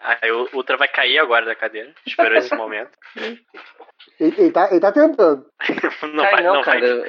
[0.00, 1.92] Aí o Ultra vai cair agora da cadeira.
[2.06, 2.90] Esperou esse momento.
[4.20, 5.46] Ele, ele tá, ele tá tentando.
[6.12, 6.80] Não Cai vai, não, não vai.
[6.80, 7.04] cara.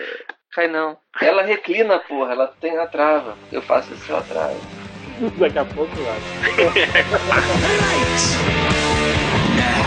[0.53, 0.97] Cai não.
[1.21, 2.31] Ela reclina, porra.
[2.31, 3.37] Ela tem a trava.
[3.51, 4.55] Eu faço isso, ela trava.
[5.37, 6.21] Daqui a pouco vai.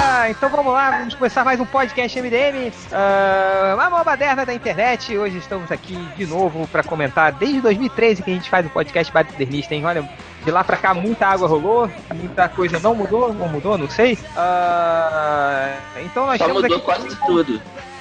[0.00, 2.72] Galera, então vamos lá, vamos começar mais um podcast MDM.
[2.90, 5.16] Ah, a mão baderna da internet.
[5.16, 9.12] Hoje estamos aqui de novo para comentar desde 2013 que a gente faz o podcast
[9.12, 9.84] Badernista, hein?
[9.84, 10.08] Olha,
[10.42, 14.18] de lá pra cá muita água rolou, muita coisa não mudou, ou mudou, não sei.
[14.34, 16.80] Ah, então nós Só mudou aqui.
[16.80, 17.60] quase tudo.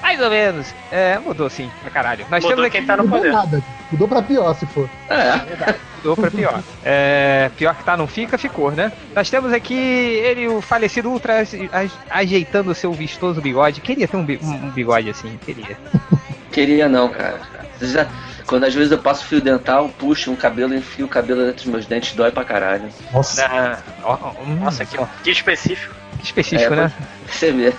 [0.09, 0.73] Mais ou menos.
[0.91, 2.25] É, mudou sim, pra caralho.
[2.31, 2.77] Nós Mudou temos aqui.
[2.79, 3.31] quem tá no Mudou poder.
[3.31, 3.61] nada.
[3.91, 4.89] Mudou pra pior, se for.
[5.07, 5.75] É.
[5.97, 6.63] Mudou pra pior.
[6.83, 8.91] É, pior que tá, não fica, ficou, né?
[9.15, 13.81] Nós temos aqui ele, o falecido Ultra, aj- ajeitando o seu vistoso bigode.
[13.81, 15.77] Queria ter um, bi- um- bigode assim, queria.
[16.51, 17.39] Queria não, cara.
[17.79, 18.07] Já-
[18.47, 21.65] Quando às vezes eu passo fio dental, puxo um cabelo, enfio o cabelo dentro dos
[21.65, 22.89] meus dentes, dói pra caralho.
[23.13, 23.45] Nossa.
[23.45, 25.93] Ah, ó, ó, hum, Nossa, que, ó, que específico.
[26.17, 26.91] que específico, É, né?
[27.29, 27.73] Você vê.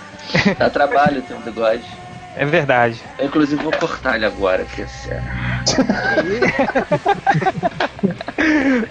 [0.57, 1.83] Dá trabalho ter um bigode.
[2.35, 2.99] É verdade.
[3.19, 5.23] Eu, inclusive, vou cortar ele agora, que é sério.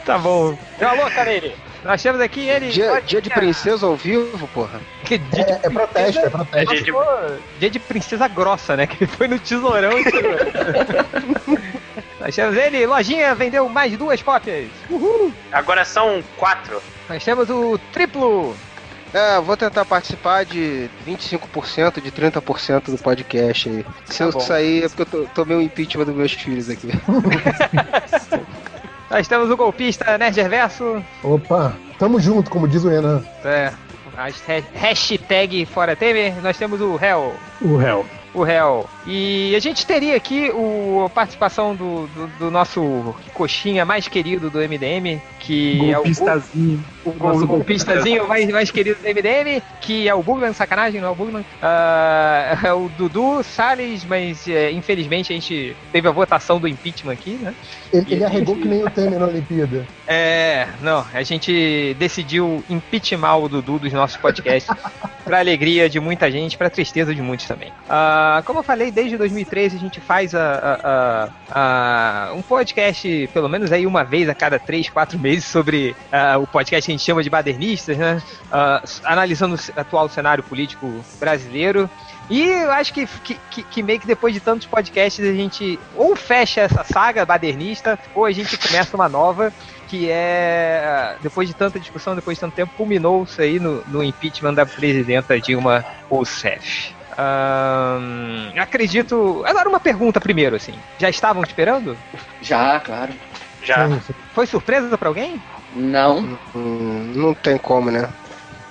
[0.05, 0.57] Tá bom.
[0.81, 1.55] Alô, Canele.
[1.85, 2.69] Nós temos aqui ele.
[2.69, 4.81] Dia, dia de princesa ao vivo, porra.
[5.05, 6.75] que dia, É, é protesto, é protesto.
[6.75, 6.93] dia de-
[7.59, 8.87] dia de princesa grossa, né?
[8.87, 10.05] Que ele foi no tesourão e.
[12.21, 14.69] Nós temos ele, lojinha, vendeu mais duas cópias.
[15.51, 16.83] Agora são quatro.
[17.09, 18.55] Nós temos o triplo.
[19.13, 23.85] É, vou tentar participar de 25%, de 30% do podcast aí.
[24.05, 24.41] Se Tá eu bom.
[24.41, 26.89] sair é porque eu tô, tomei o impeachment dos meus filhos aqui.
[29.11, 31.05] Nós temos o golpista Nerd Reverso.
[31.25, 33.25] Opa, tamo junto, como diz o Renan.
[33.45, 33.73] É,
[34.17, 36.41] hashtag- hashtag fora Temer.
[36.41, 37.35] Nós temos o Hell.
[37.61, 38.07] O réu.
[38.33, 38.89] O Hell.
[39.07, 44.49] E a gente teria aqui o, a participação do, do, do nosso coxinha mais querido
[44.51, 46.85] do MDM, que é o, Golpistazinho.
[47.05, 51.09] o, gol- o golpistazinho mais, mais querido do MDM, que é o Bugman, sacanagem, não
[51.09, 51.45] é o Bugman.
[51.61, 57.13] Ah, é o Dudu Salles, mas é, infelizmente a gente teve a votação do impeachment
[57.15, 57.55] aqui, né?
[57.93, 59.85] Ele, ele arregou que nem o Temer na Olimpíada.
[60.13, 64.75] É, não, a gente decidiu impeachment o Dudu dos nossos podcasts,
[65.23, 67.73] pra alegria de muita gente, pra tristeza de muitos também.
[68.23, 73.49] Ah, como eu falei, desde 2013 a gente faz a, a- a- um podcast, pelo
[73.49, 76.95] menos aí uma vez a cada três, quatro meses, sobre ah, o podcast que a
[76.97, 78.23] gente chama de badernistas, né?
[78.53, 81.89] Ah, analisando o atual cenário político brasileiro.
[82.29, 85.79] E eu acho que, que, que- que meio que depois de tantos podcasts a gente
[85.97, 89.51] ou fecha essa saga badernista, ou a gente começa uma nova,
[89.89, 94.05] que é, depois de tanta discussão, depois de tanto tempo, culminou isso aí no, no
[94.05, 97.00] impeachment da presidenta Dilma Rousseff.
[98.61, 99.43] Acredito.
[99.47, 100.75] Agora uma pergunta primeiro, assim.
[100.99, 101.97] Já estavam esperando?
[102.41, 103.13] Já, claro.
[103.63, 103.89] Já.
[104.35, 105.41] Foi surpresa pra alguém?
[105.75, 106.39] Não.
[106.55, 108.09] Hum, não tem como, né?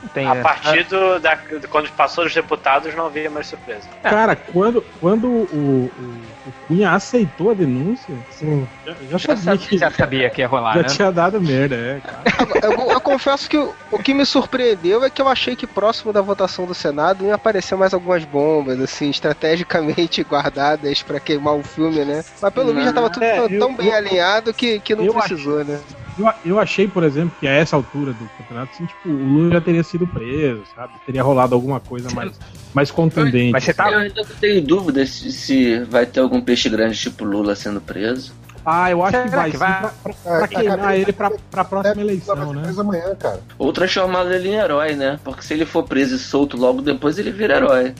[0.01, 0.41] Não tem, A né?
[0.41, 3.87] partir do, da, de quando passou dos deputados, não havia mais surpresa.
[4.01, 8.67] Cara, quando, quando o, o, o Cunha aceitou a denúncia, Sim.
[8.85, 10.87] já, Já já sabia que já sabia que ia rolar, já né?
[10.89, 12.23] tinha dado merda, é, cara.
[12.63, 16.11] Eu, eu confesso que o, o que me surpreendeu é que eu achei que próximo
[16.13, 21.63] da votação do Senado ia aparecer mais algumas bombas, assim, estrategicamente guardadas pra queimar o
[21.63, 22.23] filme, né?
[22.41, 24.95] Mas pelo visto já tava tudo É, tão, eu- tão bem eu- alinhado que, que
[24.95, 25.79] não eu precisou, né?
[26.17, 29.51] Eu, eu achei, por exemplo, que a essa altura do campeonato, assim, tipo, o Lula
[29.51, 30.93] já teria sido preso, sabe?
[31.05, 32.37] Teria rolado alguma coisa mais,
[32.73, 33.51] mais contundente.
[33.51, 33.91] Mas você tá.
[33.91, 38.33] Eu ainda tenho dúvidas se, se vai ter algum peixe grande tipo Lula sendo preso.
[38.65, 39.79] Ah, eu acho Será que vai, que vai?
[39.79, 42.73] pra, pra- É, pra a queimar ele pra, pra próxima eleição, né?
[42.77, 43.39] amanhã, cara.
[43.57, 45.19] Ou transformá-lo ele em herói, né?
[45.23, 47.93] Porque se ele for preso e solto logo depois, ele vira herói.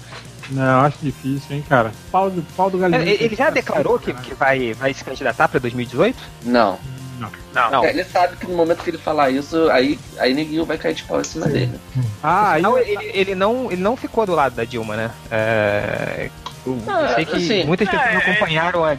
[0.52, 1.92] Não, acho difícil, hein, cara.
[2.12, 3.08] Pau do, pau do galinheiro.
[3.10, 6.18] Ele ele já declarou que, assim, que vai, vai se candidatar pra 2018?
[6.44, 6.78] Não.
[7.20, 7.72] Não.
[7.72, 7.84] Não.
[7.86, 10.94] É, ele sabe que no momento que ele falar isso, aí, aí ninguém vai cair
[10.96, 11.52] de pau em cima Sim.
[11.54, 11.80] dele.
[12.24, 15.12] Ah, aí Não, ele, ele não, ele não ficou do lado da Dilma, né?
[15.30, 16.30] É,
[16.66, 18.96] eu Ah, sei que assim, muitas pessoas é, não acompanharam a,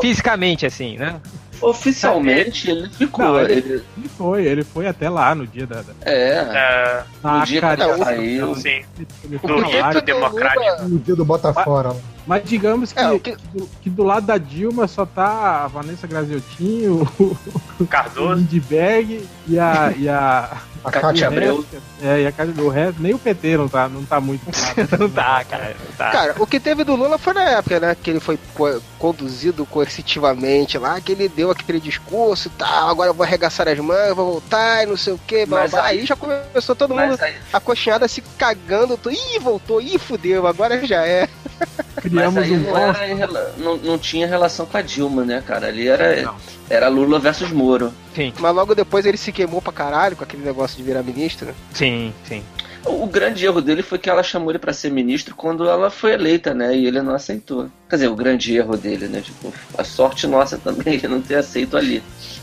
[0.00, 1.20] fisicamente, assim, né?
[1.60, 3.24] Oficialmente, ele ficou.
[3.24, 3.84] Não, ele- ele-
[4.18, 5.76] foi, ele foi até lá no dia da.
[5.82, 6.28] da É.
[6.34, 8.54] É, Ah, no dia que cara, o- saiu.
[8.56, 8.84] sim.
[9.24, 10.88] ele O foi democrático.
[10.88, 11.94] No dia do Botafora.
[12.26, 16.06] Mas digamos que, É, que- do, que do lado da Dilma só tá a Vanessa
[16.06, 17.36] Graziotinho, o,
[17.80, 18.34] o Cardoso.
[18.34, 19.92] Lindbergh e a.
[19.96, 21.64] E a A Cátia Abreu.
[22.02, 24.42] é, e a Cátia do resto, nem o PT não tá, não tá muito.
[24.98, 26.10] Não tá, cara, não tá.
[26.10, 27.94] Cara, o que teve do Lula foi na época, né?
[28.02, 33.10] Que ele foi co- conduzido coercitivamente lá, que ele deu aquele discurso e tal, agora
[33.10, 35.84] eu vou arregaçar as mangas, vou voltar e não sei o que, blá, Mas blá.
[35.84, 39.98] aí- aí já começou todo mundo aí, a coxinhada se cagando, tô, ih, voltou, ih,
[39.98, 41.28] fudeu, agora já é.
[42.10, 45.68] Criamos Mas aí um não, era não, não tinha relação com a Dilma, né, cara?
[45.68, 46.36] Ali era, Não.
[46.68, 47.92] era Lula versus Moro.
[48.14, 51.46] Sim, Mas logo depois ele se queimou pra caralho com aquele negócio de virar ministro.
[51.46, 51.54] né?
[51.72, 52.44] sim, sim.
[52.86, 55.90] O, o grande erro dele foi que ela chamou ele pra ser ministro quando ela
[55.90, 56.74] foi eleita, né?
[56.76, 57.70] E ele não aceitou.
[57.88, 59.20] Quer dizer, o grande erro dele, né?
[59.20, 62.02] Tipo, a sorte nossa também de não ter aceito ali.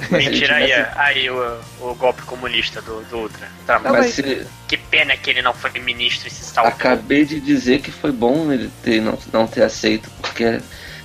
[0.09, 3.47] Mas ele Mentira aí, aí o, o golpe comunista do, do Ultra.
[3.67, 6.71] Tá, Não, mas se- Que pena que ele não foi ministro e se salvou.
[6.73, 10.59] acabei de dizer que foi bom ele ter, não, não ter aceito, porque.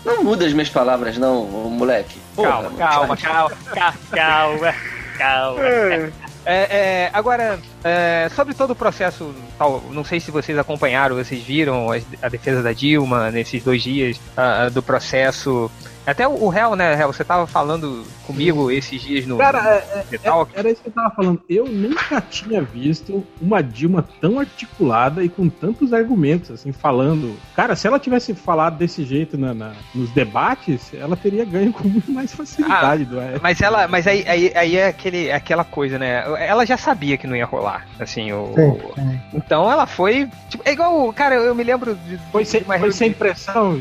[0.05, 2.17] Não muda as minhas palavras, não, moleque.
[2.37, 4.75] Porra, Calma, calma, calma, calma, calma,
[5.19, 6.26] calma.
[6.49, 11.43] É, é, agora, é, sobre todo o processo, tal, não sei se vocês acompanharam, vocês
[11.43, 11.89] viram
[12.23, 15.71] a defesa da Dilma nesses dois dias ah, do processo.
[16.07, 20.05] Até o, réu, né, réu, você tava falando comigo esses dias no, Cara, no é-
[20.09, 20.53] The Talk.
[20.55, 21.43] Era isso que eu tava falando.
[21.49, 27.37] Eu nunca tinha visto uma Dilma tão articulada e com tantos argumentos, assim, falando.
[27.57, 31.89] Cara, se ela tivesse falado desse jeito na, na- nos debates, ela teria ganho com
[31.89, 33.05] muito mais facilidade.
[33.05, 36.23] do Mas ela, mas aí, aí, aí é aquele, aquela coisa, né?
[36.39, 39.21] Ela já sabia que não ia rolar, assim, o, Sim, sim.
[39.47, 42.91] Então ela foi, tipo, é igual, cara, eu me lembro de, Foi sem, de foi
[42.93, 43.81] sem pressão.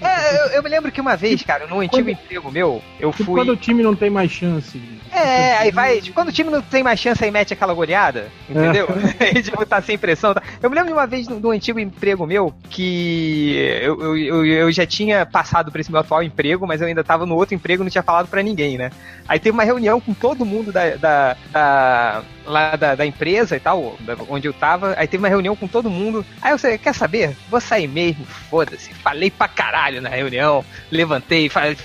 [0.00, 3.10] É, eu, eu me lembro que uma vez, cara, num antigo Quando- emprego meu, eu
[3.10, 3.34] Tipo, fui.
[3.34, 4.80] quando o time não tem mais chance.
[5.10, 6.00] É, aí vai.
[6.00, 8.86] Tipo, quando o time não tem mais chance, aí mete aquela goleada, entendeu?
[9.20, 10.34] aí, tipo, tá sem pressão.
[10.34, 10.42] Tá.
[10.60, 14.46] Eu me lembro de uma vez num, num antigo emprego meu que eu, eu, eu,
[14.46, 17.54] eu já tinha passado pra esse meu atual emprego, mas eu ainda tava no outro
[17.54, 18.90] emprego e não tinha falado pra ninguém, né?
[19.28, 20.96] Aí teve uma reunião com todo mundo da.
[20.96, 23.96] da, da lá da, da empresa e tal,
[24.28, 26.24] onde eu tava, aí teve uma reunião com todo mundo.
[26.40, 27.36] Aí eu falei, quer saber?
[27.50, 28.92] Vou sair mesmo, foda-se.
[28.94, 31.76] Falei pra caralho na reunião, levantei, falei,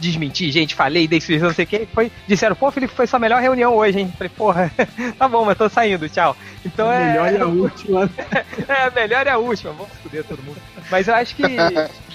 [0.00, 1.86] desmenti, gente, falei, dei sugestão, não sei o que.
[1.92, 4.12] Foi, disseram, pô, Felipe, foi sua melhor reunião hoje, hein?
[4.16, 4.72] Falei, porra,
[5.18, 6.36] tá bom, mas tô saindo, tchau.
[6.64, 7.06] Então a é.
[7.06, 8.10] melhor e a última.
[8.66, 10.60] É, a melhor é a última, vamos foder todo mundo.
[10.90, 11.44] Mas eu acho que,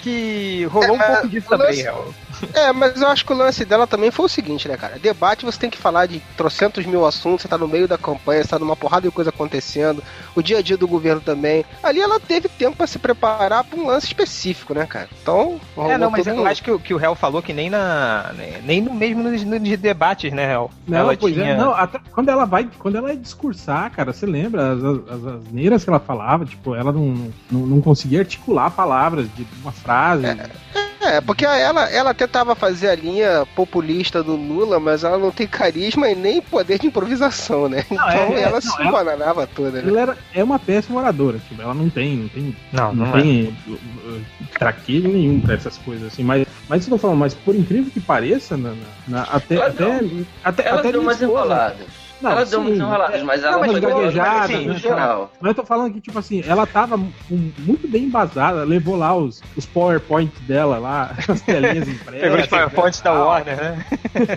[0.02, 2.12] que rolou um É, pouco disso também, Real.
[2.54, 4.98] É, mas eu acho que o lance dela também foi o seguinte, né, cara?
[4.98, 8.42] Debate você tem que falar de trocentos mil assuntos, você tá no meio da campanha,
[8.42, 10.02] você tá numa porrada de coisa acontecendo,
[10.34, 11.64] o dia a dia do governo também.
[11.82, 15.08] Ali ela teve tempo pra se preparar pra um lance específico, né, cara?
[15.22, 17.70] Então, É, não, mas eu um- acho que, o- que o Réu falou que nem
[17.70, 18.32] na.
[18.64, 20.70] Nem no mesmo nos, nos debates, né, Réu?
[20.86, 24.12] Não, Ela pois tinha- é, não, até quando ela vai, quando ela ia discursar, cara,
[24.12, 28.20] você lembra as, as, as asneiras que ela falava, tipo, ela não, não, não conseguia
[28.20, 30.26] articular palavras de uma frase.
[30.26, 30.85] É,
[31.24, 36.08] porque ela, ela tentava fazer a linha populista do Lula, mas ela não tem carisma
[36.08, 37.84] e nem poder de improvisação, né?
[37.90, 39.88] Então é, é, ela não, se ela- bananava toda, né?
[39.88, 43.16] Ela era, é uma péssima oradora, tipo, ela não tem, não tem, Não, não, não
[43.18, 43.22] é.
[43.22, 44.20] tem uh, uh,
[44.58, 47.54] traquejo nenhum pra essas coisas, assim, mas, mas isso que eu tô falando, mas por
[47.54, 48.76] incrível que pareça, na, na-
[49.08, 50.00] na- até, Ela até,
[50.44, 52.05] até, Ela até deu umas esposa- enroladas.
[52.20, 55.30] Não, ela deu sim, enroladas, mas ela mas foi gaguejada, assim, né, no geral.
[55.40, 56.96] Mas eu tô falando que, tipo assim, ela tava
[57.28, 62.20] muito bem embasada, levou lá os, os PowerPoints dela lá, as telinhas impressas.
[62.20, 63.86] Pegou os PowerPoints da Warner, né?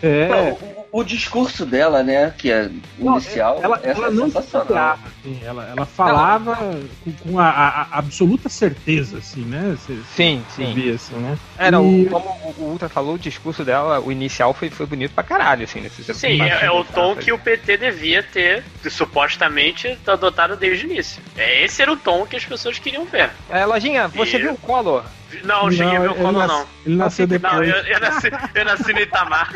[0.02, 0.28] É.
[0.28, 4.66] Não, o, discurso dela, né, que é Não, inicial, ela, ela é não se sensacional.
[4.68, 6.56] segurava, assim, ela, ela falava
[7.04, 9.76] com, com a, a- a absoluta certeza, assim, né?
[9.78, 10.74] Você, Sim, você sim.
[10.74, 11.38] via, assim, né?
[11.58, 15.14] É, não, E- como o- Ultra falou, o discurso dela, o inicial foi, foi bonito
[15.14, 19.98] pra caralho, assim, nesse Sim, é, é o tom que o PT devia ter, supostamente,
[20.08, 21.22] adotado desde o início.
[21.38, 23.32] É, esse era o tom que as pessoas queriam ver.
[23.50, 25.04] É, Lojinha, você E- viu o Collor?
[25.44, 26.66] Não, não cheguei a ver o Collor, não.
[26.86, 27.54] Ele nasceu depois.
[27.54, 29.50] Não, eu, eu nasci, eu nasci no Itamar.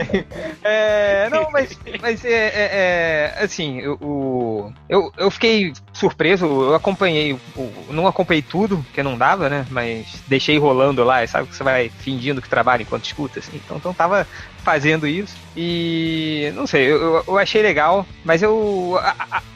[0.63, 6.73] É, não, mas, mas é, é, é, assim, eu- o, eu, eu fiquei surpreso, eu
[6.75, 11.55] acompanhei, o- não acompanhei tudo, porque não dava, né, mas deixei rolando lá, sabe que
[11.55, 14.27] você vai fingindo que trabalha enquanto escuta, assim, então, então tava
[14.63, 18.97] fazendo isso e, não sei, eu, eu- achei legal, mas eu,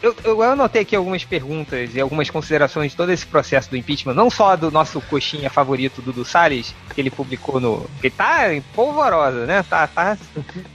[0.02, 4.14] eu, eu anotei aqui algumas perguntas e algumas considerações de todo esse processo do impeachment,
[4.14, 8.42] não só do nosso coxinha favorito, Dudu Salles, que ele publicou no, que tá
[8.74, 10.18] polvorosa, né, tá, tá,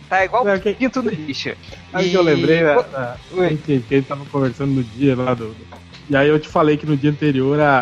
[0.08, 1.50] tá igual Não, que- pinto no lixo.
[1.90, 2.76] Sabe que eu lembrei, né?
[3.32, 3.56] Oi.
[3.56, 5.49] que, que a gente tava conversando no dia lá do.
[5.49, 5.66] do-
[6.08, 7.80] E aí eu te falei que no dia anterior a,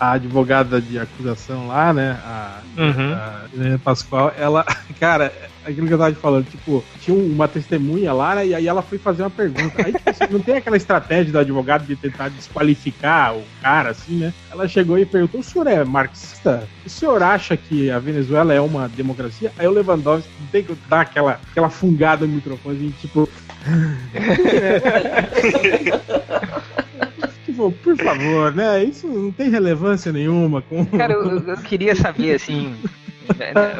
[0.00, 2.20] a, a advogada de acusação lá, né?
[2.24, 3.12] A, Uhum.
[3.14, 4.64] a Helena Pascoal, ela.
[5.00, 5.32] Cara,
[5.66, 8.46] aquilo que eu tava te falando, tipo, tinha uma testemunha lá, né?
[8.46, 9.84] E aí ela foi fazer uma pergunta.
[9.84, 14.18] Aí, tipo assim, não tem aquela estratégia do advogado de tentar desqualificar o cara, assim,
[14.18, 14.32] né?
[14.50, 16.68] Ela chegou e perguntou: o senhor é marxista?
[16.84, 19.52] O senhor acha que a Venezuela é uma democracia?
[19.58, 23.28] Aí o Lewandowski tem que dar aquela, aquela fungada no microfone, assim, tipo.
[27.46, 28.84] Tipo, por favor, né?
[28.84, 30.84] Isso não tem relevância nenhuma com.
[30.84, 32.74] Cara, eu, eu queria saber, assim.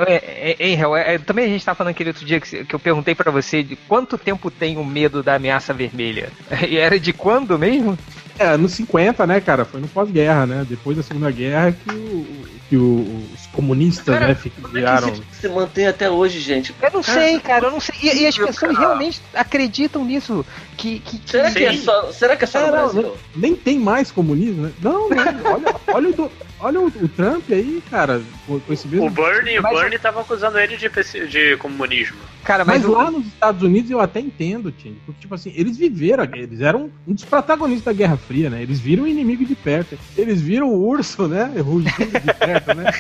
[0.07, 2.65] É, é, Hein, Hel, é, é, também a gente tava falando aquele outro dia que,
[2.65, 6.31] que eu perguntei pra você de quanto tempo tem o medo da ameaça vermelha.
[6.67, 7.97] E era de quando mesmo?
[8.38, 9.64] É, anos 50, né, cara?
[9.64, 10.66] Foi no pós-guerra, né?
[10.69, 12.26] Depois da Segunda Guerra que, o,
[12.69, 16.75] que o- os comunistas, Cara, né, fi- Como é que se mantém até hoje, gente?
[16.83, 17.95] Eu não sei, cara, eu não sei.
[18.02, 18.78] E, e as pessoas cara.
[18.78, 20.45] realmente acreditam nisso.
[20.76, 23.16] Que, que, que- Será que é só, será que é só no É, não, Brasil?
[23.35, 24.73] Nem tem mais comunismo, né?
[24.83, 25.16] Não, não.
[25.55, 29.07] Olha, olha, o, do- olha o, o Trump aí, cara, com, esse mesmo.
[29.07, 30.90] O Bernie, o Mas- Bernie tava acusando ele de,
[31.28, 32.19] de comunismo.
[32.45, 34.97] Cara, Mas, mas, o- lá nos Estados Unidos eu até entendo, Tim.
[35.07, 38.62] Porque, tipo assim, eles viveram, eles eram um dos protagonistas da Guerra Fria, né?
[38.62, 39.99] Eles viram o inimigo de perto.
[40.16, 41.52] Eles viram o urso, né?
[41.61, 42.90] Rugindo de perto, né?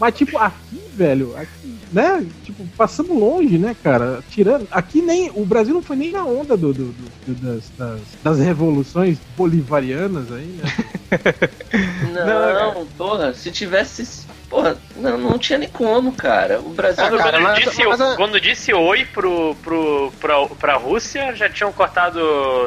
[0.00, 2.24] Mas, tipo, aqui, velho, aqui, né?
[2.44, 4.22] Tipo, passamos longe, né, cara?
[4.28, 4.68] Tirando.
[4.70, 5.30] Aqui nem.
[5.34, 10.30] O Brasil não foi nem na onda do, do- do- das, das, das revoluções bolivarianas
[10.30, 10.62] aí, né?
[12.14, 14.27] Não, porra, se tivesse.
[14.48, 16.58] Porra, não, não tinha nem como, cara.
[16.60, 17.04] O Brasil.
[17.04, 20.76] Ah, Quando, cara, quando mas- disse, mas a- quando disse oi pro, pro, pra, pra
[20.76, 22.18] Rússia, já tinham cortado.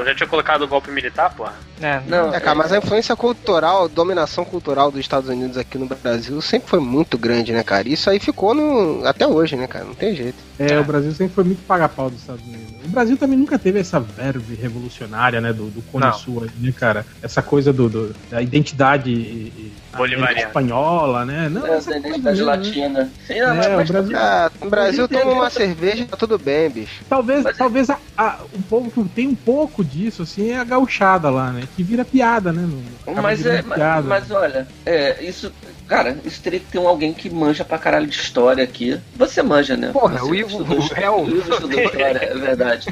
[0.06, 1.54] Já tinha colocado o golpe militar, porra.
[1.82, 5.80] é, Não, É, cara, mas a influência cultural, a dominação cultural dos Estados Unidos aqui
[5.80, 7.90] no Brasil sempre foi muito grande, né, cara?
[7.90, 9.04] Isso aí ficou no...
[9.08, 9.86] até hoje, né, cara?
[9.86, 10.38] Não tem jeito.
[10.60, 12.62] É, o Brasil sempre foi muito paga-pau dos Estados Unidos.
[12.86, 16.14] O Brasil também nunca teve essa verve revolucionária, né, do, do Cone.
[16.14, 17.06] Sul aí, né, cara?
[17.24, 20.48] Essa coisa do, do- da identidade e- e- Bolivariana.
[20.48, 21.50] espanhola, né?
[21.50, 22.56] Não, É, essa da coisa identidade mesmo, né?
[23.00, 23.12] latina.
[23.28, 26.70] Sim, É, mas, o Brasil- Ah, no Brasil toma uma entende- cerveja, tá tudo bem,
[26.70, 27.04] bicho.
[27.10, 30.64] Talvez, Mas- talvez a, a- o povo que tem um pouco disso, assim, é a
[30.64, 31.62] gauchada lá, né?
[31.76, 32.68] Que vira piada, né?
[33.02, 34.08] acaba Mas, é, mas, piada.
[34.08, 35.54] mas olha, é, isso.
[35.92, 38.98] Cara, isso teria que ter um alguém que manja pra caralho de história aqui.
[39.14, 39.90] Você manja, né?
[39.92, 40.78] Porra, Você o Ivo- estudou-
[41.26, 42.86] o Ivo estudou história, é verdade.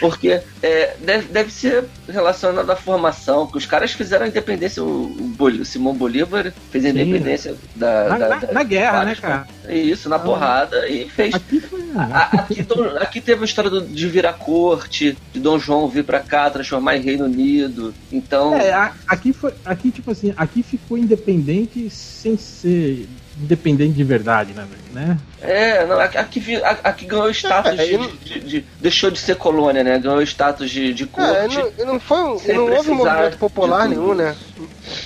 [0.00, 5.34] Porque é, deve, deve ser relacionado à formação, que os caras fizeram a independência, o,
[5.38, 9.46] o Simão Bolívar fez a independência da, na, da- na- da- na guerra, né, cara?
[9.68, 11.34] Isso, na porrada, e fez.
[11.34, 11.84] Aqui foi.
[11.94, 12.66] A- Aqui,
[13.00, 16.96] aqui teve a história do- de virar corte, de Dom João vir pra cá, transformar
[16.96, 17.94] em Reino Unido.
[18.10, 18.54] Então.
[18.56, 19.52] É, a- aqui foi.
[19.62, 21.90] Aqui, tipo assim, aqui ficou independente
[22.24, 23.06] sem ser
[23.38, 25.18] independente de verdade, né, né?
[25.42, 29.10] É, não, aqui, aqui, vi- a- aqui ganhou status É, de, não- de- de- Deixou
[29.10, 29.98] de ser colônia, né?
[29.98, 31.58] Ganhou status de, de É, corte.
[31.58, 34.34] não, e não foi um, sem não houve movimento popular de nenhum, né?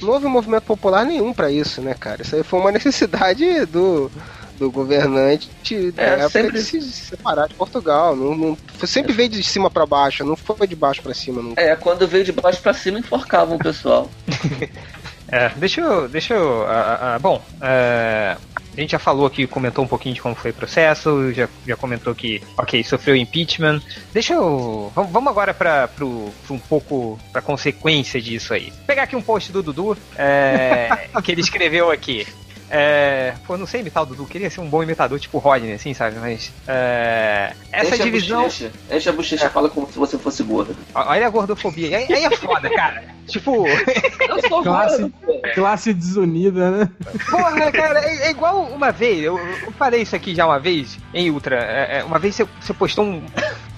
[0.00, 2.22] Não houve movimento popular nenhum pra isso, né, cara?
[2.22, 4.12] Isso aí foi uma necessidade do,
[4.58, 8.14] do governante da É, época sempre- de se separar de Portugal.
[8.14, 11.42] Não, não, foi, sempre veio de cima pra baixo, não foi de baixo pra cima.
[11.42, 11.60] Nunca.
[11.60, 14.08] É, quando veio de baixo pra cima, enforcavam o pessoal.
[15.28, 16.08] É, deixa eu.
[16.08, 16.62] Deixa eu.
[16.66, 18.36] ah, ah, bom, é,
[18.76, 21.76] a gente já falou aqui, comentou um pouquinho de como foi o processo, já, já
[21.76, 23.80] comentou que, ok, sofreu impeachment.
[24.12, 24.92] Deixa eu.
[24.94, 27.18] Vamos, agora para um pouco.
[27.32, 28.70] pra consequência disso aí.
[28.70, 30.88] Vou pegar aqui um post do Dudu, é,
[31.22, 32.26] que ele escreveu aqui.
[32.70, 35.72] É, pô, eu não sei imitar o Dudu, queria ser um bom imitador, tipo Rodney,
[35.72, 36.18] assim, sabe?
[36.18, 36.52] Mas.
[36.66, 38.42] é, essa Enche a divisão.
[38.44, 40.76] bochecha, Enche a bochecha e fala como se você fosse gordo.
[40.94, 41.96] Olha a gordofobia.
[41.96, 43.02] Aí, aí é foda, cara.
[43.26, 43.64] Tipo.
[44.28, 45.14] Eu sou Classe- gordo.
[45.54, 46.90] Classe desunida, né?
[47.30, 50.98] Porra, cara, é, é igual uma vez, eu, eu falei isso aqui já uma vez,
[51.14, 51.56] em Ultra.
[51.56, 53.24] é, é, uma vez você, você postou um-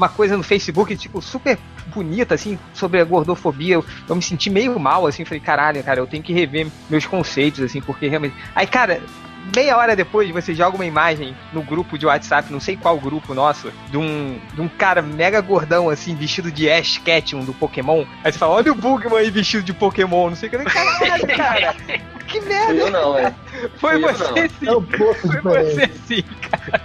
[0.01, 1.59] uma coisa no Facebook, tipo, super
[1.95, 3.75] bonita, assim, sobre a gordofobia.
[3.75, 7.05] Eu, eu me senti meio mal, assim, falei, caralho, cara, eu tenho que rever meus
[7.07, 8.35] conceitos, assim, porque realmente.
[8.55, 9.03] Aí, cara.
[9.57, 13.33] Meia hora depois você joga uma imagem no grupo de WhatsApp, não sei qual grupo
[13.33, 18.05] nosso, de um, de um cara mega gordão, assim, vestido de Ash Ketchum do Pokémon.
[18.23, 20.57] Aí você fala, olha o Bugman aí vestido de Pokémon, não sei o que.
[20.57, 21.75] Eu falei, Caralho, cara,
[22.29, 22.75] que Fui merda.
[22.75, 23.35] eu não, é.
[23.79, 24.37] Foi Fui você não.
[24.37, 24.67] sim.
[24.67, 25.93] É um pouco Foi diferente.
[26.07, 26.25] você sim.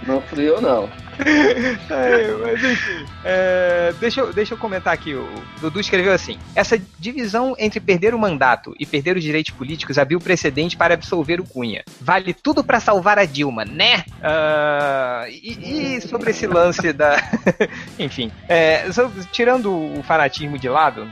[0.06, 0.88] Não fui eu não.
[1.88, 3.06] É, mas enfim.
[3.24, 5.14] É, deixa, eu, deixa eu comentar aqui.
[5.14, 5.28] O
[5.60, 10.20] Dudu escreveu assim: Essa divisão entre perder o mandato e perder os direitos políticos abriu
[10.20, 11.84] precedente para absolver o Cunha.
[12.00, 14.04] Vale tudo para salvar a Dilma, né?
[14.22, 17.16] Ah, e, e sobre esse lance da.
[17.98, 18.30] enfim.
[18.48, 18.84] é,
[19.32, 21.08] tirando o fanatismo de lado.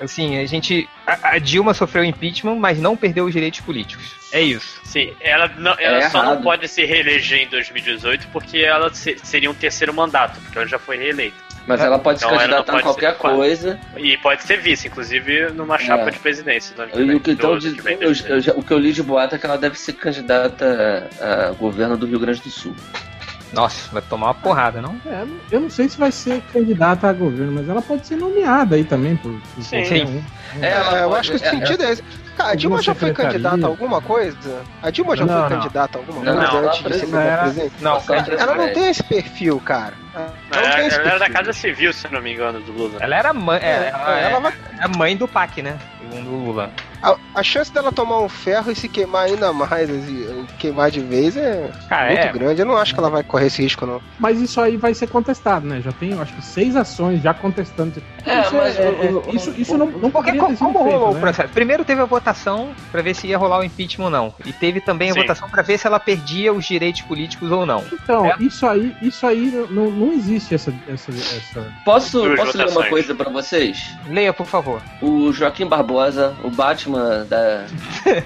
[0.00, 0.88] Assim, a gente.
[1.06, 4.14] A, a Dilma sofreu impeachment, mas não perdeu os direitos políticos.
[4.32, 4.80] É isso.
[4.84, 6.42] Sim, ela, não- ela É só não errado.
[6.42, 10.78] pode se reeleger em 2018 porque ela se- seria um terceiro mandato, porque ela já
[10.78, 11.36] foi reeleita.
[11.66, 13.78] Mas ela pode se Então, não candidatar a qualquer coisa.
[13.98, 16.10] E pode ser vice, inclusive numa chapa É.
[16.10, 16.74] de presidência.
[16.94, 18.92] E o que, então, do- de- que vem, eu- eu já- o que eu li
[18.92, 22.50] de boato é que ela deve ser candidata a, a governo do Rio Grande do
[22.50, 22.74] Sul.
[23.52, 24.94] Nossa, vai tomar uma porrada, não?
[25.06, 28.76] É, eu não sei se vai ser candidata a governo, mas ela pode ser nomeada
[28.76, 29.80] aí também por, por Sim.
[29.80, 30.22] qualquer um.
[30.62, 32.02] É, ela É, eu pode- acho que o é, sentido é esse.
[32.36, 34.62] Cara, a Dilma já foi candidata a alguma coisa?
[34.82, 35.48] A Dilma já Não, foi não.
[35.62, 37.72] candidata a alguma coisa não, antes de ser presidente?
[37.82, 37.98] Não,
[38.38, 39.94] Ela não tem esse perfil, cara.
[40.14, 42.98] Ela, ela era da Casa Civil, se não me engano, do Lula.
[43.00, 43.60] Ela era mãe.
[43.62, 45.78] É, ela, ela é, vai- é mãe do PAC, né?
[46.00, 46.70] Segundo o Lula.
[47.02, 51.00] A, a chance dela tomar um ferro e se queimar ainda mais, assim, queimar de
[51.00, 52.32] vez é Cara, muito é.
[52.32, 52.60] grande.
[52.60, 54.02] Eu não acho que ela vai correr esse risco, não.
[54.18, 55.80] Mas isso aí vai ser contestado, né?
[55.80, 58.02] Já tem, eu acho que seis ações já contestando.
[58.26, 60.66] É, isso, mas é- o- é- isso, isso não, não Porque poderia co- ter sido
[60.66, 61.20] como rolou feito, o né?
[61.20, 61.48] processo?
[61.54, 64.34] Primeiro teve a votação pra ver se ia rolar o impeachment ou não.
[64.44, 65.20] E teve também a Sim.
[65.20, 67.82] votação pra ver se ela perdia os direitos políticos ou não.
[67.92, 68.34] Então, É.
[68.40, 71.74] isso aí, isso aí não, não existe essa, essa, essa...
[71.84, 73.94] Posso, Duas posso ler uma coisa pra vocês?
[74.08, 74.82] Leia, por favor.
[75.02, 77.66] O Joaquim Barbosa, o Batman da,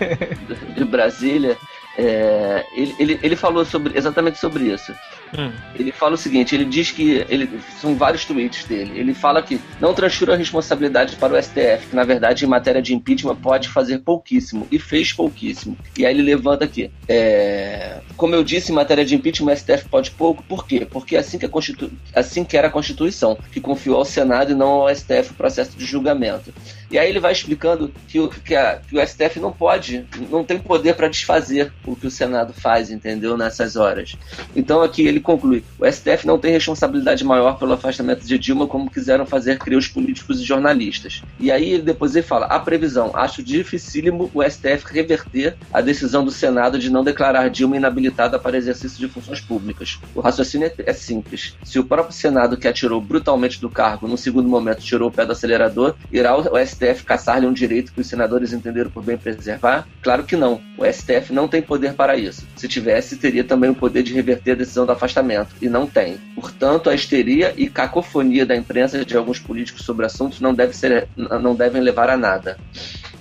[0.76, 1.58] de Brasília,
[1.98, 4.94] é, ele, ele, ele falou sobre, exatamente sobre isso.
[5.36, 5.50] Hum.
[5.74, 7.48] Ele fala o seguinte, ele diz que ele,
[7.80, 8.98] são vários tweets dele.
[8.98, 12.80] Ele fala que não transfira a responsabilidade para o STF, que na verdade em matéria
[12.80, 15.76] de impeachment pode fazer pouquíssimo e fez pouquíssimo.
[15.98, 16.90] E aí ele levanta aqui.
[17.08, 20.42] é, como eu disse, em matéria de impeachment o STF pode pouco.
[20.44, 20.86] Por quê?
[20.88, 21.90] Porque assim que, a Constitu...
[22.14, 25.76] assim que era a Constituição, que confiou ao Senado e não ao STF o processo
[25.76, 26.52] de julgamento.
[26.90, 30.44] E aí ele vai explicando que o, que, a- que o STF não pode, não
[30.44, 33.36] tem poder para desfazer o que o Senado faz, entendeu?
[33.36, 34.14] Nessas horas.
[34.54, 38.90] Então aqui ele conclui: o STF não tem responsabilidade maior pelo afastamento de Dilma como
[38.90, 41.22] quiseram fazer crer os políticos e jornalistas.
[41.40, 46.24] E aí ele depois ele fala: a previsão, acho dificílimo o STF reverter a decisão
[46.24, 49.98] do Senado de não declarar Dilma inabilitada para exercício de funções públicas.
[50.14, 54.18] O raciocínio é, simples: se o próprio Senado que a tirou brutalmente do cargo, no
[54.18, 58.06] segundo momento tirou o pé do acelerador, irá o STF caçar-lhe um direito que os
[58.06, 59.86] senadores entenderam por bem preservar?
[60.02, 60.60] Claro que não.
[60.76, 62.46] O STF não tem poder para isso.
[62.56, 65.13] Se tivesse, teria também o poder de reverter a decisão do afastamento,
[65.60, 66.18] e não tem.
[66.34, 71.08] Portanto, a histeria e cacofonia da imprensa de alguns políticos sobre assuntos não, deve ser,
[71.16, 72.58] não devem levar a nada.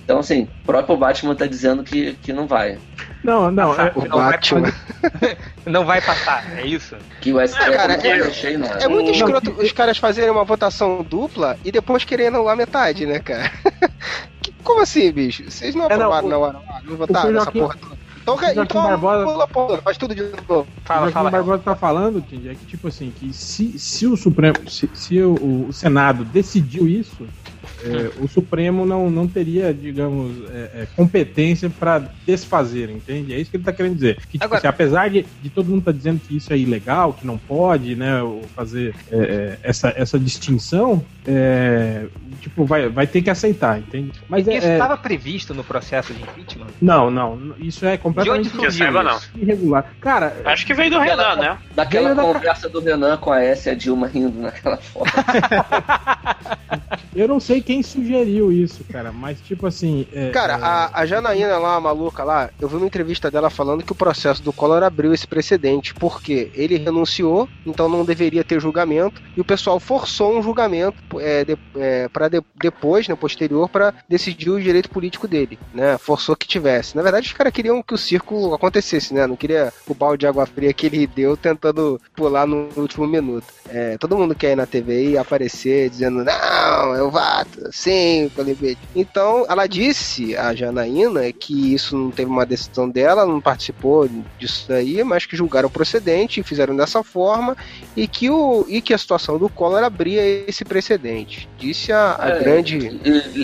[0.04, 2.78] Então, assim, o próprio Batman está dizendo que, que não vai.
[3.22, 4.72] Não, não, é, O Não vai Batman.
[5.64, 6.94] Não vai passar, é isso?
[7.22, 8.84] Que o STF cara, não vai é- mexer em nada.
[8.84, 12.54] É muito Não, escroto que- os caras fazerem uma votação dupla e depois querem anular
[12.54, 13.50] metade, né, cara?
[14.42, 15.50] Que- Como assim, bicho?
[15.50, 16.80] Vocês não É, não, aprovaram o- na hora lá?
[16.84, 17.96] Não votaram nessa porra toda?
[18.24, 20.66] Então, o Joaquim então Barbosa- pula, pula, faz tudo de novo.
[20.86, 21.30] Fala, o fala.
[21.30, 25.20] Barbosa tá falando, Tindy, é que tipo assim, que se, se o Supremo, se, se
[25.22, 27.26] o, o Senado decidiu isso,
[27.84, 33.34] é, o Supremo não, não teria, digamos, é, é, competência para desfazer, entende?
[33.34, 34.16] É isso que ele tá querendo dizer.
[34.16, 37.12] Que, tipo Agora- assim, apesar de, de todo mundo tá dizendo que isso é ilegal,
[37.12, 38.20] que não pode, né,
[38.54, 42.06] fazer é, é, essa, essa distinção, é,
[42.40, 44.12] tipo, vai, vai ter que aceitar, entende?
[44.28, 46.66] Mas Isso é- estava previsto no processo de impeachment?
[46.80, 49.18] não, não, isso é completamente De eu saiba, não.
[49.36, 49.86] irregular.
[50.00, 51.58] Cara, Acho que veio do Renan, né?
[51.74, 55.10] Daquela Veio da- conversa do Renan com a S e a Dilma rindo naquela foto.
[57.14, 60.06] Eu não sei quem sugeriu isso, cara, mas tipo assim.
[60.12, 63.48] é- Cara, é- a, a Janaína lá, a maluca lá, eu vi uma entrevista dela
[63.50, 68.42] falando que o processo do Collor abriu esse precedente, porque ele renunciou, então não deveria
[68.44, 73.68] ter julgamento, e o pessoal forçou um julgamento é, de, é, para depois, né, posterior,
[73.68, 75.96] para decidir o direito político dele, né?
[75.98, 76.96] Forçou que tivesse.
[76.96, 79.26] Na verdade, os caras queriam que o circo acontecesse, né?
[79.26, 83.46] Não queria o balde de água fria que ele deu tentando pular no último minuto.
[83.68, 87.03] É, todo mundo quer ir na TV e aparecer dizendo, não, eu
[88.50, 88.76] impeachment.
[88.94, 94.66] Então, ela disse, a Janaína, que isso não teve uma decisão dela, não participou disso
[94.68, 97.56] daí, mas que julgaram procedente e fizeram dessa forma,
[97.96, 101.48] e que, o, e que a situação do Collor abria esse precedente.
[101.58, 103.00] Disse a, a É, grande...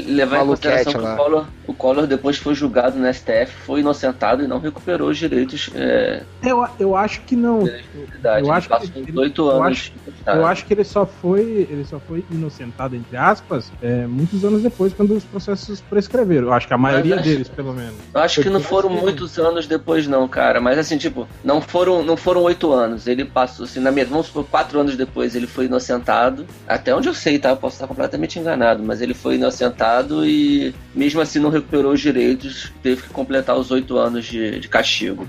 [0.06, 4.42] Levar em consideração que o Collor, o Collor depois foi julgado no STF, foi inocentado
[4.42, 7.66] e não recuperou os direitos é, Eu, eu acho que não.
[7.66, 9.66] Eu acho que ele- 18 eu anos.
[9.78, 9.92] acho-.
[10.26, 14.62] Eu acho que ele só foi, ele só foi inocentado, entre aspas, é, muitos anos
[14.62, 16.48] depois, quando os processos prescreveram.
[16.48, 17.94] Eu acho que a maioria acho- deles, pelo menos.
[18.12, 20.60] Eu acho que não foram muitos anos depois, não, cara.
[20.60, 23.06] Mas assim, tipo, não foram, não foram oito anos.
[23.06, 26.46] Ele passou, assim, na minha, vamos supor, quatro anos depois ele foi inocentado.
[26.68, 27.50] Até onde eu sei, tá?
[27.50, 32.00] Eu posso estar completamente enganado, mas ele foi inocentado e mesmo assim não recuperou os
[32.00, 35.26] direitos, teve que completar os oito anos de, de castigo.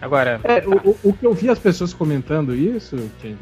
[0.00, 3.38] Agora, É, o, o- o que eu vi as pessoas comentando isso, tipo,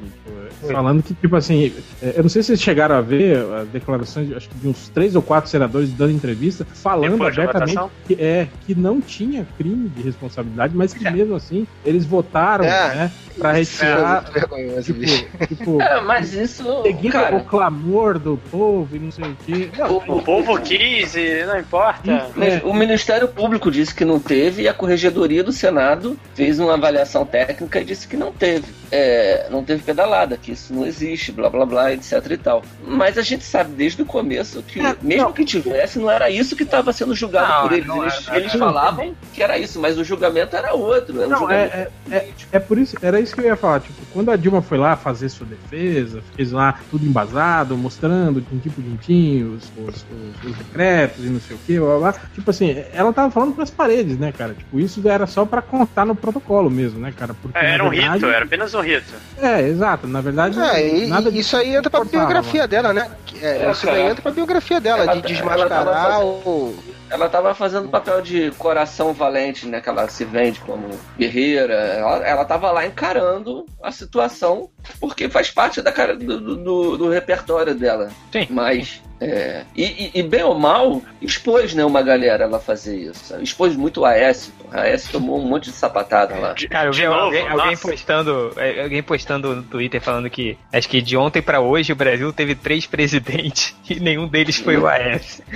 [0.64, 1.72] é, falando que, tipo assim,
[2.02, 4.88] é, eu não sei se vocês chegaram a ver as declarações, acho que de uns
[4.88, 9.88] três ou quatro senadores dando entrevista, falando Depois abertamente que, é, que não tinha crime
[9.88, 12.94] de responsabilidade, mas que mesmo assim eles votaram, É.
[12.94, 15.26] né, pra é retirar, muito vergonhoso, bicho.
[15.38, 19.36] tipo, tipo É, mas isso, seguindo cara, o clamor do povo e não sei o
[19.46, 19.70] quê.
[19.78, 22.27] Não, O povo quis e não importa.
[22.34, 26.74] Mas o Ministério Público disse que não teve e a Corregedoria do Senado fez uma
[26.74, 28.66] avaliação técnica e disse que não teve.
[28.90, 32.62] É, não teve pedalada, que isso não existe, blá blá blá, etc e tal.
[32.86, 35.32] Mas a gente sabe desde o começo que, É, mesmo não.
[35.32, 37.86] que tivesse, não era isso que estava sendo julgado Não, por eles.
[37.86, 38.58] não eles era, eles era.
[38.58, 41.20] falavam que era isso, mas o julgamento era outro.
[41.20, 43.80] Era um é, é, é por isso, era isso que eu ia falar.
[43.80, 48.70] Tipo, quando a Dilma foi lá fazer sua defesa, fez lá tudo embasado, mostrando tintim
[48.70, 52.20] por tintim os, os, os- os decretos e não sei o que, blá, blá, blá.
[52.34, 54.54] Tipo assim, ela tava falando pras paredes, né, cara?
[54.54, 57.34] Tipo, isso era só pra contar no protocolo mesmo, né, cara?
[57.34, 59.12] Porque, É, era um verdade- rito, era apenas um rito.
[59.40, 60.06] É, exato.
[60.06, 62.68] Na verdade, É, e, nada isso aí entra pra biografia mano.
[62.68, 63.10] dela, né?
[63.40, 64.10] É, É, isso daí cara.
[64.10, 66.74] entra pra biografia dela, Ela- de ela desmascarar tava o.
[67.10, 69.80] Ela tava fazendo papel de coração valente, né?
[69.80, 71.72] Que ela se vende como guerreira.
[71.72, 74.68] Ela, ela tava lá encarando a situação,
[75.00, 78.10] porque faz parte da cara do, do- do- do repertório dela.
[78.30, 78.46] Sim.
[78.50, 79.00] Mas.
[79.20, 83.24] É, e, e- bem ou mal, expôs, né, uma galera ela fazer isso.
[83.26, 83.42] sabe?
[83.42, 84.52] Expôs muito a Aécio.
[84.70, 86.52] A Aécio tomou um monte de sapatada lá.
[86.52, 90.88] De, Cara, eu vi alguém, alguém postando, é, alguém postando no Twitter falando que acho
[90.88, 94.86] que de ontem pra hoje o Brasil teve três presidentes e nenhum deles foi o
[94.86, 95.42] Aécio.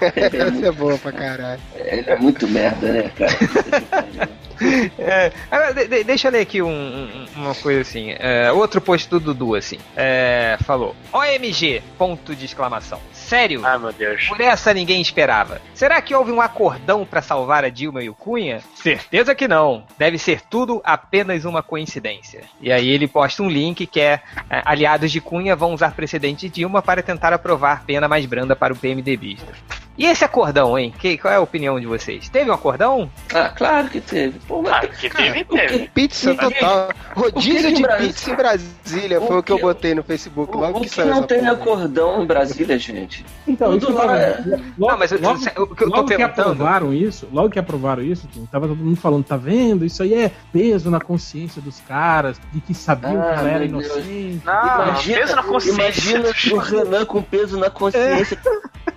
[0.00, 1.60] Essa é boa pra caralho.
[1.76, 4.28] Ele é muito merda, né, cara?
[4.98, 5.32] É,
[5.74, 8.14] de- de- deixa eu ler aqui um- um- uma coisa assim.
[8.18, 9.78] É, outro post do Dudu, assim.
[9.96, 11.82] É, falou: OMG!
[11.96, 13.00] Ponto de exclamação.
[13.12, 13.64] Sério?
[13.64, 14.26] Ai, meu Deus.
[14.28, 15.60] Por essa ninguém esperava.
[15.74, 18.60] Será que houve um acordão pra salvar a Dilma e o Cunha?
[18.74, 19.84] Certeza que não.
[19.98, 22.42] Deve ser tudo apenas uma coincidência.
[22.60, 26.48] E aí ele posta um link que é, é, aliados de Cunha vão usar precedente
[26.48, 29.52] de Dilma para tentar aprovar pena mais branda para o PMDBista.
[30.00, 30.94] E esse acordão, hein?
[30.98, 32.26] Que, qual é a opinião de vocês?
[32.30, 33.10] Teve um acordão?
[33.34, 34.38] Ah, claro que teve.
[34.48, 35.90] Pô, mas Ah, que teve, teve.
[35.92, 36.88] Pizza total.
[37.14, 40.78] Rodízio de pizza em Brasília foi O o que eu botei no Facebook o, logo
[40.78, 41.52] o que que saiu não tem porra.
[41.52, 43.26] acordão em Brasília, gente?
[43.46, 44.36] Então, Tudo lá tava- é-
[44.78, 47.50] logo- Não, mas eu- logo- o que eu tô logo que perguntando- aprovaram isso, logo
[47.50, 49.84] que aprovaram isso, tava todo mundo falando, tá vendo?
[49.84, 53.64] Isso aí é peso na consciência dos caras, de que sabiam Ah, que ela era
[53.66, 54.40] inocente.
[54.46, 56.16] Não, peso na consciência.
[56.16, 58.38] Imagina o Renan com peso na consciência.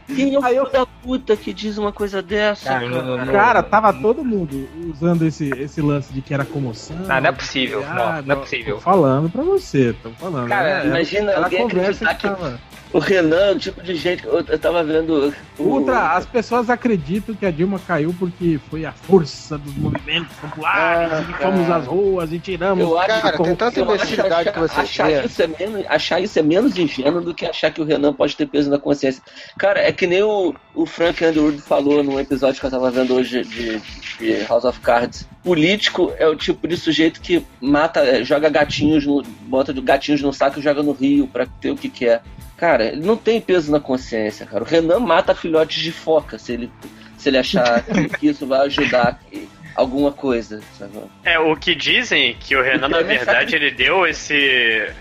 [0.07, 2.69] Quem é o eu- filho da puta que diz uma coisa dessa?
[2.69, 6.43] Cara, não- não- não- Cara, tava todo mundo usando esse, esse lance de que era
[6.45, 6.95] comoção.
[6.97, 8.75] Não, não é possível, Ah, não, não é possível.
[8.75, 10.47] Tô falando pra você, tô falando.
[10.49, 12.59] Cara, É, imagina alguém conversa acreditar que que- tava.
[12.93, 15.33] O Renan, o tipo de gente que eu, eu tava vendo.
[15.57, 20.31] O, Ultra, as pessoas acreditam que a Dilma caiu porque foi a força dos movimentos
[20.37, 22.83] populares Ah, e fomos às ruas e tiramos.
[22.83, 26.43] Eu acho Cara, tem tanta imbecilidade que você achar isso, é menos, achar isso é
[26.43, 29.23] menos ingênuo do que achar que o Renan pode ter peso na consciência.
[29.57, 33.15] Cara, é que nem o, o Frank Underwood falou num episódio que eu tava vendo
[33.15, 33.81] hoje de,
[34.19, 35.27] de House of Cards.
[35.43, 40.31] Político é o tipo de sujeito que mata, é, joga gatinhos, no, bota gatinhos no
[40.31, 42.21] saco e joga no rio pra ter o que quer.
[42.63, 44.63] Cara, ele não tem peso na consciência, cara.
[44.63, 46.71] O Renan mata filhotes de foca se ele,
[47.17, 47.83] se ele achar
[48.17, 49.19] que, isso vai ajudar
[49.75, 50.93] alguma coisa, sabe?
[51.25, 54.33] É, o que dizem que o Renan, na é verdade, ele deu esse.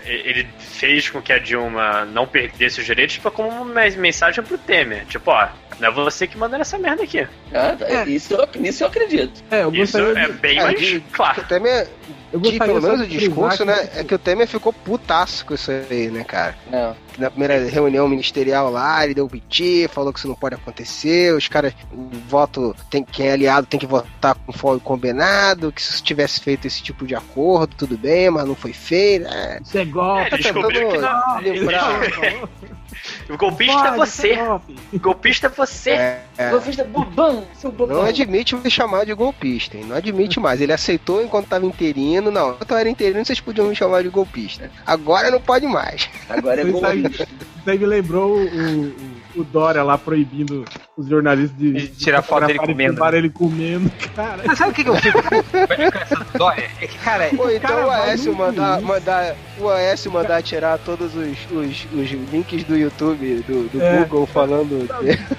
[0.05, 4.57] Ele fez com que a Dilma não perdesse os direitos tipo, como uma mensagem pro
[4.57, 5.05] Temer.
[5.05, 5.47] Tipo, ó,
[5.79, 7.25] não é você que manda nessa merda aqui.
[7.53, 8.03] Ah, É.
[8.09, 9.41] Isso, eu, nisso eu acredito.
[9.49, 11.39] É, eu Isso é de, bem É, mais de- claro.
[11.39, 11.87] O Temer,
[12.33, 13.75] eu gostaria pelo menos o discurso, que, né?
[13.75, 16.57] tipo, É que o Temer ficou putaço com isso aí, né, cara?
[16.69, 16.95] Não.
[17.19, 21.47] Na primeira reunião ministerial lá, ele deu piti, falou que isso não pode acontecer, os
[21.47, 26.39] caras, o voto, tem, quem é aliado tem que votar conforme combinado, que se tivesse
[26.39, 29.27] feito esse tipo de acordo, tudo bem, mas não foi feito.
[29.27, 30.33] É, Isso é golpe.
[30.33, 31.39] É, descobriu que não.
[31.39, 31.99] lembrar.
[33.29, 34.31] O golpista é Pode, você.
[34.33, 34.53] é.
[34.93, 35.89] O golpista é você.
[35.91, 36.49] É, é.
[36.49, 37.97] Golpista bobão, seu bobão.
[37.97, 39.85] Não admite me chamar de golpista, hein?
[39.85, 40.61] Não admite mais.
[40.61, 42.29] Ele aceitou enquanto tava interino.
[42.31, 44.69] Não, enquanto eu era interino, vocês podiam me chamar de golpista.
[44.85, 46.09] Agora não pode mais.
[46.29, 47.23] Agora é Isso aí, golpista.
[47.59, 48.95] isso aí me lembrou o, o,
[49.35, 50.63] o Dória lá proibindo
[50.95, 52.93] os jornalistas de, De tirar foto dele comendo.
[52.93, 54.43] filmar ele comendo, cara.
[54.45, 56.69] Mas sabe o que, que eu fico com essa dória?
[56.79, 60.77] É que, cara, Ou então cara o vai Aécio mandar, mandar, o Aécio mandar tirar
[60.79, 63.97] todos os, os, os links do YouTube, do, do É.
[64.03, 64.87] Google falando.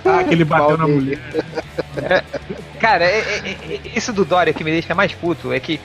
[0.05, 1.19] Ah, que ele bateu na mulher.
[2.81, 5.81] Cara, é- é- é- isso do Dória que me deixa mais puto é que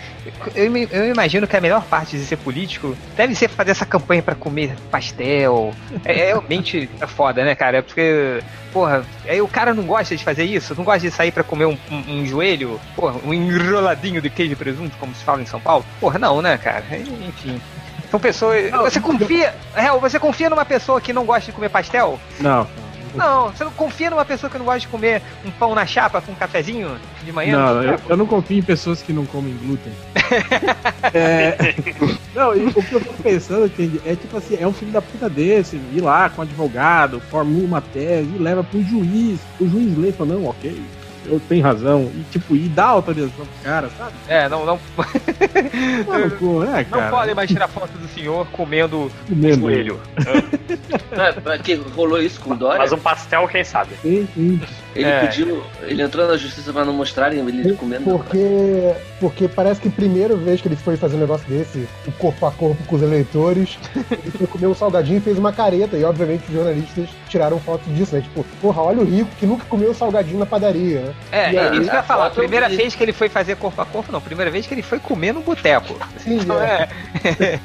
[0.56, 0.76] eu,
[1.08, 4.74] imagino que a melhor parte de ser político deve ser fazer essa campanha pra comer
[4.92, 5.72] pastel.
[6.04, 7.78] É, é realmente é foda, né, cara?
[7.78, 11.32] É porque, porra, aí o cara não gosta de fazer isso, não gosta de sair
[11.32, 15.24] pra comer um, um- um joelho, porra, um enroladinho de queijo e presunto, como se
[15.24, 15.86] fala em São Paulo.
[16.00, 16.84] Porra, não, né, cara?
[17.28, 17.60] Enfim.
[18.10, 18.72] São pessoas.
[18.72, 19.54] Não, Você confia.
[19.76, 22.20] Real, você confia numa pessoa que não gosta de comer pastel?
[22.40, 22.66] Não,
[23.16, 26.22] Não, você não confia numa pessoa que não gosta de comer um pão na chapa
[26.22, 27.58] com um cafezinho de manhã?
[27.58, 29.92] Não, eu, eu não confio em pessoas que não comem glúten.
[31.14, 31.56] É,
[32.36, 34.00] não, e o que eu tô pensando, entende?
[34.06, 37.66] É tipo assim, é um filho da puta desse, ir lá com um advogado, formula
[37.66, 39.40] uma tese e leva pro juiz.
[39.60, 40.80] O juiz lê e fala, não, ok,
[41.30, 42.12] eu tenho razão.
[42.14, 44.14] E tipo, e dá autorização pro cara, sabe?
[44.28, 44.80] É, não, não,
[46.08, 47.10] Mano, pô, é, não cara.
[47.12, 49.60] podem mais tirar foto do senhor comendo Comendo.
[49.62, 50.00] joelho.
[51.10, 52.80] Pra, pra que rolou isso com o Dória?
[52.80, 53.92] Mas um pastel, quem sabe?
[54.02, 54.62] Sim, sim.
[54.96, 55.20] Ele É.
[55.22, 55.64] pediu.
[55.84, 58.04] Ele entrou na justiça pra não mostrarem ele comendo.
[58.06, 62.46] Porque, porque parece que primeira vez que ele foi fazer um negócio desse, o corpo
[62.46, 65.98] a corpo com os eleitores, ele foi comer um salgadinho e fez uma careta.
[65.98, 68.22] E obviamente os jornalistas tiraram foto disso, né?
[68.22, 71.14] Tipo, porra, olha o rico que nunca comeu salgadinho na padaria, né?
[71.32, 72.24] É, é isso que eu ia a falar.
[72.26, 74.20] foto eu Primeira vez que ele foi fazer corpo a corpo, não.
[74.22, 75.98] Primeira vez que ele foi comer no boteco.
[76.18, 76.90] Sim, Então é.
[77.24, 77.60] é.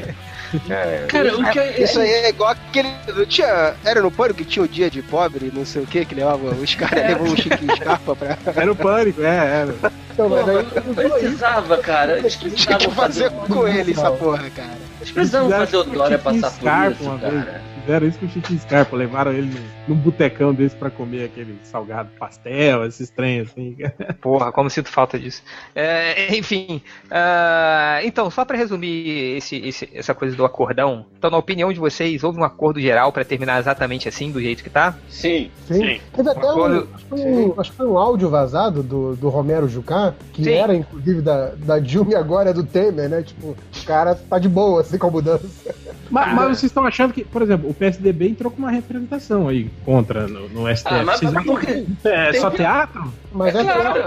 [1.08, 1.82] Cara, o que é.
[1.82, 2.88] Isso aí é igual aquele.
[3.14, 6.04] Não tinha, era no pânico que tinha o dia de pobre, não sei o que,
[6.04, 6.50] que levava.
[6.50, 8.38] Os caras levam um Chiquinho Scarpa pra.
[8.54, 9.26] Era o pânico, é,
[9.62, 9.74] era.
[10.12, 11.18] Então, mas aí usou isso.
[11.18, 12.18] precisava, cara.
[12.18, 13.52] Eles Tinha precisavam que fazer fazer.
[13.52, 14.78] com ele essa porra, cara.
[15.00, 17.44] Eles precisavam fazer o Dória passar por isso, uma vez.
[17.44, 17.73] cara.
[17.84, 19.46] Fizeram isso com o Chiquinho Scarpa, levaram ele
[19.86, 23.76] num, num botecão desse pra comer aquele salgado pastel, esses trem assim.
[24.22, 25.42] Porra, como sinto falta disso.
[25.74, 31.36] É, enfim, ah, então, só pra resumir esse, esse- essa coisa do acordão, então, na
[31.36, 34.94] opinião de vocês, houve um acordo geral pra terminar exatamente assim, do jeito que tá?
[35.08, 35.50] Sim.
[35.66, 35.74] Sim.
[35.74, 36.00] Sim.
[36.14, 39.14] Teve até um, Quando- acho, que foi um, acho que foi um áudio vazado do,
[39.16, 40.52] do Romero Jucá, que Sim.
[40.52, 43.22] era inclusive da, da Dilma e agora é do Temer, né?
[43.22, 45.44] Tipo, o cara tá de boa, assim, com a mudança.
[46.10, 49.70] Mas, mas vocês estão achando que, por exemplo, o PSDB entrou com uma representação aí
[49.84, 50.88] contra no, no STF.
[50.94, 53.12] Ah, mas vocês acham que é só que- teatro?
[53.32, 54.00] Mas É é, claro.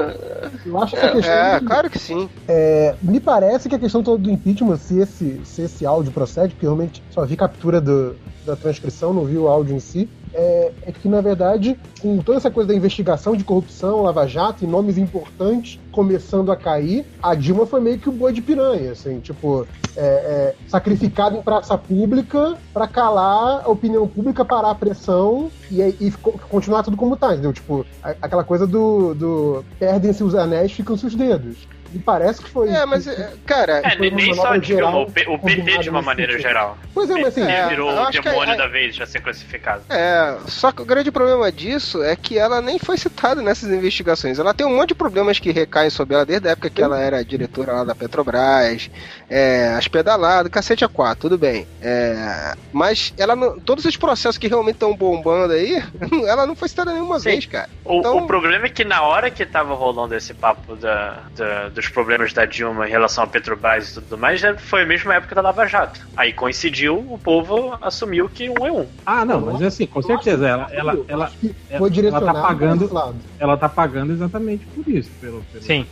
[0.65, 1.33] eu acho que a questão.
[1.33, 2.29] É, de- claro que sim.
[2.47, 6.53] É, me parece que a questão toda do impeachment, se esse, se esse áudio procede,
[6.53, 8.15] porque realmente só vi captura do-
[8.47, 12.37] da transcrição, não vi o áudio em si, é, é que, na verdade, com toda
[12.37, 17.33] essa coisa da investigação de corrupção, Lava Jato e nomes importantes começando a cair, a
[17.33, 21.75] Dilma foi meio que o boi de piranha, assim, tipo, é, é, sacrificado em praça
[21.77, 26.11] pública para calar a opinião pública, parar a pressão e, e
[26.49, 27.51] continuar tudo como tá, entendeu?
[27.51, 31.67] Tipo, a- aquela coisa do, do perdem-se os anéis, ficam-se os dedos.
[31.91, 32.69] Me parece que foi.
[32.69, 35.89] É, mas, é, cara, É, Foi nem, só a geral o, P- o PT de
[35.89, 36.47] uma maneira sentido.
[36.47, 36.77] geral.
[36.93, 37.41] Pois é, mas assim.
[37.41, 39.83] Ele É, virou o demônio a- da vez, já ser classificado.
[39.89, 44.39] É, só que o grande problema disso é que ela nem foi citada nessas investigações.
[44.39, 46.99] Ela tem um monte de problemas que recaem sobre ela desde a época que ela
[46.99, 48.89] era diretora lá da Petrobras,
[49.29, 51.65] é, as pedaladas, cacete a quatro, tudo bem.
[51.81, 55.81] É, mas ela não- todos os processos que realmente estão bombando aí,
[56.27, 57.29] ela não foi citada nenhuma Sim.
[57.31, 57.69] vez, cara.
[57.85, 61.69] O, Então- o problema é que na hora que tava rolando esse papo da, da-
[61.77, 65.13] dos problemas da Dilma em relação à Petrobras e tudo mais, já foi a mesma
[65.13, 65.99] época da Lava Jato.
[66.15, 68.87] Aí coincidiu, o povo assumiu que um é um.
[69.05, 71.31] Ah, não, mas é assim, com certeza, ela, ela, ela,
[71.69, 75.85] ela, tá pagando, ela tá pagando exatamente por isso, pelo, pelo, Sim.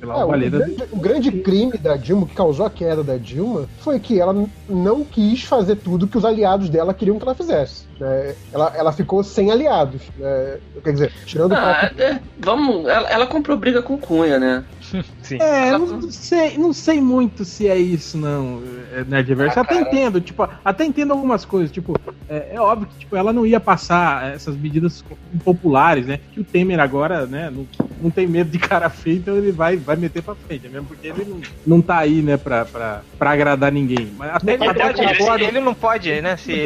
[0.00, 3.68] pela É, o, grande, o grande crime da Dilma, que causou a queda da Dilma,
[3.80, 4.34] foi que ela
[4.68, 7.84] não quis fazer tudo que os aliados dela queriam que ela fizesse.
[8.00, 8.34] né?
[8.52, 10.00] Ela, ela ficou sem aliados.
[10.16, 10.58] né?
[10.82, 12.02] Quer dizer, tirando o Ah, próprio.
[12.04, 12.86] é, vamos.
[12.86, 14.64] Ela, ela comprou briga com Cunha, né?
[15.26, 15.38] Sim.
[15.40, 18.62] É, não sei, não sei muito se é isso, não,
[18.92, 19.58] é, Nerdverse.
[19.58, 19.88] Ah, até cara.
[19.88, 21.94] entendo, tipo, até entendo algumas coisas, tipo,
[22.28, 26.20] é, é óbvio que tipo, ela não ia passar essas medidas impopulares, né?
[26.32, 27.66] Que o Temer agora, né, não,
[28.00, 31.08] não tem medo de cara feio, então ele vai, vai meter pra frente, mesmo porque
[31.08, 34.10] ele não, não tá aí, né, pra, pra, pra agradar ninguém.
[34.16, 35.44] Mas até, Ele, até pode, ele, concordo.
[35.44, 36.56] ele não pode, né, se em-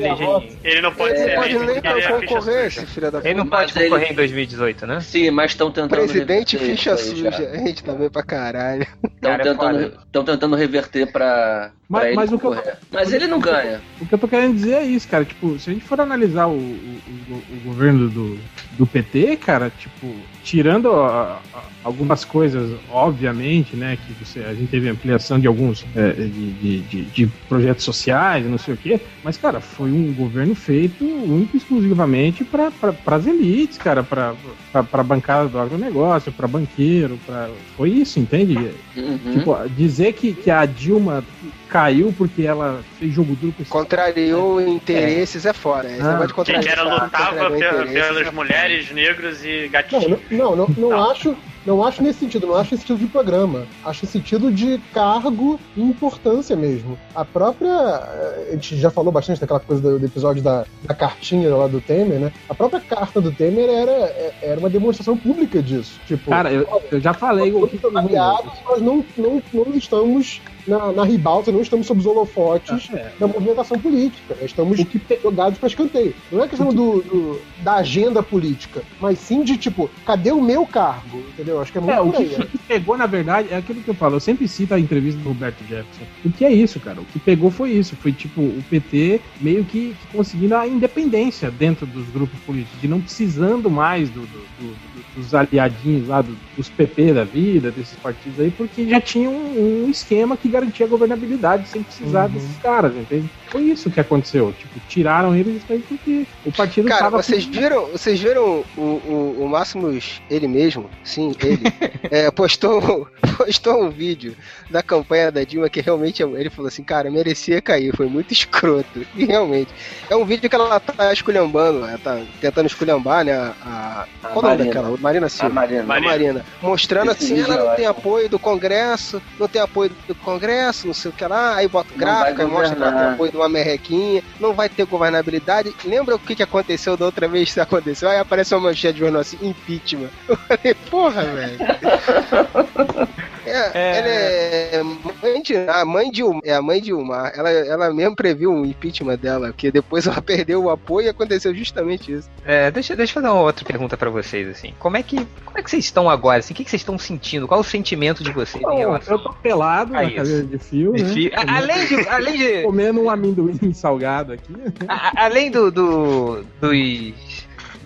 [0.64, 3.34] Ele não pode Ele ser não pode nem ele é concorrer, esse filho da Ele
[3.34, 5.00] não pode Mas ele- concorrer em 2018, né?
[5.00, 5.90] Sim, mas estão tentando.
[5.90, 7.28] Presidente reverter ficha suja.
[7.52, 8.82] A gente tá bem pra caralho.
[9.04, 12.74] Estão Cara, é tentando, tentando reverter pra, Mas- pra ele mas o que eu- concorrer.
[12.90, 13.80] Mas ele não ganha.
[14.00, 15.24] O que eu tô querendo dizer é isso, cara.
[15.24, 18.38] Tipo, se a gente for analisar o, o, o- o governo do,
[18.80, 20.10] do PT, cara, tipo,
[20.42, 21.38] tirando a-
[21.82, 26.80] algumas coisas, obviamente, né, que você, a gente teve ampliação de alguns é, de, de,
[26.82, 31.56] de- de projetos sociais, não sei o quê, mas, cara, foi um governo feito único
[31.56, 32.70] exclusivamente para
[33.06, 34.34] as elites, cara, para
[34.74, 37.48] a bancada do agronegócio, para banqueiro, pra...
[37.76, 38.56] foi isso, entende?
[38.96, 39.18] Uhum.
[39.32, 41.24] Tipo, dizer que, que a Dilma
[41.68, 45.88] caiu porque ela fez jogo duro com esse Contrariou interesses é fora.
[45.90, 46.18] Esse Ah.
[46.18, 50.18] negócio de Que, que contradição, era lutava interesses, pelas é mulheres, negros e gatinhos.
[50.30, 51.10] não, não, não, não Não.
[51.10, 51.36] acho.
[51.66, 53.66] Não acho nesse sentido, não acho nesse sentido de programa.
[53.84, 56.98] Acho sentido de cargo e importância mesmo.
[57.14, 57.68] A própria.
[57.68, 61.66] eh, A gente já falou bastante daquela coisa do, do episódio da, da cartinha lá
[61.66, 62.32] do Temer, né?
[62.48, 66.00] A própria carta do Temer era, é- era uma demonstração pública disso.
[66.06, 71.04] Tipo, Cara, eu, eu já falei o que nós não, não, não estamos na, na
[71.04, 73.12] ribalta, não estamos sob os holofotes É.
[73.18, 74.34] da movimentação política.
[74.40, 76.14] Nós estamos que jogados para escanteio.
[76.30, 80.66] Não é questão do, do- da agenda política, mas sim de tipo, cadê o meu
[80.66, 81.18] cargo?
[81.30, 81.60] Entendeu?
[81.60, 83.88] Acho que é muito É, o que, o que pegou, na verdade, é aquilo que
[83.88, 84.16] eu falo.
[84.16, 86.04] Eu sempre cito a entrevista do Roberto Jefferson.
[86.24, 87.00] O que é isso, cara?
[87.00, 87.96] O que pegou foi isso.
[87.96, 92.88] Foi tipo o PT meio que, que conseguindo a independência dentro dos grupos políticos, de
[92.88, 94.26] não precisando mais do- do-
[94.58, 94.76] do-
[95.14, 99.84] dos aliadinhos lá, do- dos PP da vida, desses partidos aí, porque já tinha um,
[99.84, 102.32] um esquema que garantia a governabilidade sem precisar Uhum.
[102.34, 103.30] desses caras, entende?
[103.50, 104.52] Foi isso que aconteceu.
[104.52, 109.48] Tipo, tiraram eles porque o partido Cara, tava vocês viram, vocês viram o, o, o
[109.48, 111.58] Máximos, ele mesmo, sim, ele,
[112.10, 114.36] é, postou, postou um vídeo
[114.68, 119.00] da campanha da Dilma que realmente ele falou assim, cara, merecia cair, foi muito escroto.
[119.14, 119.72] E realmente,
[120.08, 124.06] é um vídeo que ela tá esculhambando, ela tá tentando esculhambar, né, a...
[124.22, 124.89] A Qual o nome daquela?
[124.98, 125.54] Marina A Silva.
[125.54, 125.82] Marina.
[125.82, 130.14] A Marina, mostrando Esse assim, ela não tem apoio do Congresso, não tem apoio do
[130.14, 132.82] Congresso, não sei o que lá, aí bota o Não vai gráfico, aí mostra que
[132.82, 135.74] ela tem apoio de uma merrequinha, não vai ter governabilidade.
[135.84, 138.08] Lembra o que, que aconteceu da outra vez que isso aconteceu?
[138.08, 140.10] Aí apareceu uma manchete de jornal assim, impeachment.
[140.28, 141.58] Eu falei, porra, velho.
[143.50, 144.70] É, É.
[144.72, 144.82] Ela é
[145.22, 147.32] mãe de, a mãe de Ilmar, é a mãe de Ilmar.
[147.36, 151.54] Ela, ela mesmo previu um impeachment dela, porque depois ela perdeu o apoio e aconteceu
[151.54, 152.28] justamente isso.
[152.44, 154.72] É, deixa, deixa eu fazer uma outra pergunta pra vocês, assim.
[154.78, 156.38] Como é que, como é que vocês estão agora?
[156.40, 157.46] Assim, o que, que vocês estão sentindo?
[157.48, 160.16] Qual o sentimento de vocês em Bom, relação eu tô pelado na isso.
[160.16, 161.08] cadeira de fio, de né?
[161.14, 164.52] fi- A- Além de, além de, Comendo um amendoim salgado aqui.
[164.88, 167.12] a- além do, do- dos,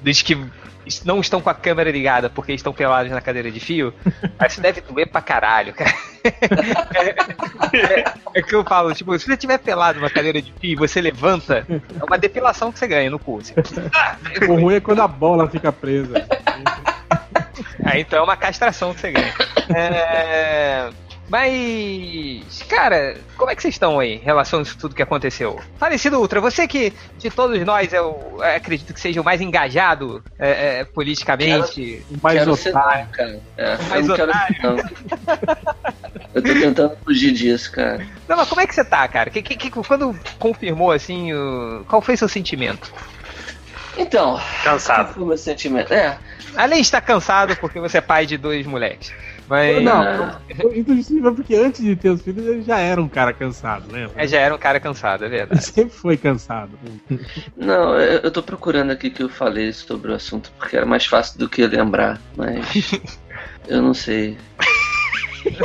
[0.02, 0.36] dos que
[1.04, 3.92] não estão com a câmera ligada porque estão pelados na cadeira de fio,
[4.38, 5.92] mas isso deve doer pra caralho, cara.
[6.94, 7.08] É,
[8.00, 10.76] é- é que eu falo, tipo, se você tiver pelado numa cadeira de fio e
[10.76, 13.38] você levanta, é uma depilação que você ganha no cu.
[13.38, 13.54] Assim.
[14.48, 16.26] O ruim é quando a bola fica presa.
[17.84, 19.34] Aí então é uma castração que você ganha.
[19.74, 20.90] É,
[21.28, 25.58] Mas, cara, como é que vocês estão aí em relação a isso tudo que aconteceu?
[25.78, 30.22] Falecido Ultra, você que de todos nós eu é, acredito que seja o mais engajado
[30.38, 32.04] é, é, politicamente.
[32.10, 33.08] O mais quero otário.
[33.12, 33.40] cara.
[33.56, 34.32] É, Mais eu não quero.
[36.34, 38.06] Eu tô tentando fugir disso, cara.
[38.28, 39.30] Não, mas como é que você tá, cara?
[39.30, 42.92] Que, que, que- quando confirmou assim, o- qual foi seu sentimento?
[43.96, 45.14] Então, qual Cansado.
[45.14, 45.92] foi o meu sentimento?
[45.94, 46.18] É,
[46.56, 49.12] Além de estar cansado porque você é pai de dois moleques.
[49.46, 50.36] Mas Não,
[50.74, 54.08] inclusive porque antes de ter os filhos ele já era um cara cansado, né?
[54.16, 55.64] é, já era um cara cansado, é Ele verdade.
[55.66, 56.70] sempre foi cansado.
[57.56, 61.38] não, eu, tô procurando aqui que eu falei sobre o assunto porque era mais fácil
[61.38, 62.92] do que lembrar, mas
[63.68, 64.38] eu não sei.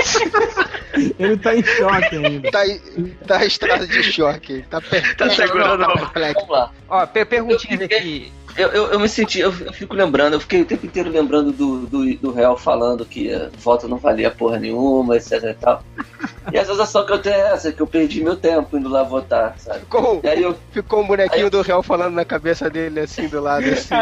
[1.18, 2.52] Ele tá em choque ainda.
[2.52, 2.60] Tá,
[3.28, 4.66] tá em estado de choque.
[4.70, 6.46] Tá, per- Tá segurando tá perplexo.
[6.46, 6.72] Vamos lá.
[6.90, 8.32] Ó, per perguntinhas aqui.
[8.60, 11.88] Eu, eu, eu me senti, eu, fico lembrando, eu fiquei o tempo inteiro lembrando do,
[11.88, 15.82] do, do réu falando que a voto não valia porra nenhuma, etc e tal.
[16.52, 19.02] E a sensação que eu tenho é essa, que eu perdi meu tempo indo lá
[19.04, 19.80] votar, sabe?
[19.80, 23.40] Ficou, E aí eu, ficou um bonequinho do réu falando na cabeça dele assim do
[23.40, 23.64] lado.
[23.70, 23.96] Assim.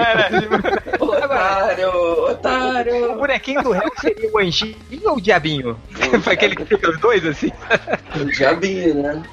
[1.00, 3.16] otário, O otário.
[3.18, 5.78] bonequinho do réu seria o anjinho ou o diabinho?
[6.22, 7.52] Foi aquele que fica os dois assim?
[8.20, 9.24] O diabinho, né?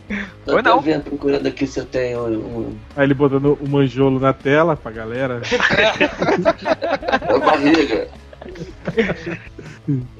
[0.45, 0.81] Tô Ou não.
[0.81, 4.93] vendo, procurando aqui se eu tenho um, Aí ele botando o manjolo na tela pra
[4.93, 5.43] galera.
[7.29, 8.09] uma barriga.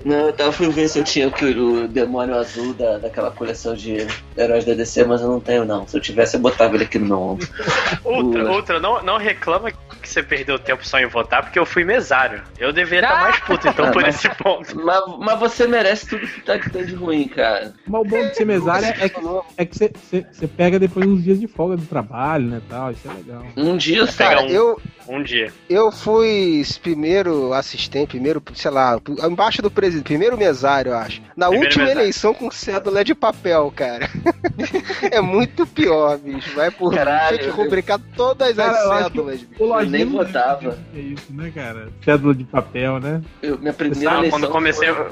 [0.05, 3.75] Não, eu tava fui ver se eu tinha o, o demônio azul da, daquela coleção
[3.75, 5.87] de heróis da DC, mas eu não tenho não.
[5.87, 7.49] Se eu tivesse, eu botava ele aqui no meu ombro.
[8.05, 11.83] Outra, outra não, não reclama que você perdeu tempo só em votar, porque eu fui
[11.85, 12.43] mesário.
[12.59, 13.23] Eu deveria estar Ah!
[13.23, 14.77] mais puto, então, Ah, por mas- esse ponto.
[14.85, 17.73] Mas, mas você merece tudo que tá que tem de ruim, cara.
[17.87, 19.21] Mas o bom de ser mesário é que,
[19.57, 22.61] é que você, você, você pega depois uns dias de folga do trabalho, né?
[22.69, 23.47] Tal, isso é legal.
[23.57, 24.47] Um dia Cara, um.
[24.49, 25.53] eu, Um dia.
[25.69, 31.21] eu fui primeiro assistente, primeiro, sei lá, embaixo do presidente, primeiro mesário, eu acho.
[31.37, 32.01] Na Primeiro última mesário.
[32.03, 34.09] eleição com cédula de papel, cara.
[35.11, 36.55] é muito pior, bicho.
[36.55, 39.63] Vai por Caralho, tinha que rubricar todas Cara, eu as cédulas, bicho.
[39.65, 40.79] Lojinha nem deve votava.
[40.93, 41.89] ter isso, né, cara?
[42.05, 43.21] Cédula de papel, né?
[43.43, 45.11] Eu- minha primeira Não, eleição quando comecei, foi-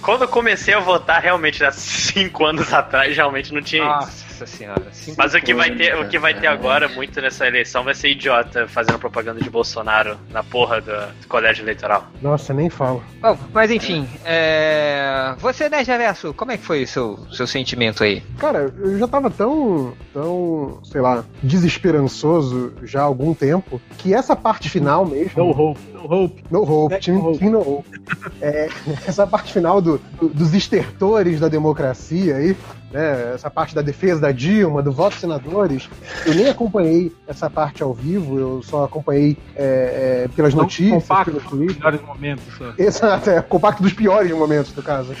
[0.00, 4.27] quando eu comecei a votar, realmente, há cinco anos atrás, realmente não tinha Nossa isso.
[4.38, 4.82] Nossa senhora.
[5.16, 8.10] Mas o que vai ter, o que vai ter agora muito nessa eleição vai ser
[8.10, 12.06] idiota fazendo propaganda de Bolsonaro na porra do, do colégio eleitoral.
[12.22, 13.02] Nossa, nem falo.
[13.20, 15.34] Bom, mas enfim, é...
[15.38, 18.22] você, né, Javerso, como é que foi o seu, seu sentimento aí?
[18.38, 24.36] Cara, eu já tava tão, tão, sei lá, desesperançoso já há algum tempo que essa
[24.36, 25.42] parte final mesmo.
[25.42, 26.44] No hope, no hope.
[26.48, 27.50] No hope, time, no hope.
[27.50, 28.00] no hope.
[28.40, 28.68] É,
[29.04, 32.56] essa parte final do, do, dos estertores da democracia aí,
[32.90, 35.88] né, essa parte da defesa da Dilma, do voto dos senadores,
[36.26, 41.02] eu nem acompanhei essa parte ao vivo, eu só acompanhei é, é, pelas Não, notícias,
[41.02, 41.76] compacto, pelo Twitter.
[41.76, 42.44] melhores momentos.
[42.56, 42.72] só.
[42.78, 45.14] Exato, é compacto dos piores momentos, no caso.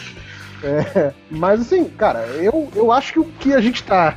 [0.62, 4.16] É, mas assim, cara, eu, eu acho que o que a gente tá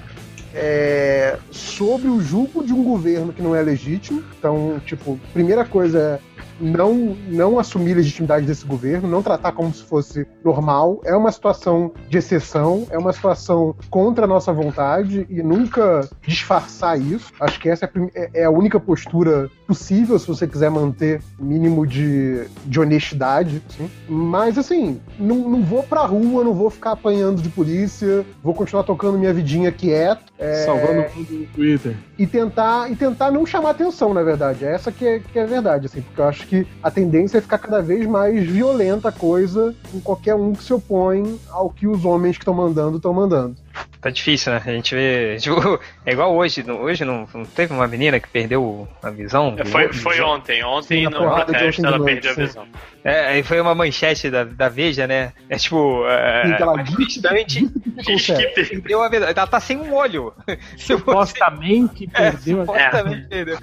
[0.54, 4.24] é, sobre o julgo de um governo que não é legítimo.
[4.38, 6.20] Então, tipo, primeira coisa é
[6.62, 11.02] não, não assumir a legitimidade desse governo, não tratar como se fosse normal.
[11.04, 17.00] É uma situação de exceção, é uma situação contra a nossa vontade e nunca disfarçar
[17.00, 17.32] isso.
[17.40, 20.70] Acho que essa é a, prim- é- é a única postura possível se você quiser
[20.70, 23.62] manter o mínimo de, de honestidade.
[23.70, 23.90] assim.
[24.08, 28.84] Mas, assim, não, não vou pra rua, não vou ficar apanhando de polícia, vou continuar
[28.84, 30.32] tocando minha vidinha quieto.
[30.38, 31.96] é, Salvando o mundo no Twitter.
[32.18, 34.66] e tentar e tentar não chamar atenção, na verdade.
[34.66, 37.38] É essa que é, que é a verdade, assim, porque eu acho que a tendência
[37.38, 41.70] é ficar cada vez mais violenta a coisa com qualquer um que se opõe ao
[41.70, 43.56] que os homens que estão mandando estão mandando.
[44.02, 44.62] Tá difícil, né?
[44.66, 45.38] A gente vê.
[45.40, 46.64] Tipo, é igual hoje.
[46.70, 49.56] Hoje não, não teve uma menina que perdeu a visão?
[49.68, 50.64] Foi, foi ontem.
[50.64, 52.42] Ontem, Sim, no protesto, ela noite, perdeu a sim.
[52.46, 52.68] visão.
[53.04, 55.34] É, aí foi uma manchete da, da Veja, né?
[55.50, 56.04] É tipo.
[56.08, 57.68] É, Sim, ela diz- nitidamente
[58.06, 59.28] Diz que per- perdeu a visão.
[59.28, 60.34] Ela tá sem um olho.
[60.78, 63.58] Supostamente perdeu a supostamente perdeu.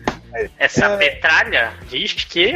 [0.59, 0.97] Essa É.
[0.99, 2.55] petralha diz que.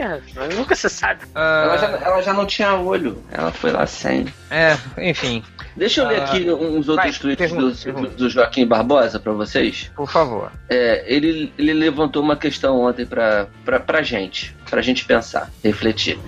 [0.57, 1.23] Nunca se sabe.
[1.35, 3.23] Ela já, ela já não tinha olho.
[3.33, 4.27] Ela foi lá sem.
[4.51, 4.77] é,
[5.09, 5.43] enfim,
[5.75, 8.09] Deixa eu ler Ah, aqui uns outros vai, tweets pergunta, pergunta.
[8.17, 9.91] do Joaquim Barbosa pra vocês.
[9.95, 10.51] por favor.
[10.69, 16.19] É, ele, ele levantou uma questão ontem pra, pra, pra gente, pra gente pensar, refletir.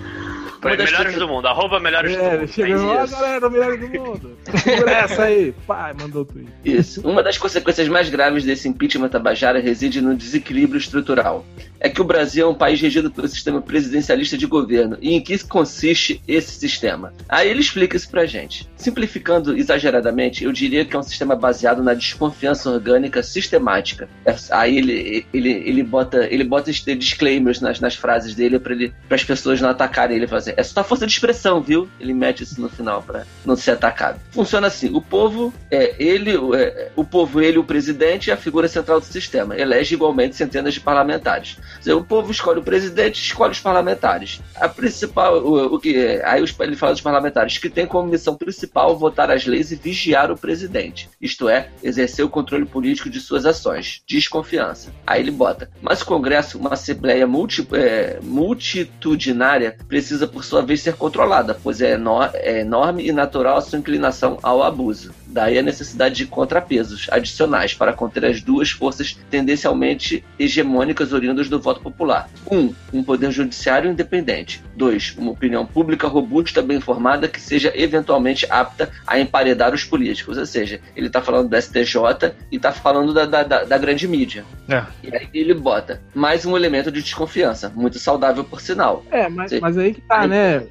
[0.65, 1.47] Foi Uma das melhores coisas- do mundo.
[1.47, 2.33] Arroba melhores do É, mundo.
[2.43, 4.37] ele chegou, ó, galera, o melhor do mundo.
[4.63, 5.53] Segura essa aí.
[5.67, 6.47] Pai, mandou o tweet.
[6.63, 7.07] Isso.
[7.07, 11.45] Uma das consequências mais graves desse impeachment Tabajara reside no desequilíbrio estrutural.
[11.79, 14.97] É que o Brasil é um país regido pelo sistema presidencialista de governo.
[15.01, 17.13] E em que consiste esse sistema?
[17.29, 18.67] Aí ele explica isso pra gente.
[18.75, 24.09] Simplificando exageradamente, eu diria que é um sistema baseado na desconfiança orgânica sistemática.
[24.25, 28.75] É- Aí ele, ele, ele, bota, ele bota disclaimers nas, nas frases dele para
[29.15, 30.25] as pessoas não atacarem ele.
[30.25, 31.87] Ele fala assim, é só força de expressão, viu?
[31.99, 34.19] Ele mete isso no final para não ser atacado.
[34.31, 38.67] Funciona assim: o povo é ele, é, o povo, ele, o presidente, é a figura
[38.67, 39.57] central do sistema.
[39.57, 41.57] Elege igualmente centenas de parlamentares.
[41.79, 44.41] Dizer, o povo escolhe o presidente, escolhe os parlamentares.
[44.55, 48.35] A principal, o, o que aí os- ele fala dos parlamentares que tem como missão
[48.35, 51.09] principal votar as leis e vigiar o presidente.
[51.21, 54.01] Isto é, exercer o controle político de suas ações.
[54.07, 54.91] Desconfiança.
[55.05, 55.69] Aí ele bota.
[55.81, 61.81] Mas o Congresso, uma assembleia multi, é, multitudinária, precisa por sua vez ser controlada, pois
[61.81, 61.97] é,
[62.35, 65.13] é enorme e natural a sua inclinação ao abuso.
[65.27, 71.59] Daí a necessidade de contrapesos adicionais para conter as duas forças tendencialmente hegemônicas oriundas do
[71.59, 72.29] voto popular.
[72.49, 72.57] 1.
[72.57, 74.63] Um, um poder judiciário independente.
[74.75, 75.15] 2.
[75.17, 80.37] Uma opinião pública robusta, bem informada, que seja eventualmente apta a emparedar os políticos.
[80.37, 84.45] Ou seja, ele está falando do STJ e está falando da, da- da grande mídia.
[84.67, 84.83] É.
[85.03, 89.03] E aí ele bota mais um elemento de desconfiança, muito saudável por sinal.
[89.11, 89.59] É, mas, Sim.
[89.61, 90.67] mas aí que tá, Aí- né?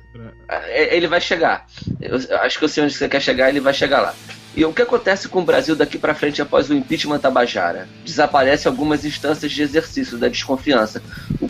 [0.49, 1.66] É, Ele vai chegar.
[2.01, 4.14] Eu eu acho que eu sei onde você quer chegar, ele vai chegar lá.
[4.57, 7.88] E o que acontece com o Brasil daqui para frente após o impeachment Tabajara?
[8.05, 11.03] Desaparecem algumas instâncias de exercício da desconfiança.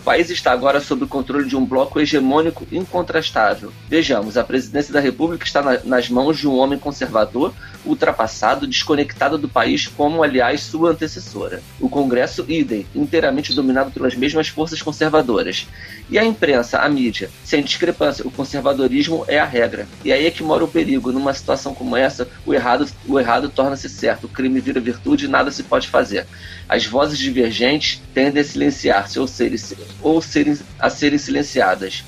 [0.05, 3.73] País está agora sob o controle de um bloco hegemônico incontrastável.
[3.89, 7.55] Vejamos, a presidência da República está na- nas mãos de um homem conservador,
[7.87, 11.63] ultrapassado, desconectado do país, como aliás sua antecessora.
[11.81, 15.67] O Congresso, idem, inteiramente dominado pelas mesmas forças conservadoras.
[16.11, 19.89] E a imprensa, a mídia, sem discrepância, o conservadorismo é a regra.
[20.05, 21.13] E aí é que mora o perigo.
[21.13, 25.29] Numa situação como essa, o errado, o errado torna-se certo, o crime vira virtude e
[25.29, 26.27] nada se pode fazer.
[26.69, 29.59] As vozes divergentes tendem a silenciar-se ou, serem,
[30.05, 32.05] ou serem, a serem silenciadas.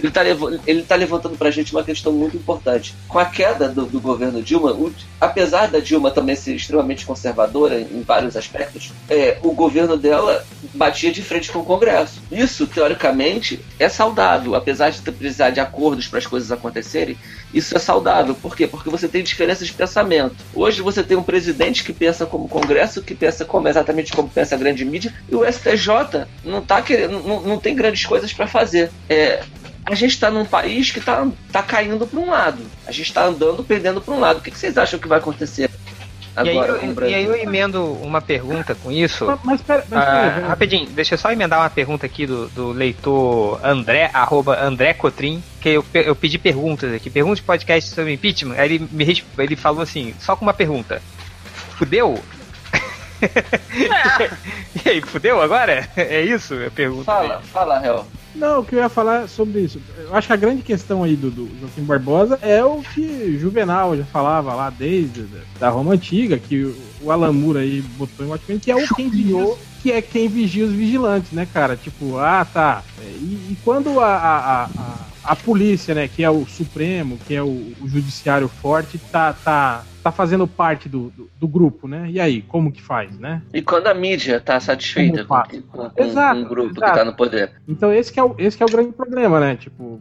[0.00, 0.22] Ele está
[0.66, 2.94] ele tá levantando para a gente uma questão muito importante.
[3.06, 7.80] Com a queda do, do governo Dilma, o- apesar da Dilma também ser extremamente conservadora
[7.80, 10.44] em vários aspectos, é, o governo dela
[10.74, 12.22] batia de frente com o Congresso.
[12.32, 17.16] Isso, teoricamente, é saudável, apesar de precisar de acordos para as coisas acontecerem.
[17.52, 18.34] Isso é saudável.
[18.34, 18.66] Por quê?
[18.66, 20.36] Porque você tem diferenças de pensamento.
[20.54, 24.28] Hoje você tem um presidente que pensa como o Congresso, que pensa como exatamente como
[24.28, 28.32] pensa a grande mídia, e o STJ não tá querendo, não, não tem grandes coisas
[28.32, 28.90] para fazer.
[29.08, 29.42] É,
[29.84, 32.62] a gente está num país que está tá caindo para um lado.
[32.86, 34.38] A gente está andando, perdendo para um lado.
[34.38, 35.70] O que, que vocês acham que vai acontecer?
[36.44, 39.26] E aí, Agora, com o eu, e aí eu emendo uma pergunta com isso.
[39.26, 42.48] Mas, mas pera, mas Ah, pera, rapidinho, deixa eu só emendar uma pergunta aqui do,
[42.48, 47.90] do leitor André, arroba André Cotrim, que eu, eu pedi perguntas aqui, perguntas de podcast
[47.90, 51.02] sobre impeachment, aí ele, me, ele falou assim, só com uma pergunta.
[51.76, 52.22] Fudeu?
[54.84, 55.88] e aí, fudeu agora?
[55.96, 57.48] É isso a pergunta Fala, dele.
[57.52, 58.06] fala, Hel.
[58.34, 59.80] Não, o que eu ia falar sobre isso.
[59.98, 63.96] Eu acho que a grande questão aí do, do Joaquim Barbosa é o que Juvenal
[63.96, 65.26] já falava lá desde
[65.58, 68.94] da Roma Antiga, que o, o Alan Moore aí botou em Watchmen, que é o
[68.94, 71.76] quem vigiou, que é quem vigia os vigilantes, né, cara?
[71.76, 72.82] Tipo, ah, tá.
[73.00, 77.16] É, E, e quando a, a, a, a- a polícia, né, que é o Supremo,
[77.24, 77.46] que é o,
[77.80, 82.08] o judiciário forte, tá, tá, tá fazendo parte do, do, do grupo, né?
[82.10, 83.40] E aí, como que faz, né?
[83.54, 86.98] E quando a mídia tá satisfeita com, com- com- Exato, o grupo que exato.
[86.98, 87.52] tá no poder.
[87.68, 89.54] Então esse que é o, esse que é o grande problema, né?
[89.54, 90.00] Tipo,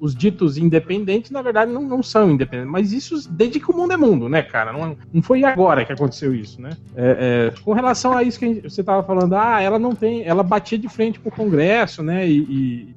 [0.00, 2.72] os ditos independentes, na verdade, não, não são independentes.
[2.72, 4.72] Mas isso desde que o mundo é mundo, né, cara?
[4.72, 6.70] Não, não foi agora que aconteceu isso, né?
[6.96, 10.24] É, é, com relação a isso que gente- você tava falando, ah, ela não tem.
[10.24, 12.26] Ela batia de frente pro Congresso, né?
[12.26, 12.38] E,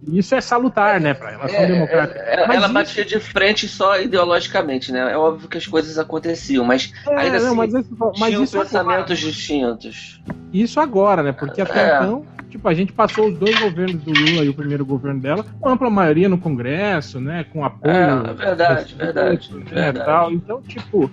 [0.08, 2.20] e- isso é salutar, né, pra relação É, democrática.
[2.20, 5.12] é, ela ela isso- batia de frente só ideologicamente, né?
[5.12, 8.56] É óbvio que as coisas aconteciam, mas É, ainda não, assim, mas, mas tinham isso,
[8.56, 10.22] agora, pensamentos distintos.
[10.54, 11.32] isso agora, né?
[11.32, 11.96] Porque até É.
[11.98, 15.44] então, tipo, a gente passou os dois governos do Lula e o primeiro governo dela
[15.60, 17.44] com ampla maioria no Congresso, né?
[17.46, 17.92] Com apoio.
[17.92, 20.06] É, verdade, verdade, né, verdade.
[20.06, 20.32] tal.
[20.32, 21.10] Então, tipo,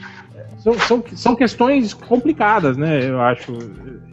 [0.59, 3.09] são, são, são questões complicadas, né?
[3.09, 3.53] Eu acho.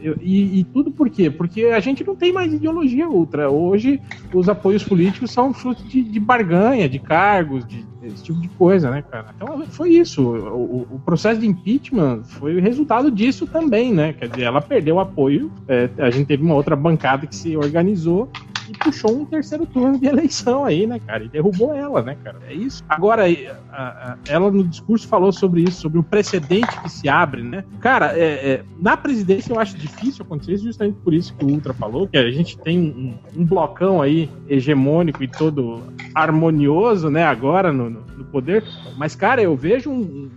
[0.00, 1.30] Eu- e, e tudo por quê?
[1.30, 3.50] Porque a gente não tem mais ideologia ultra.
[3.50, 4.00] Hoje,
[4.32, 7.86] os apoios políticos são fruto de, de barganha, de cargos, de
[8.22, 9.26] tipo de coisa, né, cara?
[9.36, 10.22] Então foi isso.
[10.22, 14.12] O, o- processo de impeachment foi resultado disso também, né?
[14.12, 15.50] Quer dizer, ela perdeu o apoio.
[15.66, 18.30] é, a gente teve uma outra bancada que se organizou
[18.68, 21.24] e puxou um terceiro turno de eleição aí, né, cara?
[21.24, 22.38] E derrubou ela, né, cara?
[22.48, 22.82] É isso.
[22.88, 23.24] Agora,
[23.72, 27.64] a- a- ela no discurso falou sobre isso, sobre o precedente que se abre, né?
[27.80, 31.48] Cara, é, é, na presidência eu acho difícil acontecer isso, justamente por isso que o
[31.48, 35.82] Ultra falou, que a gente tem um, um blocão aí hegemônico e todo
[36.14, 38.62] harmonioso, né, agora no, no- poder.
[38.98, 40.28] Mas, cara, eu vejo um,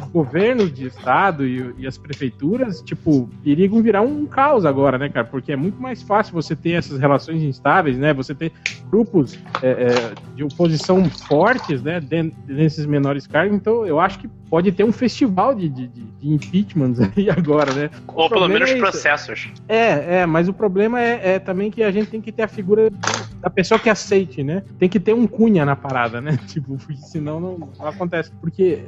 [0.00, 5.08] os governos de estado e, e as prefeituras, tipo, perigam virar um caos agora, né,
[5.08, 5.26] cara?
[5.26, 8.12] Porque é muito mais fácil você ter essas relações instáveis, né?
[8.12, 8.52] Você ter
[8.90, 13.56] grupos é, é, de oposição fortes, né, dentro desses menores cargos.
[13.56, 17.90] Então, eu acho que pode ter um festival de, de, de- impeachments aí agora, né?
[18.08, 19.48] O Ou pelo menos é processos.
[19.68, 22.48] É, é, mas o problema é, é também que a gente tem que ter a
[22.48, 22.90] figura
[23.40, 24.62] da pessoa que aceite, né?
[24.78, 26.38] Tem que ter um cunha na parada, né?
[26.48, 28.30] Tipo, senão não, não acontece.
[28.40, 28.78] Porque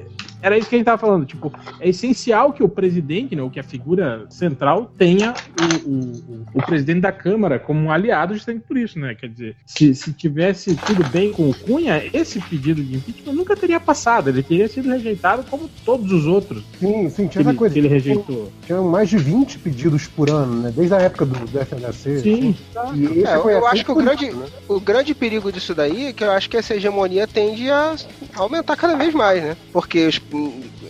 [0.42, 3.50] era isso que a gente tava falando, tipo, é essencial que o presidente, né, ou
[3.50, 8.34] que a figura central tenha o, o, o- o presidente da Câmara como um aliado
[8.34, 9.14] justamente por isso, né?
[9.14, 13.56] Quer dizer, se, se tivesse tudo bem com o Cunha, esse pedido de impeachment nunca
[13.56, 17.72] teria passado, ele teria sido rejeitado como todos os outros Sim, sim, tinha essa coisa.
[17.72, 18.50] que ele rejeitou.
[18.66, 20.72] Tinha mais de 20 pedidos por ano, né?
[20.74, 22.20] Desde a época do, do FHC.
[22.20, 22.56] Sim,
[22.94, 24.46] E esse É, eu- foi eu assim acho que o grande- né?
[24.68, 27.94] O grande perigo disso daí é que eu acho que essa hegemonia tende a
[28.34, 29.56] aumentar cada vez mais, né?
[29.72, 30.08] Porque,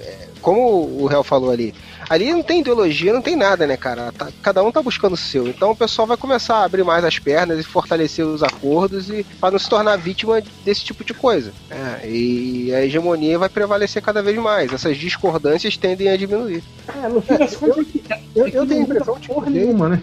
[0.01, 1.75] é, como o réu falou ali,
[2.09, 4.13] ali não tem ideologia, não tem nada, né, cara?
[4.13, 5.49] Tá- cada um tá buscando o seu.
[5.49, 9.25] Então o pessoal vai começar a abrir mais as pernas e fortalecer os acordos e
[9.41, 11.53] para não se tornar vítima desse tipo de coisa.
[11.71, 14.73] É, e a hegemonia vai prevalecer cada vez mais.
[14.73, 16.63] Essas discordâncias tendem a diminuir.
[17.03, 19.34] É, no fim das contas, é que- Eu, é eu tenho a impressão de que
[19.34, 20.03] porra nenhuma, né?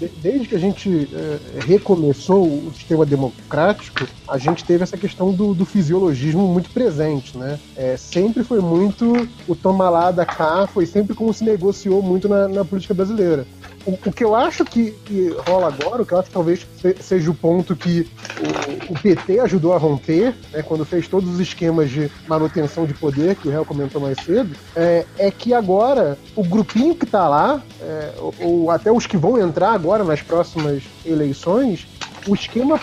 [0.00, 5.32] de- desde que a gente eh, recomeçou o sistema democrático, a gente teve essa questão
[5.32, 7.60] do, do fisiologismo muito presente, né?
[7.76, 9.12] É, sempre foi muito
[9.46, 13.46] o toma lá da cá, foi sempre como se negociou muito na, na política brasileira.
[13.86, 16.66] O, o que eu acho que, que rola agora, o que eu acho que talvez
[16.80, 18.06] se- seja o ponto que
[18.38, 22.94] o, o PT ajudou a romper, né, quando fez todos os esquemas de manutenção de
[22.94, 27.28] poder, que o réu comentou mais cedo, é, é que agora o grupinho que está
[27.28, 31.86] lá, é, ou, ou até os que vão entrar agora nas próximas eleições,
[32.28, 32.78] o esquema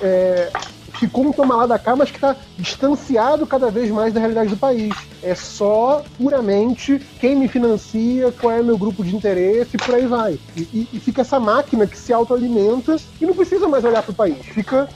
[0.00, 0.50] é,
[0.98, 4.50] ficou um toma lá da cá, mas que está distanciado cada vez mais da realidade
[4.50, 4.94] do país.
[5.22, 10.06] É só puramente quem me financia, qual é meu grupo de interesse e por aí
[10.06, 10.38] vai.
[10.56, 14.12] E, e- e fica essa máquina que se autoalimenta e não precisa mais olhar para
[14.12, 14.38] o país.
[14.46, 14.88] Fica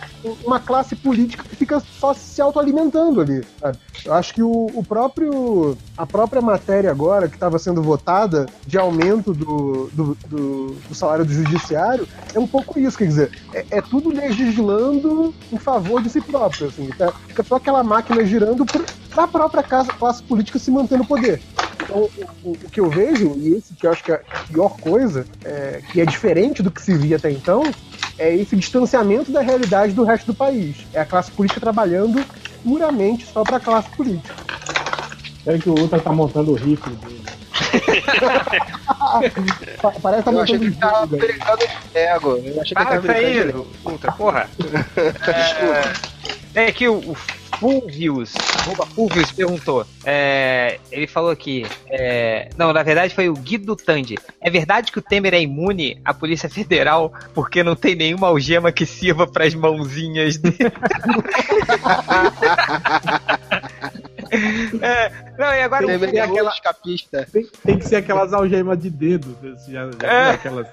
[0.45, 3.43] uma classe política que fica só se autoalimentando ali.
[3.61, 3.79] sabe?
[4.05, 8.79] Eu acho que o, o próprio a própria matéria agora que estava sendo votada de
[8.79, 13.65] aumento do, do, do- do salário do judiciário é um pouco isso, quer dizer, é,
[13.71, 17.13] é tudo legislando em favor de si próprio, assim, tá?
[17.29, 21.45] fica só aquela máquina girando para a própria casa- classe política se manter no poder.
[21.85, 24.39] Então, o, o- o que eu vejo, e esse que eu acho que é a
[24.47, 27.77] pior coisa, é, que é diferente do que se via até então,
[28.17, 30.87] é esse distanciamento da realidade do resto do país.
[30.93, 32.27] É a classe política trabalhando
[32.63, 34.47] puramente só para a classe política.
[35.45, 37.22] É que o Ultra tá montando o rifle dele.
[39.81, 42.43] Pa- Parece que tá Eu achei que ele tava brincando de ego.
[42.45, 44.49] Eu achei que ele Ah, tava brincando de puta, porra.
[46.53, 47.15] É, tem aqui o, o
[47.59, 49.87] Fulvius, arroba Fulvius perguntou.
[50.05, 51.65] É, ele falou aqui.
[51.89, 54.19] é, não, na verdade foi o Guido Tandi.
[54.41, 58.73] É verdade que o Temer é imune à Polícia Federal porque não tem nenhuma algema
[58.73, 60.57] que sirva para as mãozinhas dele?
[64.81, 67.27] É, não, e agora Tem- tem é aquela- escapista.
[67.31, 69.37] Tem, tem que ser aquelas algemas de dedo.
[69.43, 70.31] você Já, já É.
[70.31, 70.67] aquelas.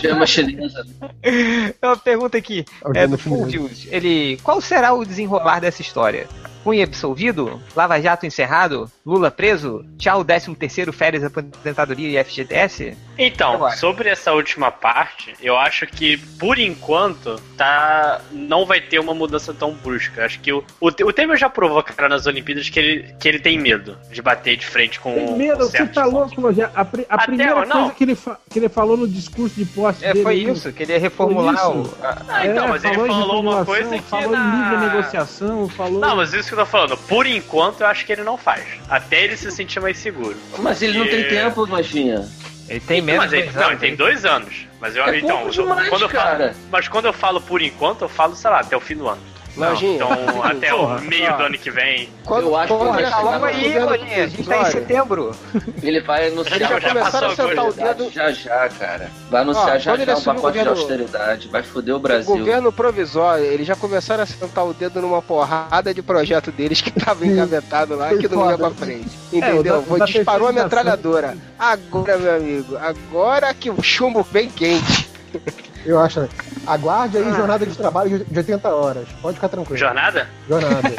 [0.00, 0.86] Chama chinesa.
[1.22, 3.42] É uma pergunta aqui é Algema do chinesa.
[3.42, 3.86] Fulvius.
[3.90, 6.26] Ele, qual será o desenrolar dessa história?
[6.64, 7.60] Cunha absolvido?
[7.76, 8.90] Lava Jato encerrado?
[9.04, 9.84] Lula preso?
[9.98, 12.96] Tchau, 13 terceiro férias, aposentadoria e FGTS?
[13.18, 13.76] Então, Agora.
[13.76, 19.52] sobre essa última parte, eu acho que por enquanto tá não vai ter uma mudança
[19.52, 20.24] tão brusca.
[20.24, 23.38] Acho que o, o, o Temer já provou cara nas Olimpíadas que ele, que ele
[23.38, 26.70] tem medo de bater de frente com Tem medo, você tá louco, Lojinha?
[26.74, 27.82] A, pri- a Até primeira não.
[27.82, 30.22] coisa que ele, fa- que ele falou no discurso de posse É, dele.
[30.24, 31.82] foi isso, queria reformular Foi o.
[31.82, 31.96] isso.
[32.02, 35.68] a- Ah, então, é, mas ele falou uma coisa que Falou na- em livre negociação,
[35.68, 36.00] falou.
[36.00, 38.64] Não, mas isso que eu tô falando, por enquanto eu acho que ele não faz.
[38.88, 40.36] Até ele se sentir mais seguro.
[40.58, 42.26] Mas ele não tem tempo, Machinha.
[42.68, 44.66] Ele tem menos mas ele, não, ele tem dois anos.
[44.80, 46.54] Mas eu, É então, eu- demais, quando eu falo, cara.
[46.70, 49.20] mas quando eu falo por enquanto, eu falo, sei lá, até o fim do ano.
[49.56, 49.94] Lojinha.
[49.94, 51.36] então, até Porra, o meio ó.
[51.36, 52.08] do ano que vem.
[52.24, 54.58] Quando, Eu acho que quando vai acabar chegar o Calma aí, Lojinha, a gente tá
[54.60, 55.36] em setembro.
[55.82, 58.12] Ele vai anunciar Ele já começaram a de sentar o austeridade dedo.
[58.12, 59.10] já já, cara.
[59.30, 61.48] Vai anunciar Ó, já já um o pacote de governo- austeridade.
[61.48, 62.36] Vai foder o O Brasil.
[62.36, 66.90] governo provisório, eles já começaram a sentar o dedo numa porrada de projeto deles que
[66.90, 69.08] tava engavetado lá Foi que não ia pra frente.
[69.32, 69.78] É, o da- Entendeu?
[69.78, 71.36] o Vou da disparou a metralhadora.
[71.58, 75.08] Agora, meu amigo, agora que o chumbo vem quente.
[75.84, 76.20] Eu acho.
[76.20, 76.28] né?
[76.66, 77.20] Aguarde Ah.
[77.20, 79.06] aí jornada de trabalho de de 80 horas.
[79.20, 79.76] Pode ficar tranquilo.
[79.76, 80.26] Jornada?
[80.48, 80.90] Jornada.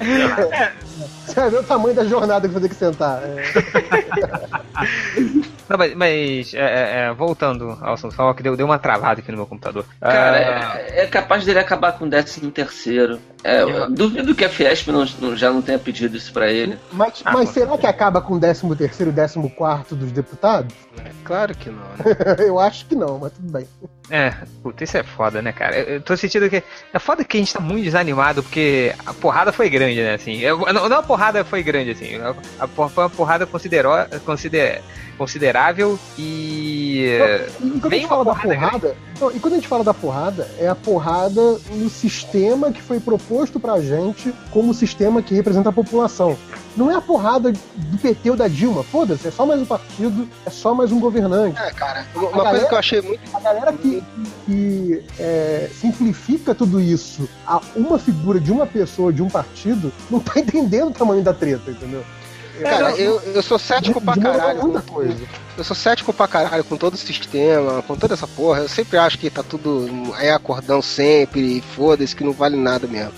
[1.26, 3.22] Você vai ver o tamanho da jornada que você ter que sentar.
[3.22, 3.36] É.
[5.68, 9.20] Não, mas, mas, é, é, é, voltando ao assunto, só que deu, deu uma travada
[9.20, 9.84] aqui no meu computador.
[10.00, 13.20] Cara, Ah, é, é capaz dele acabar com o 13 terceiro.
[13.42, 16.78] É, eu duvido que a Fiesp não- não- já não tenha pedido isso pra ele.
[16.92, 20.74] Mas, Ah, mas será que acaba com o 13 terceiro e 14 dos deputados?
[21.24, 22.04] Claro que não, né?
[22.46, 23.66] Eu acho que não, mas tudo bem.
[24.10, 25.78] É, puta, isso é foda, né, cara?
[25.78, 26.62] Eu, eu tô sentindo que.
[26.92, 30.38] É foda que a gente tá muito desanimado, porque a porrada foi grande, né, assim.
[30.40, 32.16] Eu- não, não a porrada foi grande, assim.
[32.16, 32.34] A,
[32.64, 34.82] a, foi uma porrada consideró, consider,
[35.16, 37.16] considerável e.
[37.62, 40.74] E fala da porrada porrada, não, e quando a gente fala da porrada, é a
[40.74, 46.36] porrada no sistema que foi proposto pra gente como sistema que representa a população.
[46.76, 50.28] Não é a porrada do PT ou da Dilma, foda-se, é só mais um partido,
[50.46, 51.60] é só mais um governante.
[51.60, 52.06] É, cara.
[52.14, 53.20] Uma A coisa galera- que eu achei muito.
[53.36, 54.02] A galera que,
[54.46, 60.20] que, é, simplifica tudo isso a uma figura de uma pessoa, de um partido, não
[60.20, 62.04] tá entendendo o tamanho da treta, entendeu?
[62.62, 64.62] Cara, eu, eu sou cético pra Desmoronou caralho.
[64.62, 65.16] muita coisa.
[65.60, 68.60] Eu sou cético pra caralho com todo o sistema, com toda essa porra.
[68.60, 69.86] Eu sempre acho que tá tudo
[70.18, 73.12] é acordão sempre, e foda-se, que não vale nada mesmo.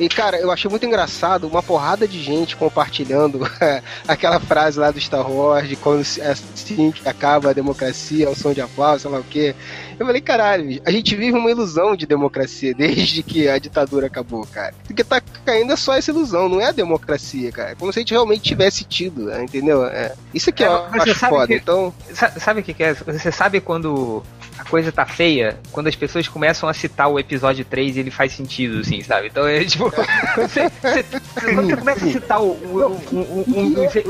[0.00, 3.40] E, cara, eu achei muito engraçado uma porrada de gente compartilhando
[4.08, 8.52] aquela frase lá do Star Wars de quando assim que acaba a democracia, ao som
[8.54, 9.54] de aplauso, sei lá o quê.
[9.98, 14.46] Eu falei, caralho, a gente vive uma ilusão de democracia desde que a ditadura acabou,
[14.46, 14.72] cara.
[14.86, 17.72] Porque tá caindo é só essa ilusão, não é a democracia, cara.
[17.72, 19.84] É como se a gente realmente tivesse tido, né, entendeu?
[19.84, 20.14] É.
[20.32, 21.48] Isso que É, eu acho foda.
[21.48, 22.94] que- Então, Sa- Sabe o que, que é?
[22.94, 24.22] Você sabe quando
[24.60, 25.58] a coisa tá feia?
[25.72, 29.28] Quando as pessoas começam a citar o episódio 3 e ele faz sentido, assim, sabe?
[29.28, 29.90] Então é tipo.
[29.90, 31.04] quando você, você-
[31.54, 33.44] quando você começa a citar o- o- um,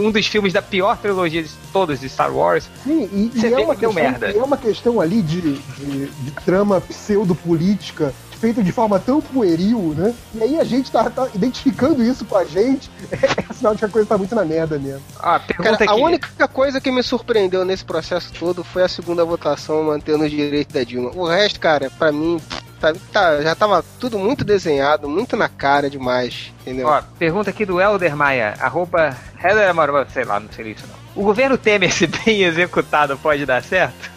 [0.00, 3.46] um- um- dos filmes da pior trilogia de todas de Star Wars, Sim, e, Você
[3.46, 4.30] e vê é, uma que deu questão, merda.
[4.32, 9.94] e é uma questão ali de, de, de trama pseudo-política feita de forma tão pueril,
[9.96, 10.14] né?
[10.34, 13.84] E aí a gente tá, tá identificando isso com a gente, é sinal de que
[13.84, 15.02] a coisa tá muito na merda mesmo.
[15.22, 16.02] ó, pergunta cara, a aqui.
[16.02, 20.72] única coisa que me surpreendeu nesse processo todo foi a segunda votação mantendo os direitos
[20.74, 21.10] da Dilma.
[21.14, 22.40] O resto, cara, pra mim,
[22.80, 26.86] tá, tá- já tava tudo muito desenhado, muito na cara demais, entendeu?
[26.88, 31.00] Ó, pergunta aqui do Elder Maia, arroba Heather Amaral, sei lá, não sei isso não.
[31.14, 34.10] O governo Temer, se bem executado, pode dar certo?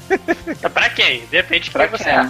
[0.61, 1.25] É pra quem?
[1.29, 2.13] Depende de Pra quem você quem?
[2.13, 2.29] é.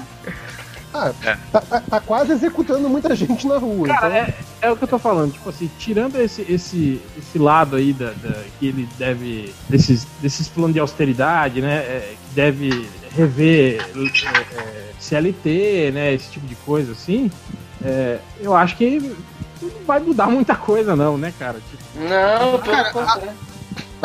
[0.94, 1.12] Ah,
[1.52, 3.88] tá, tá- tá quase executando muita gente na rua.
[3.88, 7.40] Cara, então, é, é o que eu tô falando, tipo assim, tirando esse, esse, esse
[7.40, 9.54] lado aí da, da- que ele deve.
[9.68, 11.78] desses, desses planos de austeridade, né?
[11.78, 16.14] é, que deve rever é, é, CLT, né?
[16.14, 17.32] Esse tipo de coisa assim.
[17.84, 19.00] é, eu acho que
[19.62, 21.60] não vai mudar muita coisa, não, né, cara?
[21.70, 23.30] Tipo, Não, pelo Cara, contrário.
[23.30, 23.53] A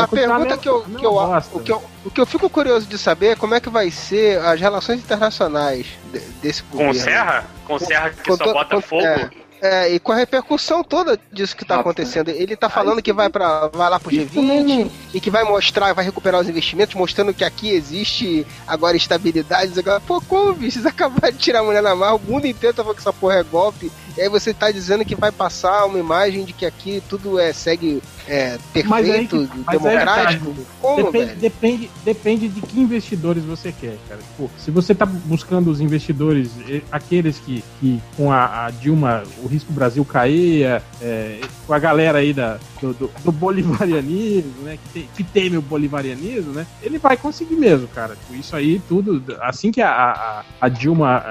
[0.07, 1.13] Continuar pergunta que eu, que, eu,
[1.53, 3.91] o que eu, o que eu fico curioso de saber é como é que vai
[3.91, 6.95] ser as relações internacionais de- desse Com governo.
[6.95, 7.45] Serra?
[7.67, 9.03] Com Serra que Com só to- bota com- fogo?
[9.03, 9.31] é.
[9.61, 12.29] É, e com a repercussão toda disso que tá Ah, acontecendo.
[12.29, 16.05] Ele tá falando que vai, pra, vai lá pro G20 e que vai mostrar, vai
[16.05, 19.77] recuperar os investimentos, mostrando que aqui existe agora estabilidade.
[19.77, 20.75] Agora, pô, como, bicho?
[20.75, 23.13] Vocês acabaram de tirar a mulher na marra, o mundo inteiro tá falando que essa
[23.13, 23.91] porra é golpe.
[24.19, 27.53] E aí você tá dizendo que vai passar uma imagem de que aqui tudo é
[27.53, 30.55] segue é, perfeito, que- que tá, democrático.
[30.83, 31.39] Como, Depende, velho?
[31.41, 34.21] depende, depende de que investidores você quer, cara.
[34.21, 36.51] Tipo, se você tá buscando os investidores,
[36.91, 41.79] aqueles que, que com a, a Dilma, o risco Brasil cair, é, é, com a
[41.79, 44.79] galera aí da, do, do- do bolivarianismo, né?
[44.93, 46.67] Que, te- que teme o bolivarianismo, né?
[46.83, 48.17] Ele vai conseguir mesmo, cara.
[48.17, 49.25] Tipo, Isso aí tudo.
[49.41, 51.23] Assim que a, a, a Dilma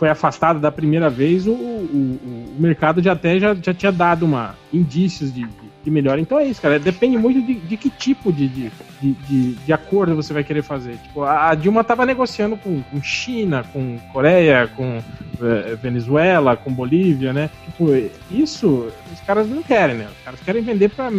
[0.00, 4.24] foi afastada da primeira vez, o, o, o mercado já até já, já tinha dado
[4.24, 6.18] uma, indícios de, de, de melhora.
[6.18, 6.78] Então é isso, cara.
[6.78, 8.72] Depende muito de, de que tipo de, de,
[9.02, 10.96] de, de, acordo você vai querer fazer.
[10.96, 15.02] Tipo, a, a Dilma tava negociando com, com China, com Coreia, com
[15.42, 17.50] eh, Venezuela, com Bolívia, né?
[17.66, 17.90] Tipo,
[18.30, 20.08] isso os caras não querem, né?
[20.18, 21.12] Os caras querem vender pra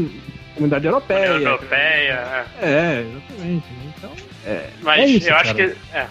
[0.56, 1.36] comunidade europeia.
[1.36, 2.68] União Europeia, é.
[2.68, 3.68] É, exatamente.
[3.74, 3.94] né?
[3.96, 4.12] Então,
[4.46, 5.70] é, Mas é isso, eu acho cara.
[5.70, 5.78] que.
[5.98, 6.08] É.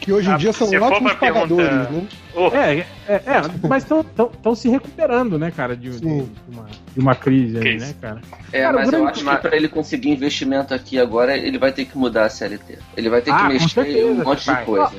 [0.00, 2.06] Que hoje em Ah, dia são ótimos pra pergunta- pagadores, né?
[2.34, 2.78] Oh, É,
[3.08, 3.22] é, é,
[3.68, 8.22] mas estão se recuperando, né, cara, de, de uma, de uma crise aí, né, cara?
[8.50, 11.84] É, Cara, mas eu acho que pra ele conseguir investimento aqui agora, ele vai ter
[11.84, 12.78] que mudar a CLT.
[12.96, 14.92] Ele vai ter que Ah, com mexer em certeza um monte que de coisa.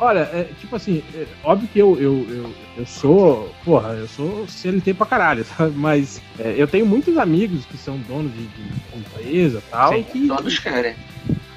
[0.00, 4.46] Olha, é, tipo assim, é, óbvio que eu, eu, eu, eu sou, porra, eu sou
[4.48, 5.72] CLT pra caralho, sabe?
[5.76, 10.02] Mas é, eu tenho muitos amigos que são donos de, de empresa e tal, Sim,
[10.04, 10.94] que, Todos querem.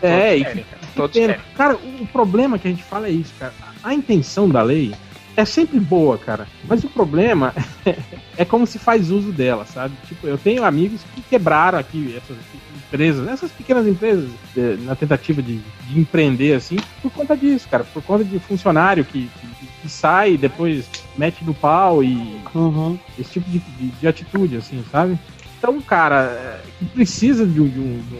[0.01, 0.81] É, e Todos que querem, cara.
[0.95, 1.37] Todos querem.
[1.55, 3.53] Cara, o, problema que a gente fala é isso, cara.
[3.83, 4.93] A, intenção da lei
[5.35, 6.47] é sempre boa, cara.
[6.67, 7.53] Mas o problema
[8.37, 9.95] é como se faz uso dela, sabe?
[10.07, 12.37] Tipo, eu tenho amigos que quebraram aqui essas
[12.75, 17.83] empresas, essas pequenas empresas, eh, na tentativa de, de empreender, assim, por conta disso, cara.
[17.83, 20.85] Por conta de funcionário que, que, que sai e depois
[21.17, 22.41] mete no pau e
[23.17, 25.17] esse tipo de, de, de atitude, assim, sabe?
[25.61, 28.15] Então, cara, é, que precisa de um, de um- de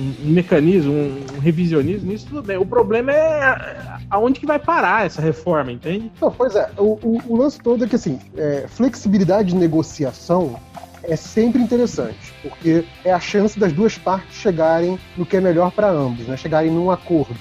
[0.00, 2.56] um- um- mecanismo, um, revisionismo, isso tudo bem.
[2.56, 6.10] O problema é a- aonde que vai parar essa reforma, entende?
[6.20, 10.58] Não, pois é, o, o- o lance todo é que assim, é, flexibilidade de negociação
[11.04, 15.70] é sempre interessante, porque é a chance das duas partes chegarem no que é melhor
[15.70, 16.36] para ambos, né?
[16.36, 17.38] Chegarem num acordo.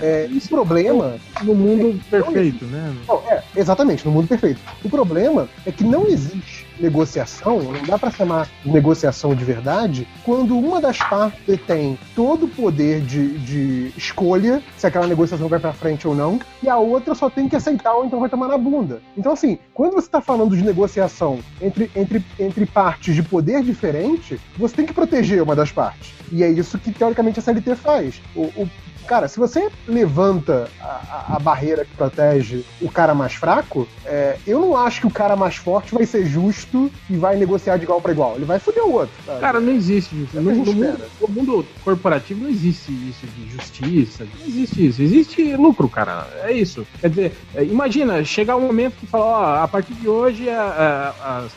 [0.00, 2.94] É, esse problema No mundo perfeito, né?
[3.08, 4.60] Não, é, exatamente, no mundo perfeito.
[4.84, 10.56] O problema é que não existe negociação, não dá para chamar negociação de verdade, quando
[10.58, 15.72] uma das partes detém todo o poder de, de escolha se aquela negociação vai para
[15.72, 18.58] frente ou não, e a outra só tem que aceitar ou então vai tomar na
[18.58, 19.00] bunda.
[19.16, 24.40] Então, assim, quando você está falando de negociação entre, entre, entre partes de poder diferente,
[24.56, 26.12] você tem que proteger uma das partes.
[26.30, 28.20] E é isso que, teoricamente, a CLT faz.
[28.34, 28.68] O, o-
[29.08, 34.36] Cara, se você levanta a, a- a barreira que protege o cara mais fraco, é,
[34.46, 37.84] eu não acho que o cara mais forte vai ser justo e vai negociar de
[37.84, 38.36] igual para igual.
[38.36, 39.14] Ele vai foder o outro.
[39.24, 39.40] sabe?
[39.40, 40.36] Cara, não existe isso.
[40.36, 44.24] É No, a no mundo, no mundo corporativo não existe isso de justiça.
[44.38, 45.00] Não existe isso.
[45.02, 46.26] Existe lucro, cara.
[46.44, 46.86] É isso.
[47.00, 51.14] Quer dizer, é, imagina, chegar um momento que fala, ó, a partir de hoje a-
[51.18, 51.52] a- as,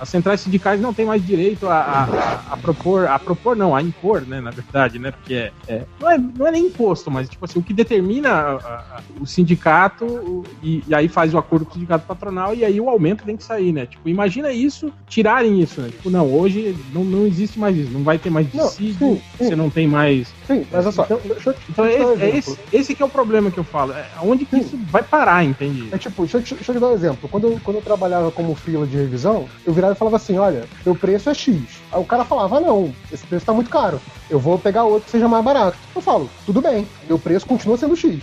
[0.00, 3.80] as centrais sindicais não têm mais direito a, a- a- propor, a propor não, a
[3.82, 7.28] impor, né, na verdade, né, porque é, é- não, é, não é nem imposto, mas
[7.28, 11.38] tipo assim, o que determina a- a- o sindicato o- e, e aí faz o
[11.38, 14.52] acordo com o sindicato patronal e aí o aumento tem que sair, né, tipo, imagina
[14.52, 18.30] isso, tirarem isso, né, tipo, não, hoje não, não existe mais isso, não vai ter
[18.30, 20.34] mais dissídio, você não tem mais...
[20.52, 21.02] Sim, mas olha só.
[21.04, 22.38] Então- deixa, eu- Então deixa eu te dar um é, exemplo.
[22.38, 24.62] esse, esse que é o problema que eu falo, é onde que Sim.
[24.62, 25.88] isso vai parar, entende?
[25.92, 27.28] É tipo, deixa, eu te- deixa eu te dar um exemplo.
[27.28, 30.68] Quando eu, quando eu trabalhava como freela de revisão, eu virava e falava assim: olha,
[30.84, 31.82] meu preço é X.
[31.92, 34.00] Aí o cara falava: ah, não, esse preço tá muito caro.
[34.30, 35.78] Eu vou pegar outro que seja mais barato.
[35.94, 38.18] Eu falo: tudo bem, meu preço continua sendo X.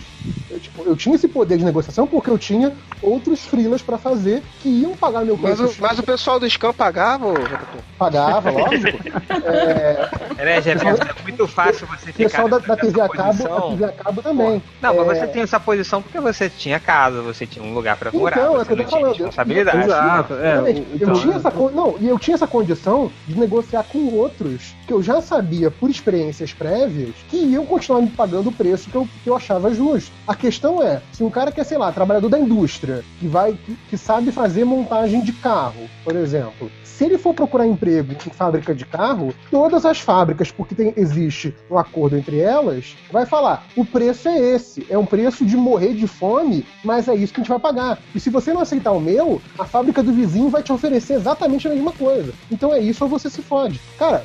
[0.50, 4.42] Eu, tipo, eu tinha esse poder de negociação porque eu tinha outros freelas pra fazer
[4.58, 5.78] que iam pagar meu Mas preço o, X.
[5.80, 7.84] mas o pessoal do Scam pagava, JP?
[7.96, 8.98] Pagava, lógico.
[9.44, 13.70] É, É, é muito fácil você o ficar pessoal da, da TV a cabo, a
[13.70, 14.62] TV a cabo também.
[14.80, 17.96] Não, mas É, você tem essa posição porque você tinha casa, você tinha um lugar
[17.96, 19.14] pra morar, Então, é o você que eu não tinha falando.
[19.16, 19.84] responsabilidade.
[19.84, 23.84] Exato, é, o- eu então, tinha essa não, e eu tinha essa condição de negociar
[23.84, 28.52] com outros que eu já sabia por experiências prévias que iam continuar me pagando o
[28.52, 30.12] preço que eu, que eu achava justo.
[30.26, 33.52] A questão é, se um cara que é, sei lá, trabalhador da indústria, que vai
[33.54, 38.30] que, que sabe fazer montagem de carro, por exemplo, se ele for procurar emprego em
[38.30, 43.66] fábrica de carro, todas as fábricas, porque tem- existe um acordo entre elas, vai falar:
[43.74, 47.40] o preço é esse, é um preço de morrer de fome, mas é isso que
[47.40, 47.98] a gente vai pagar.
[48.14, 51.66] E se você não aceitar o meu, a fábrica do vizinho vai te oferecer exatamente
[51.66, 52.32] a mesma coisa.
[52.50, 53.80] Então é isso ou você se fode.
[53.98, 54.24] Cara,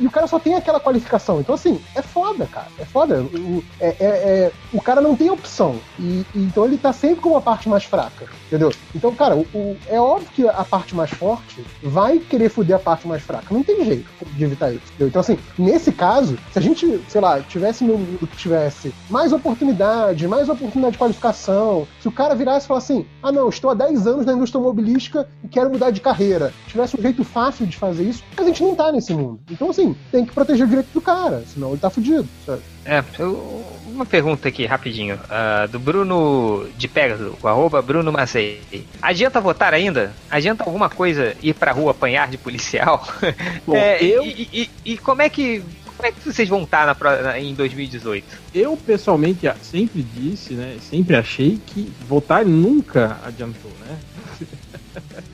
[0.00, 1.40] e o cara só tem aquela qualificação.
[1.40, 2.68] Então, assim, é foda, cara.
[2.78, 3.22] É foda.
[3.22, 5.76] O, é, é, é, o cara não tem opção.
[5.98, 8.26] E, e, então ele tá sempre com a parte mais fraca.
[8.46, 8.72] Entendeu?
[8.94, 12.78] Então, cara, o, o, é óbvio que a parte mais forte vai querer fuder a
[12.78, 13.52] parte mais fraca.
[13.52, 14.82] Não tem jeito de evitar isso.
[14.86, 15.08] Entendeu?
[15.08, 18.00] Então, assim, nesse caso, se a gente, sei lá, tivesse no
[18.36, 23.30] tivesse mais oportunidade, mais oportunidade de qualificação, se o cara virasse e falasse assim: ah,
[23.30, 27.02] não, estou há 10 anos na indústria automobilística e quero mudar de carreira, tivesse um
[27.02, 29.40] jeito fácil de fazer isso, a gente não tá nesse mundo.
[29.50, 32.62] Então, assim, tem que proteger o direito do cara, senão ele tá fudido, sabe?
[32.84, 35.16] É, eu, uma pergunta aqui, rapidinho.
[35.16, 38.62] Uh, do Bruno de Pegasus, o arroba Bruno Macei.
[39.02, 40.12] Adianta votar ainda?
[40.30, 43.06] Adianta alguma coisa ir pra rua apanhar de policial?
[43.66, 44.22] Bom, é, eu...
[44.24, 45.62] E, e, e, como é que.
[45.96, 48.26] Como é que vocês vão estar na, na, em 2018?
[48.54, 50.78] Eu, pessoalmente, sempre disse, né?
[50.80, 53.98] Sempre achei que votar nunca adiantou, né?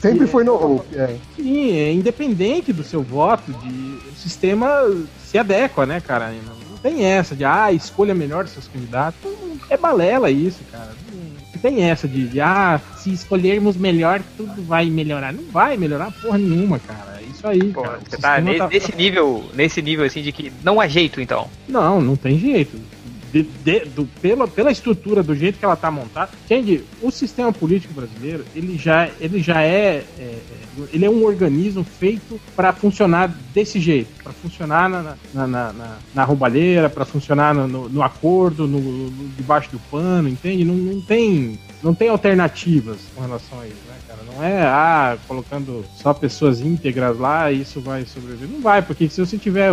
[0.00, 1.16] Sempre foi no Hope, é.
[1.36, 4.68] Sim, é independente do seu voto, de, o sistema
[5.24, 6.30] se adequa, né, cara?
[6.30, 9.30] Não, não tem essa de, ah, escolha melhor seus candidatos.
[9.68, 10.92] É balela isso, cara.
[11.12, 15.32] Não tem essa de, de, ah, se escolhermos melhor, tudo vai melhorar.
[15.32, 17.18] Não vai melhorar porra nenhuma, cara.
[17.20, 17.98] É isso aí, Pô, cara.
[18.08, 21.48] Você tá, tá nesse nível, nesse nível assim de que não há jeito, então.
[21.66, 22.78] Não, não tem jeito
[23.34, 26.30] de, de, do, pela, pela estrutura, do jeito que ela está montada.
[26.44, 26.84] Entende?
[27.02, 30.38] O sistema político brasileiro, ele já, ele já é, é
[30.92, 35.96] ele é um organismo feito para funcionar desse jeito, para funcionar na, na, na, na,
[36.14, 40.64] na roubalheira, para funcionar no, no, no acordo, no, no, debaixo do pano, entende?
[40.64, 44.20] Não, não, tem, não tem alternativas com relação a isso, né, cara?
[44.26, 48.48] Não é, ah, colocando só pessoas íntegras lá, isso vai sobreviver.
[48.48, 49.70] Não vai, porque se você tiver.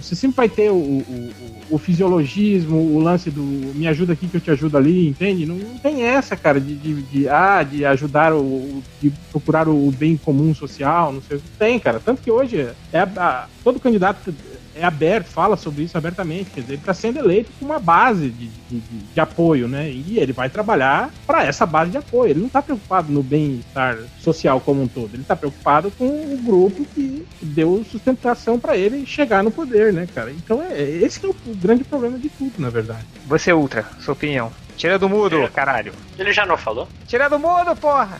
[0.00, 4.26] Você sempre vai ter o, o, o, o fisiologismo, o lance do me ajuda aqui
[4.26, 5.46] que eu te ajudo ali, entende?
[5.46, 8.82] Não, não tem essa, cara, de, de, de, ah, de ajudar o.
[9.00, 12.00] de procurar o bem comum social, não sei o que tem, cara.
[12.04, 14.34] Tanto que hoje é a, a, todo candidato
[14.74, 16.50] é aberto, fala sobre isso abertamente.
[16.50, 19.90] Quer dizer, ele está sendo eleito com uma base de, de, de, apoio, né?
[19.90, 22.30] E ele vai trabalhar para essa base de apoio.
[22.30, 25.14] Ele não está preocupado no bem-estar social como um todo.
[25.14, 30.06] Ele está preocupado com o grupo que deu sustentação para ele chegar no poder, né,
[30.14, 30.30] cara?
[30.30, 33.04] Então é esse é o grande problema de tudo, na verdade.
[33.26, 34.52] Você, Ultra, sua opinião.
[34.76, 35.92] Tira do mudo, caralho.
[36.18, 36.88] Ele já não falou?
[37.06, 38.18] Tira do mudo, porra!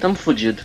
[0.00, 0.62] Tamo fudido.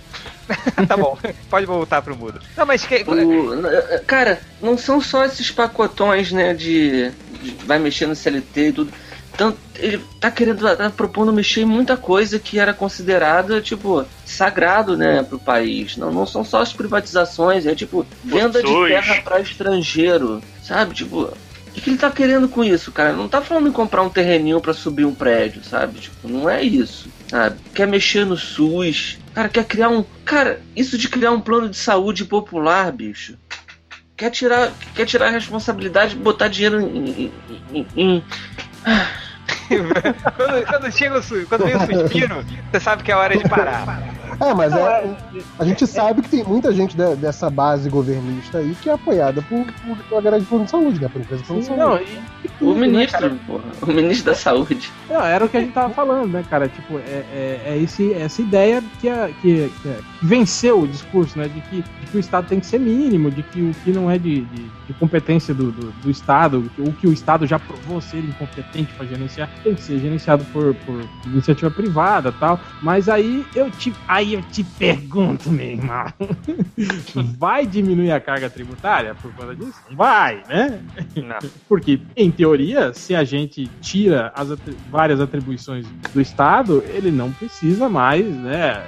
[0.88, 1.18] tá bom,
[1.50, 2.40] pode voltar pro mudo.
[2.56, 3.04] Não, mas que...
[3.08, 7.12] o, cara, não são só esses pacotões, né, de,
[7.42, 8.94] de, vai mexer no CLT e tudo.
[9.34, 14.96] Então, ele tá querendo, tá propondo mexer em muita coisa que era considerada, tipo, sagrado,
[14.96, 15.98] né, pro país.
[15.98, 20.94] Não, não são só as privatizações, é tipo, venda de terra para estrangeiro, sabe?
[20.94, 23.12] Tipo, o que, que ele tá querendo com isso, cara?
[23.12, 26.00] Não tá falando em comprar um terreninho para subir um prédio, sabe?
[26.00, 27.10] Tipo, não é isso.
[27.28, 27.58] Sabe?
[27.74, 30.04] Quer mexer no SUS, Cara, quer criar um.
[30.24, 33.38] Cara, isso de criar um plano de saúde popular, bicho.
[34.16, 37.34] Quer tirar, quer tirar a responsabilidade de botar dinheiro em,
[37.74, 38.24] em, em...
[40.38, 44.02] quando, quando, chega o, quando vem o suspiro, você sabe que é hora de parar.
[44.40, 45.16] É, mas é, é,
[45.58, 49.42] a gente sabe que tem muita gente de, dessa base governista aí que é apoiada
[49.42, 51.08] por, por, pela galera de plano de saúde, né?
[51.08, 51.84] Por empresa de plano de saúde.
[51.84, 54.92] Não, e, o né, ministro, né, porra, o ministro da saúde.
[55.10, 56.68] Não, era o que a gente tava falando, né, cara?
[56.68, 61.48] Tipo, é, é, é esse, essa ideia que, a, que, que, venceu o discurso, né?
[61.48, 64.10] De que, de que o Estado tem que ser mínimo, de que o que não
[64.10, 68.02] é de, de, de competência do, do, do, Estado, o que o Estado já provou
[68.02, 72.60] ser incompetente para gerenciar, tem que ser gerenciado por, por iniciativa privada tal.
[72.82, 73.94] Mas aí eu te.
[74.08, 76.08] Aí Aí eu te pergunto, meu irmão,
[77.38, 79.80] vai diminuir a carga tributária por conta disso?
[79.92, 80.82] Vai, né?
[81.16, 81.38] Não.
[81.70, 84.48] Porque, em teoria, se a gente tira as
[84.90, 88.84] várias atribuições do Estado, ele não precisa mais, né,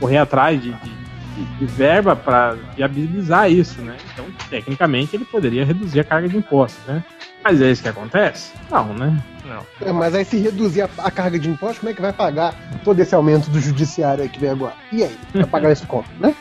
[0.00, 1.10] correr atrás de, de
[1.58, 3.96] de verba para viabilizar isso, né?
[4.12, 7.02] Então, tecnicamente, ele poderia reduzir a carga de impostos, né?
[7.42, 8.52] Mas é isso que acontece?
[8.70, 9.16] Não, né?
[9.50, 9.66] Não.
[9.80, 12.54] É, mas aí se reduzir a, a, carga de impostos, como é que vai pagar
[12.84, 14.74] todo esse aumento do judiciário aí que vem agora?
[14.92, 15.18] E aí?
[15.34, 16.32] Vai pagar esse conto, né?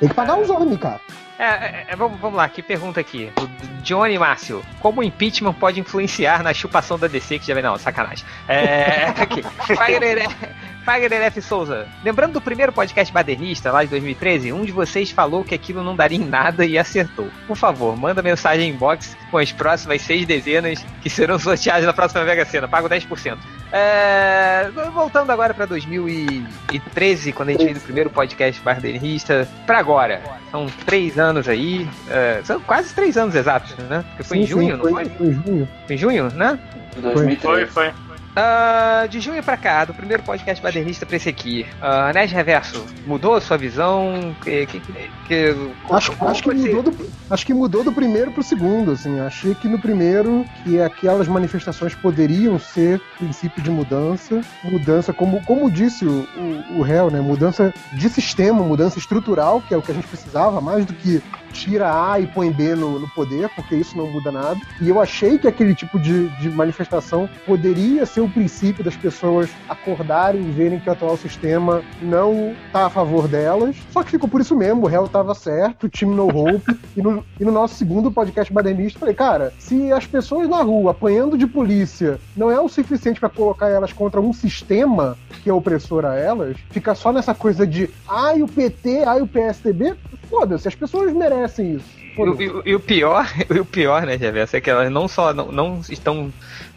[0.00, 1.00] Tem que pagar os homens, cara.
[1.38, 3.30] É, é, é, vamos, vamos lá, que pergunta aqui.
[3.38, 4.64] O Johnny Márcio.
[4.80, 7.62] Como o impeachment pode influenciar na chupação da DC que já vem?
[7.62, 8.24] Não, sacanagem.
[8.48, 9.08] É.
[9.20, 9.42] aqui.
[10.84, 11.40] Fagner F.
[11.40, 11.88] Souza.
[12.04, 15.96] Lembrando do primeiro podcast badernista, lá de 2013, um de vocês falou que aquilo não
[15.96, 17.28] daria em nada e acertou.
[17.46, 21.92] Por favor, manda mensagem em inbox com as próximas seis dezenas que serão sorteadas na
[21.92, 22.68] próxima Mega Sena.
[22.68, 23.38] Pago 10%.
[23.72, 24.70] É...
[24.92, 30.22] Voltando agora para 2013, quando a gente fez o primeiro podcast badernista, para agora.
[30.50, 31.88] São três anos aí.
[32.10, 32.42] É...
[32.44, 34.04] São quase três anos exatos, né?
[34.08, 35.04] Porque foi sim, em junho, sim, não foi?
[35.06, 35.68] Foi em junho.
[35.86, 36.58] Foi em junho, né?
[37.00, 37.40] 2013.
[37.40, 38.03] Foi, foi.
[38.34, 42.84] Uh, de junho pra cá, do primeiro podcast badernista pra esse aqui, uh, Nerd Reverso,
[43.06, 44.34] mudou a sua visão?
[44.42, 44.80] Que, que,
[45.28, 45.56] que,
[45.88, 49.20] acho, acho, que mudou do, acho que mudou do primeiro pro segundo, assim.
[49.20, 54.40] Achei que no primeiro que aquelas manifestações poderiam ser princípio de mudança.
[54.64, 57.20] Mudança, como, como disse o, o, o réu, né?
[57.20, 61.22] Mudança de sistema, mudança estrutural, que é o que a gente precisava, mais do que
[61.54, 64.60] tira A e põe B no, no, poder, porque isso não muda nada.
[64.80, 69.48] E eu achei que aquele tipo de, de manifestação poderia ser o princípio das pessoas
[69.68, 73.76] acordarem e verem que o atual sistema não está a favor delas.
[73.92, 76.76] Só que ficou por isso mesmo, o réu estava certo, o time no hope.
[76.96, 80.90] e, no, e no nosso segundo podcast badernista, falei, cara, se as pessoas na rua
[80.90, 85.52] apanhando de polícia não é o suficiente para colocar elas contra um sistema que é
[85.52, 89.94] opressor a elas, fica só nessa coisa de ai o PT, ai o PSDB,
[90.28, 91.84] foda-se, as pessoas merecem isso.
[91.96, 95.34] E, e, e, o pior, e o pior, né, Gervais, é que elas não só
[95.34, 96.32] não, não estão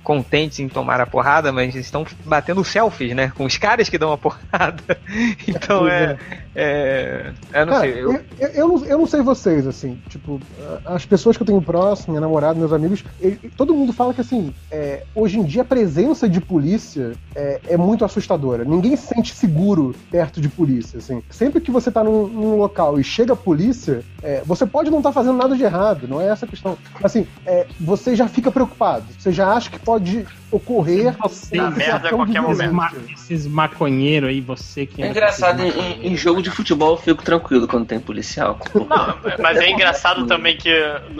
[0.07, 3.29] contentes em tomar a porrada, mas estão batendo selfies, né?
[3.35, 4.97] Com os caras que dão a porrada.
[5.47, 6.17] Então é.
[6.55, 8.03] é, é eu não Cara, sei.
[8.03, 8.13] Eu...
[8.13, 10.39] Eu, eu, não, eu não sei vocês, assim, tipo,
[10.85, 13.03] as pessoas que eu tenho próximo, minha namorada, meus amigos,
[13.55, 17.77] todo mundo fala que, assim, é, hoje em dia a presença de polícia é, é,
[17.77, 18.63] muito assustadora.
[18.63, 21.23] Ninguém se sente seguro perto de polícia, assim.
[21.29, 24.99] Sempre que você tá num, num local e chega a polícia, é, você pode não
[24.99, 26.77] estar tá fazendo nada de errado, não é essa a questão.
[27.03, 31.15] Assim, é, você já fica preocupado, você já acha que pode pode ocorrer.
[31.17, 32.73] Você, merda a qualquer momento.
[32.73, 35.01] Ma esses maconheiros aí, você que.
[35.01, 38.59] É engraçado, em, em, jogo de futebol eu fico tranquilo quando tem policial.
[38.73, 40.71] Não, mas é engraçado também que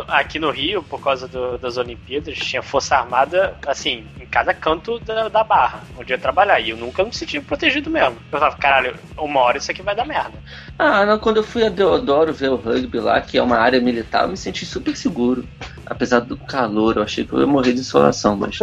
[0.08, 5.00] aqui no Rio, por causa do, das Olimpíadas, tinha Força Armada, assim, em cada canto
[5.00, 6.60] da, da barra, onde ia trabalhar.
[6.60, 8.18] E eu nunca me senti protegido mesmo.
[8.32, 10.34] Eu falava, caralho, uma hora isso aqui vai dar merda.
[10.80, 13.80] Ah, não, quando eu fui a Deodoro ver o rugby lá, que é uma área
[13.80, 15.46] militar, eu me senti super seguro.
[15.86, 18.58] Apesar do calor, eu achei que eu ia morrer de insolação, mas.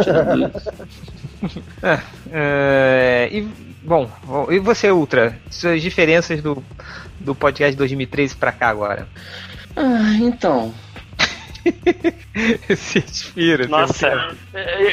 [1.81, 1.99] É,
[2.31, 3.47] é, e,
[3.83, 4.09] bom,
[4.49, 5.39] e você, Ultra?
[5.49, 6.63] Suas diferenças do,
[7.19, 9.07] do podcast de 2013 pra cá agora?
[9.75, 10.73] Ah, então.
[12.75, 13.67] Se inspira.
[13.67, 14.35] Nossa,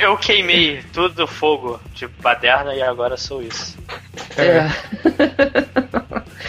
[0.01, 3.77] eu queimei tudo do fogo de baderna e agora sou isso.
[4.37, 4.47] É.
[4.47, 4.71] é.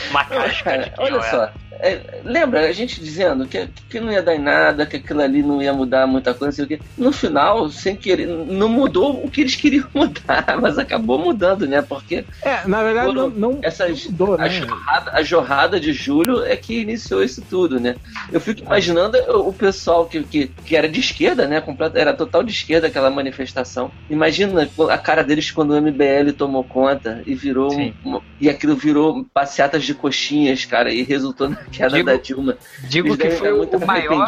[0.09, 1.51] Uma casca Olha só,
[1.83, 5.43] é, lembra a gente dizendo que, que não ia dar em nada, que aquilo ali
[5.43, 6.79] não ia mudar muita coisa, sei o quê.
[6.97, 11.81] No final, sem querer, não mudou o que eles queriam mudar, mas acabou mudando, né?
[11.81, 12.23] Porque.
[12.41, 14.45] É, na verdade, não, não, essas, mudou, né?
[14.45, 17.97] A jorrada, a jorrada de julho é que iniciou isso tudo, né?
[18.31, 21.63] Eu fico imaginando o pessoal que, que, que era de esquerda, né?
[21.95, 23.91] Era total de esquerda aquela manifestação.
[24.09, 27.73] Imagina a cara deles quando o MBL tomou conta e virou.
[27.73, 32.57] Um, e aquilo virou passeatas de coxinhas, cara, e resultou na queda digo, da Dilma.
[32.83, 34.27] Digo que foi o maior,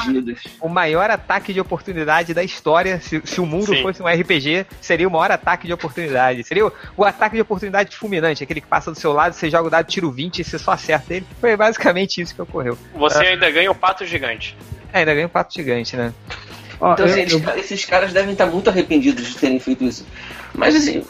[0.62, 3.00] o maior ataque de oportunidade da história.
[3.00, 3.82] Se, se o mundo Sim.
[3.82, 6.44] fosse um RPG, seria o maior ataque de oportunidade.
[6.44, 9.68] Seria o, o, ataque de oportunidade fulminante, aquele que passa do seu lado, você joga
[9.68, 11.26] o dado, tira o 20 e você só acerta ele.
[11.40, 12.78] Foi basicamente isso que ocorreu.
[12.96, 13.30] Você ah.
[13.30, 14.56] ainda ganha o pato gigante.
[14.96, 16.14] É, ainda ganha o pato gigante, né?
[16.76, 17.60] Então, assim, eu...
[17.60, 20.06] esses caras devem estar muito arrependidos de terem feito isso.
[20.54, 21.04] Mas, assim,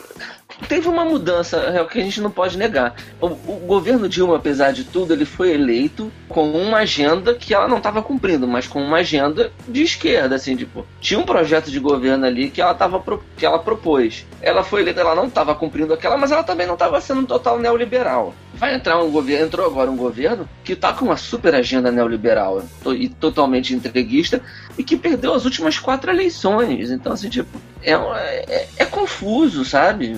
[0.68, 2.96] teve uma mudança é o que a gente não pode negar.
[3.22, 7.68] O, o, governo Dilma, apesar de tudo, ele foi eleito com uma agenda que ela
[7.68, 11.80] não estava cumprindo, mas com uma agenda de esquerda, assim, tipo, tinha um projeto de
[11.80, 13.04] governo ali que ela tava
[13.38, 14.26] que ela propôs.
[14.42, 17.26] Ela foi eleita, ela não estava cumprindo aquela, mas ela também não estava sendo um
[17.26, 18.34] total neoliberal.
[18.58, 22.64] Vai entrar um governo, entrou agora um governo que está com uma super agenda neoliberal
[22.98, 24.42] e totalmente entreguista
[24.78, 26.90] e que perdeu as últimas quatro eleições.
[26.90, 27.50] Então, assim, tipo,
[27.84, 30.16] é, é, é confuso, sabe?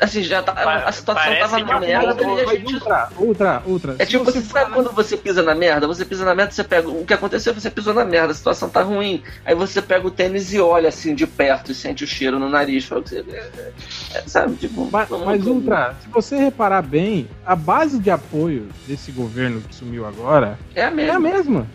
[0.00, 0.52] Assim, já tá,
[0.84, 2.74] a situação tava na merda e a gente.
[2.74, 3.96] Ultra, ultra, ultra.
[3.98, 5.86] É tipo, você sabe quando você pisa na merda?
[5.86, 6.88] Você pisa na merda, você pega.
[6.88, 7.54] O que aconteceu?
[7.54, 9.22] Você pisou na merda, a situação tá ruim.
[9.44, 12.48] Aí você pega o tênis e olha assim de perto e sente o cheiro no
[12.48, 12.86] nariz.
[12.88, 13.72] Você, é,
[14.14, 14.56] é, sabe?
[14.56, 14.88] Tipo.
[14.90, 20.06] Mas, mas Ultra, se você reparar bem, a base de apoio desse governo que sumiu
[20.06, 21.12] agora é a mesma.
[21.12, 21.66] É a mesma.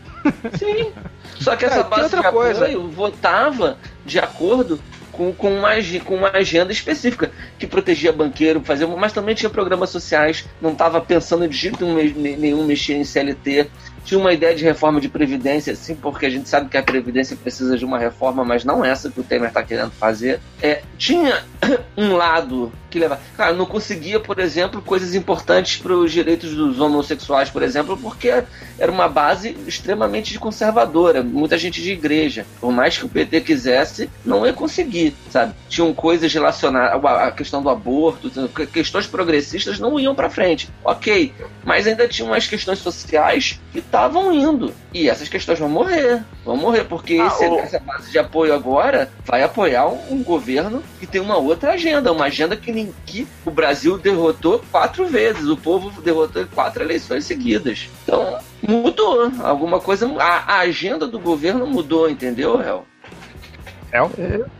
[0.57, 0.91] Sim.
[1.39, 2.77] Só que essa base outra de apoio coisa.
[2.89, 4.79] votava de acordo
[5.19, 5.71] com, com, uma,
[6.05, 11.01] com uma agenda específica, que protegia banqueiro, fazia, mas também tinha programas sociais, não estava
[11.01, 13.69] pensando de jeito nenhum mexer em CLT,
[14.09, 17.37] tinha uma ideia de reforma de previdência, sim, porque a gente sabe que a previdência
[17.37, 20.39] precisa de uma reforma, mas não essa que o Temer está querendo fazer.
[20.59, 21.43] É, tinha
[21.95, 23.19] um lado que leva.
[23.37, 28.43] Cara, não conseguia, por exemplo, coisas importantes para os direitos dos homossexuais, por exemplo, porque
[28.79, 32.47] era uma base extremamente conservadora, muita gente de igreja.
[32.59, 35.53] Por mais que o PT quisesse, não ia conseguir, sabe?
[35.67, 38.31] Tinham coisas relacionadas à questão do aborto,
[38.73, 40.67] questões progressistas não iam para frente.
[40.83, 41.31] Ok,
[41.63, 44.73] mas ainda tinha umas questões sociais que estavam indo.
[44.93, 46.23] E essas questões vão morrer.
[46.45, 50.23] Vão morrer, porque Ah, esse- o- essa base de apoio agora vai apoiar um, um
[50.23, 55.05] governo que tem uma outra agenda, uma agenda que, nem- que o Brasil derrotou quatro
[55.07, 57.89] vezes, o povo derrotou em quatro eleições seguidas.
[58.03, 58.37] Então,
[58.67, 59.31] mudou.
[59.43, 60.07] Alguma coisa.
[60.19, 62.85] A, a agenda do governo mudou, entendeu, Hel?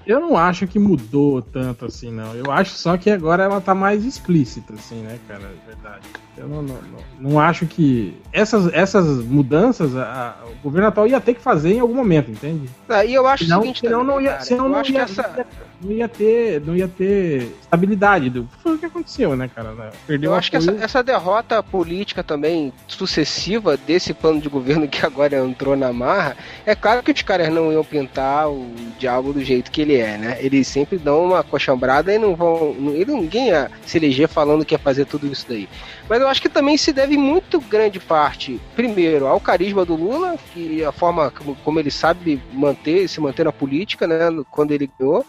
[0.07, 2.33] Eu não acho que mudou tanto assim, não.
[2.33, 5.43] Eu acho só que agora ela tá mais explícita, assim, né, cara?
[5.43, 6.07] É verdade.
[6.37, 8.15] Eu não, não, não, não acho que.
[8.31, 12.31] Essas, essas mudanças a- a- o governo atual ia ter que fazer em algum momento,
[12.31, 12.69] entende?
[12.87, 15.01] Ah, E eu acho Senão, o seguinte senão também, não ia, cara, senão não ia,
[15.01, 15.45] essa...
[15.81, 18.29] não ia ter, não ia ter estabilidade.
[18.29, 19.71] Do, foi o que aconteceu, né, cara?
[19.73, 19.89] né?
[20.07, 20.83] Perdeu Eu acho que essa, apoio.
[20.85, 26.75] essa derrota política também sucessiva desse plano de governo que agora entrou na marra, é
[26.75, 30.37] claro que os caras não iam pintar o diabo do jeito que ele é, né?
[30.39, 32.75] Eles sempre dão uma coxambrada e não vão.
[32.93, 35.67] ele- ninguém ia se eleger falando que ia fazer tudo isso daí.
[36.09, 40.37] Mas eu acho que também se deve muito grande parte, primeiro, ao carisma do Lula,
[40.51, 44.17] que a forma como, como ele sabe manter, se manter na política, né?
[44.49, 45.23] Quando ele ganhou.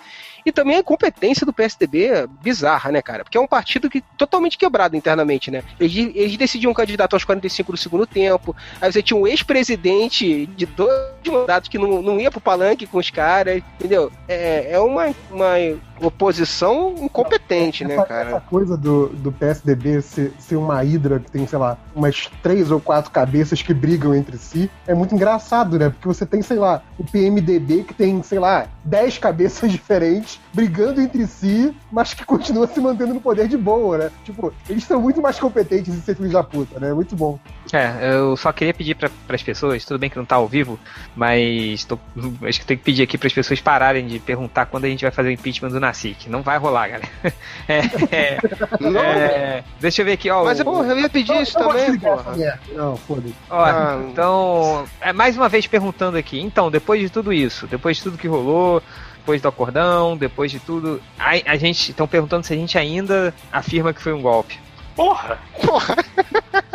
[0.44, 3.24] E também a incompetência do PSDB bizarra, né, cara?
[3.24, 5.62] Porque é um partido que totalmente quebrado internamente, né?
[5.78, 8.54] Eles, eles decidiam um candidato aos 45 do segundo tempo.
[8.80, 12.98] Aí você tinha um ex-presidente de dois mandatos que não, não ia pro palanque com
[12.98, 14.10] os caras, entendeu?
[14.28, 15.56] É, é uma, uma
[16.00, 18.28] oposição incompetente, né, essa, cara?
[18.28, 22.70] essa coisa do, do PSDB ser, ser uma hidra que tem, sei lá, umas três
[22.70, 25.90] ou quatro cabeças que brigam entre si, é muito engraçado, né?
[25.90, 31.00] Porque você tem, sei lá, o PMDB que tem, sei lá, dez cabeças diferentes brigando
[31.00, 34.10] entre si, mas que continua se mantendo no poder de boa, né?
[34.24, 36.92] Tipo, eles são muito mais competentes em ser filhos da puta, né?
[36.92, 37.38] Muito bom.
[37.72, 40.78] É, eu só queria pedir para as pessoas, tudo bem que não tá ao vivo,
[41.14, 41.98] mas tô-
[42.42, 45.02] acho que tem que pedir aqui para as pessoas pararem de perguntar quando a gente
[45.02, 46.28] vai fazer o impeachment do Nacic.
[46.28, 47.08] Não vai rolar, galera.
[47.68, 47.78] É,
[48.10, 48.38] é,
[48.80, 50.44] é, deixa eu ver aqui, ó.
[50.44, 52.34] mas o- porra, eu ia pedir isso Eu também, porra.
[52.74, 53.34] Não, foda-se.
[53.48, 56.40] Ó, Ah, então, é, mais uma vez perguntando aqui.
[56.40, 58.82] Então, depois de tudo isso, depois de tudo que rolou,
[59.30, 63.32] depois do acordão, depois de tudo, a, a gente estão perguntando se a gente ainda
[63.52, 64.58] afirma que foi um golpe.
[64.96, 65.38] Porra!
[65.64, 65.96] Porra,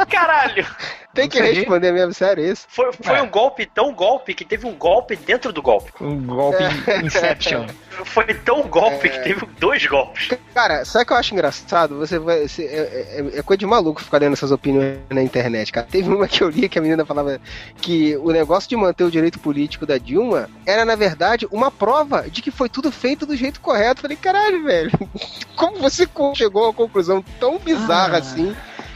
[0.10, 0.66] Caralho!
[1.16, 2.66] Tem que responder mesmo, sério isso.
[2.70, 3.22] Foi, foi É.
[3.22, 5.92] um golpe tão golpe que teve um golpe dentro do golpe.
[6.02, 7.02] Um golpe É.
[7.02, 7.66] Inception.
[8.04, 10.30] Foi tão golpe que teve dois golpes.
[10.54, 11.98] Cara, sabe o que eu acho engraçado?
[11.98, 12.46] Você vai.
[12.46, 15.88] você- é, é- é coisa de maluco ficar lendo essas opiniões na internet, cara.
[15.90, 17.40] Teve uma que eu li que a menina falava
[17.78, 22.30] que o negócio de manter o direito político da Dilma era, na verdade, uma prova
[22.30, 24.00] de que foi tudo feito do jeito correto.
[24.00, 24.92] Eu Falei, caralho, velho,
[25.56, 26.06] como você
[26.36, 28.20] chegou a uma conclusão tão bizarra Ah.
[28.20, 28.54] assim?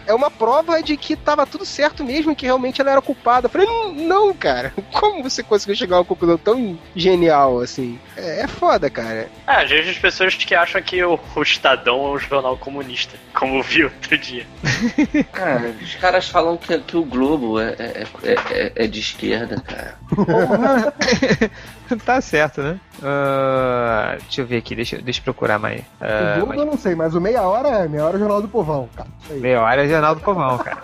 [0.09, 3.45] É uma prova de que tava tudo certo mesmo e que realmente ela era culpada.
[3.45, 4.73] Eu falei, não, não, cara.
[4.91, 7.99] Como você conseguiu chegar a uma conclusão tão genial assim?
[8.17, 9.29] É, é foda, cara.
[9.45, 13.17] Ah, às vezes as pessoas que acham que o, o Estadão é um jornal comunista,
[13.35, 14.47] como eu vi outro dia.
[15.31, 19.61] Cara, os caras falam que, que o Globo é, é, é, é- é de esquerda,
[19.61, 19.95] cara.
[22.05, 22.79] tá certo, né?
[23.03, 25.81] Ah, deixa eu ver aqui, deixa, eu- deixa eu procurar mais.
[25.81, 28.19] o Ah, Globo mais eu não sei, mas o meia hora é meia hora é
[28.19, 29.09] Jornal do Povão, cara.
[29.31, 30.77] Meia hora é Jornal do Povão, cara.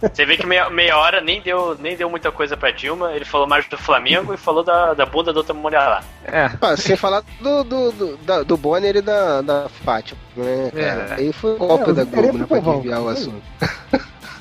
[0.00, 3.24] Você vê que meia, meia hora nem deu, nem deu muita coisa pra Dilma, ele
[3.24, 6.00] falou mais do Flamengo e falou da, da bunda da outra mulher lá.
[6.26, 10.70] É, Ah, sem falar do, do, do, da- do Bonner e da, da Fátima, né,
[10.72, 10.86] cara?
[11.10, 11.14] É.
[11.14, 13.42] Aí foi o golpe É, da Globo, né, pra desviar o assunto.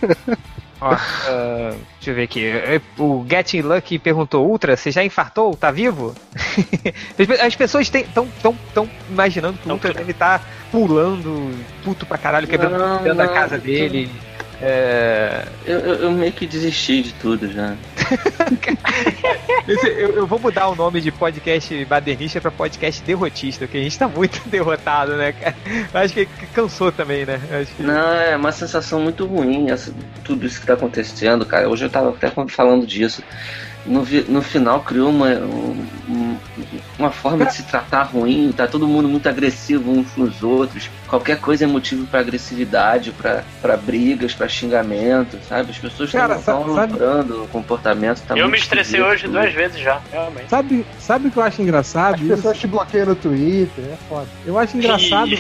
[0.84, 2.46] ó, ah, deixa eu ver aqui.
[2.46, 5.56] É, O Getting Lucky perguntou: Ultra, você já infartou?
[5.56, 6.14] Tá vivo?
[7.18, 11.52] As pe- As pessoas estão tão, tão imaginando que o Ultra deve estar pulando,
[11.84, 14.10] puto pra caralho, quebrando Não, da não, casa dele.
[14.66, 17.76] É, Eu, eu, meio que desisti de tudo já.
[19.68, 24.00] eu, eu vou mudar o nome de podcast badernista pra podcast derrotista, porque a gente
[24.00, 25.56] tá muito derrotado, né, cara?
[25.94, 27.42] Eu Acho que cansou também, né?
[27.76, 27.84] Que...
[27.84, 29.94] Não, é uma sensação muito ruim essa,
[30.24, 31.68] tudo isso que tá acontecendo, cara.
[31.68, 33.22] Hoje eu tava até falando disso.
[33.86, 36.38] No, vi- no final criou uma, um- um-
[36.98, 40.90] uma forma de se tratar ruim, tá todo mundo muito agressivo uns com os outros.
[41.08, 45.72] Qualquer coisa é motivo pra agressividade, pra pra brigas, pra xingamento, sabe?
[45.72, 48.22] As pessoas Cara, estão lembrando o comportamento.
[48.26, 49.34] Tá eu muito me estressei esquisito hoje tudo.
[49.34, 50.50] duas vezes já, realmente.
[50.50, 52.16] Sabe, sabe o que eu acho engraçado?
[52.16, 52.36] As Isso?
[52.36, 54.28] pessoas te bloqueiam no Twitter, é foda.
[54.46, 55.32] Eu acho engraçado.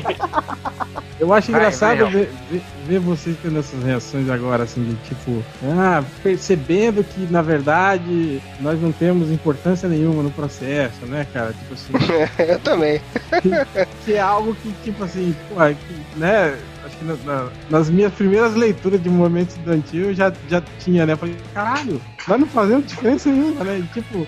[1.19, 5.43] Eu acho engraçado vai, ver, ver, ver vocês tendo essas reações agora, assim, de tipo,
[5.63, 11.53] ah, percebendo que na verdade nós não temos importância nenhuma no processo, né, cara?
[11.53, 11.93] Tipo assim,
[12.47, 13.01] Eu também.
[14.05, 16.57] que é algo que, tipo assim, porra, que, né?
[16.85, 21.05] Acho que na- na- nas minhas primeiras leituras de movimento estudantil eu já, já tinha,
[21.05, 21.15] né?
[21.15, 23.79] Falei, caralho, nós não fazemos diferença nenhuma, né?
[23.79, 24.27] E, tipo,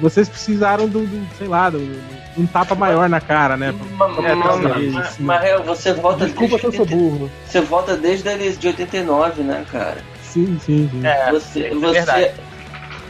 [0.00, 3.72] vocês precisaram do, do, sei lá, do, do- de um tapa maior na cara, né?
[3.96, 7.30] pra- Mas, pra mas- mas- você volta Desculpa se eu desde, sou burro.
[7.46, 9.98] você volta desde a de 89, né, cara?
[10.20, 11.06] Sim, sim, sim.
[11.06, 12.30] É, Você, é você, verdade.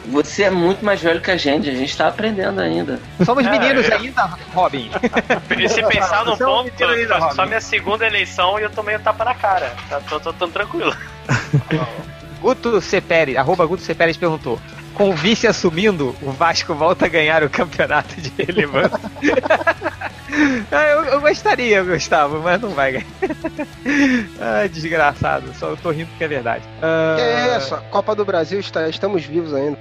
[0.06, 3.00] Você é muito mais velho que a gente, a gente tá aprendendo ainda.
[3.24, 3.94] Somos meninos é.
[3.94, 4.24] ainda,
[4.54, 4.90] Robin.
[5.58, 7.46] E se pensar no Você é um ponto, ainda, só Robin.
[7.46, 9.74] minha segunda eleição e eu tomei o tapa na cara.
[9.88, 10.94] Tá, tô, tô, tô tranquilo.
[12.40, 13.00] Guto C.
[13.00, 13.94] Pérez, arroba Guto C.
[13.94, 14.60] Pérez perguntou.
[14.94, 18.98] Com o vice assumindo, o Vasco volta a ganhar o campeonato de relevância.
[20.72, 24.66] Ah, eu, eu gostaria, Gustavo, mas não vai ganhar.
[24.72, 25.52] Desgraçado.
[25.60, 26.64] Só eu tô rindo porque é verdade.
[26.82, 27.72] Ah, Que é isso?
[27.74, 29.78] A Copa do Brasil, está, estamos vivos ainda.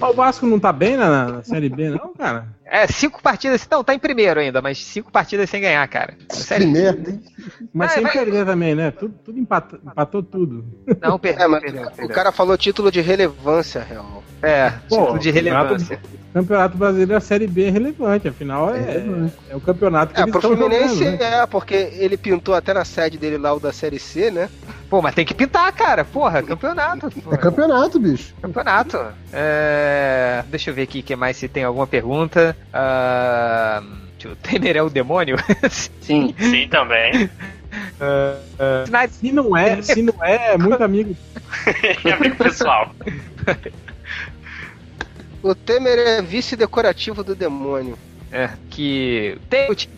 [0.00, 2.46] O Vasco não tá bem na, na Série B, não, cara?
[2.64, 3.66] É, cinco partidas.
[3.70, 6.16] Não, tá em primeiro ainda, mas cinco partidas sem ganhar, cara.
[6.30, 6.66] Sério?
[6.70, 7.22] Primeiro, hein?
[7.72, 8.12] Mas Vai, sem vai.
[8.12, 8.90] perder também, né?
[8.90, 10.64] Tudo, tudo empatou, empatou tudo.
[11.00, 12.14] Não, perdeu, É, mas perdeu, o perdeu.
[12.14, 14.22] cara falou título de relevância, real.
[14.42, 15.96] É, Pô, título de relevância.
[15.96, 20.22] Campeonato, Campeonato Brasileiro, a Série B é relevante, afinal é, é o campeonato que É,
[20.22, 21.42] eles pro estão Fluminense jogando, né?
[21.42, 24.48] é, porque ele pintou até na sede dele lá o da Série C, né?
[24.88, 26.02] Pô, mas tem que pintar, cara.
[26.04, 27.06] Porra, campeonato.
[27.08, 27.36] É porra.
[27.38, 28.34] campeonato, bicho.
[28.40, 28.98] Campeonato.
[29.32, 30.42] É...
[30.48, 32.56] Deixa eu ver aqui que mais se tem alguma pergunta.
[32.72, 33.82] Ah,
[34.12, 35.36] deixa eu- Temer é o demônio?
[36.00, 36.34] Sim.
[36.38, 37.28] Sim, também.
[38.86, 41.14] Sinais- Se não é, se não é, é muito amigo.
[42.04, 42.90] E amigo pessoal.
[45.42, 47.96] O Temer é vice decorativo do demônio.
[48.32, 49.38] É, que.
[49.50, 49.90] Tem o ti-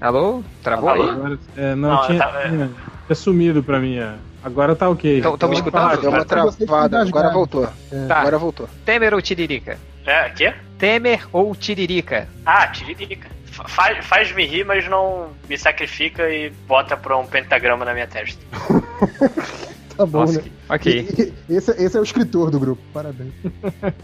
[0.00, 0.42] Alô?
[0.62, 1.00] Travou aí?
[1.00, 2.70] Agora, é, não, Não, tinha,
[3.12, 3.14] é.
[3.14, 3.96] sumido pra mim.
[3.98, 4.14] é.
[4.42, 5.20] Agora tá ok.
[5.20, 6.00] Tamo Vamos escutando?
[6.00, 7.66] Deu uma travada, agora voltou.
[8.06, 8.20] Tá.
[8.20, 8.68] Agora voltou.
[8.84, 9.76] Temer ou Tiririca?
[10.04, 10.54] É, quê?
[10.78, 12.28] Temer ou Tiririca?
[12.44, 13.28] Ah, tiririca.
[13.46, 18.06] Fa- Faz, faz-me rir, mas não me sacrifica e bota pra um pentagrama na minha
[18.06, 18.40] testa.
[19.96, 20.42] Tá bom, Nossa, né?
[20.42, 20.92] que- ok.
[20.92, 23.32] E- e- Esse, esse é o escritor do grupo, parabéns.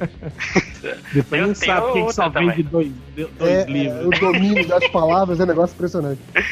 [1.12, 4.06] Depois Eu não sabe quem que só vende dois, dois É, é, livros.
[4.06, 6.20] o domínio das palavras é um negócio impressionante.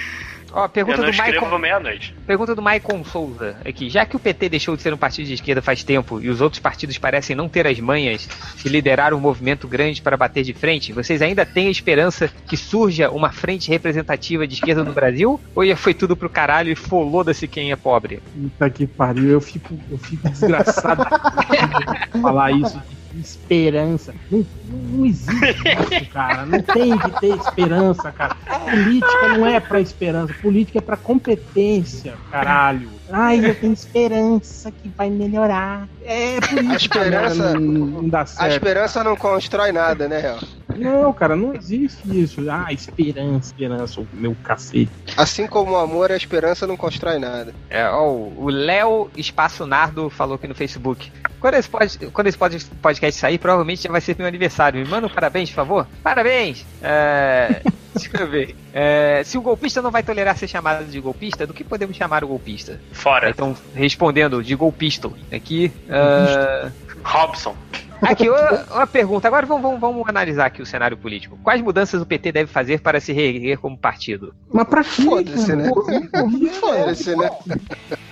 [0.53, 2.15] Ó, pergunta do meia-noite.
[2.27, 3.89] Pergunta do Maicon Souza aqui.
[3.89, 6.41] Já que o PT deixou de ser um partido de esquerda faz tempo e os
[6.41, 10.53] outros partidos parecem não ter as manhas de liderar um movimento grande para bater de
[10.53, 15.41] frente, vocês ainda têm a esperança que surja uma frente representativa de esquerda no Brasil?
[15.55, 18.21] Ou já foi tudo pro caralho e foloda-se quem é pobre?
[18.35, 21.05] Puta que pariu, eu fico, eu fico desgraçado
[22.13, 22.81] de falar isso
[23.19, 24.15] esperança.
[24.31, 26.47] Não, não existe isso, cara.
[26.47, 28.35] Não tem que ter esperança, cara.
[28.71, 32.91] Política não é pra esperança, política é pra competência, caralho.
[33.13, 35.89] Ai, eu tenho esperança que vai melhorar.
[36.05, 38.53] É, política A esperança- não, não dá A certo.
[38.53, 40.39] esperança não constrói nada, né, real?
[40.85, 42.41] Não, cara, não existe isso.
[42.51, 44.91] Ah, esperança, esperança, o meu cacete.
[45.17, 47.55] Assim como o amor, a esperança não constrói nada.
[47.69, 51.11] É, ó, o Léo Espaço Nardo falou aqui no Facebook.
[51.39, 54.81] Quando esse, pod- quando esse pod- podcast sair, provavelmente já vai ser meu aniversário.
[54.83, 55.87] Me manda um parabéns, por favor.
[56.03, 56.67] Parabéns!
[56.83, 57.63] É,
[57.97, 58.55] deixa eu ver.
[58.75, 62.23] É, se o golpista não vai tolerar ser chamado de golpista, do que podemos chamar
[62.25, 62.79] o golpista?
[62.93, 63.31] Fora.
[63.31, 65.17] Então, respondendo de golpisto.
[65.33, 65.73] Aqui.
[65.89, 66.71] ah,
[67.03, 67.57] Robson.
[68.03, 69.29] Aqui, uma, pergunta.
[69.29, 71.39] Agora vamos, vamos, vamos analisar aqui o cenário político.
[71.43, 74.35] Quais mudanças o PT deve fazer para se reerguer como partido?
[74.53, 75.03] Mas pra quê?
[75.03, 75.71] Foda-se, né?
[75.71, 77.31] O Foda-se, né?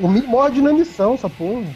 [0.00, 1.66] O mínimo dinamição, essa porra.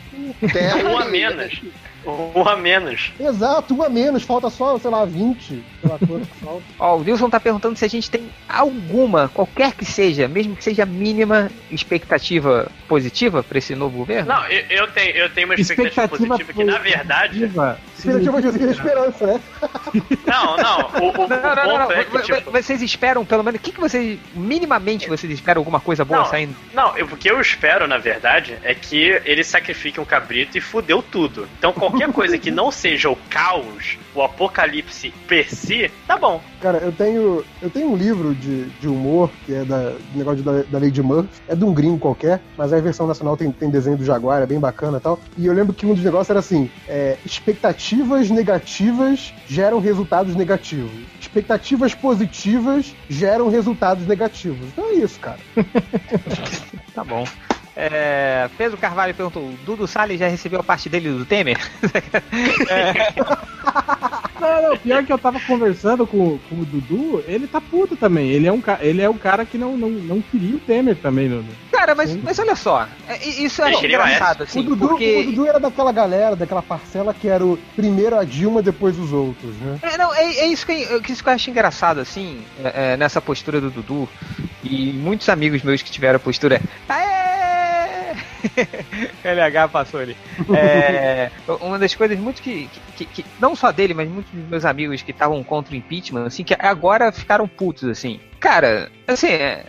[0.52, 1.60] Terra Um a menos.
[2.06, 3.12] Um a menos.
[3.18, 5.44] Exato, um a menos, falta só, sei lá, 20.
[5.46, 6.62] Sei lá quanto que falta.
[6.78, 10.64] Ó, o Wilson tá perguntando se a gente tem alguma, qualquer que seja, mesmo que
[10.64, 14.28] seja mínima, expectativa positiva para esse novo governo?
[14.32, 17.38] Não, eu, eu tenho, eu tenho uma expectativa, positiva que, na verdade.
[17.40, 19.40] positiva Expectativa de esperança, né?
[20.26, 20.78] Não, não.
[21.00, 21.92] O, o- Não, não, não, não.
[21.92, 22.50] é que, tipo.
[22.50, 26.26] Vocês esperam, pelo menos, o que, que vocês, minimamente, vocês esperam alguma coisa boa Não.
[26.26, 26.56] saindo?
[26.74, 30.60] Não, eu- o que eu espero, na verdade, é que ele sacrifique um cabrito e
[30.60, 31.46] fudeu tudo.
[31.58, 36.40] Então qualquer coisa que não seja o caos, o apocalipse per si, tá bom.
[36.60, 40.42] Cara, eu tenho, eu tenho um livro de, de humor, que é da, do negócio
[40.42, 41.28] da, da Lady Murphy.
[41.48, 44.46] É de um gringo qualquer, mas a versão nacional tem, tem desenho do Jaguar, é
[44.46, 45.18] bem bacana e tal.
[45.36, 50.92] E eu lembro que um dos negócios era assim: é, expectativas negativas geram resultados negativos.
[51.20, 54.68] Expectativas positivas geram resultados negativos.
[54.68, 55.38] Então é isso, cara.
[56.94, 57.24] Tá bom.
[57.76, 61.58] É, Pedro Carvalho perguntou: Dudu Salles já recebeu a parte dele do Temer?
[64.40, 68.28] Não, não, pior que eu tava conversando com, com o Dudu, ele tá puto também.
[68.30, 71.28] Ele é um, ele é um cara que não, não, não queria o Temer também,
[71.28, 74.42] no, no- Cara, mas, mas olha só, é, isso eu Ele acho queria o engraçado,
[74.42, 75.16] assim, o, Dudu, porque.
[75.20, 79.12] o Dudu era daquela galera, daquela parcela que era o primeiro a Dilma, depois os
[79.12, 79.78] outros, né?
[79.82, 82.96] É, não, é, é isso, que, é isso que eu acho engraçado, assim, é, é,
[82.96, 84.08] nessa postura do Dudu.
[84.64, 86.60] E muitos amigos meus que tiveram a postura.
[86.88, 87.31] Aê!
[89.24, 90.16] LH passou ali.
[90.54, 94.64] É, uma das coisas muito que, que, que, Não só dele, mas muitos dos meus
[94.64, 98.20] amigos que estavam contra o impeachment, assim, que agora ficaram putos, assim.
[98.40, 99.64] Cara, assim, é,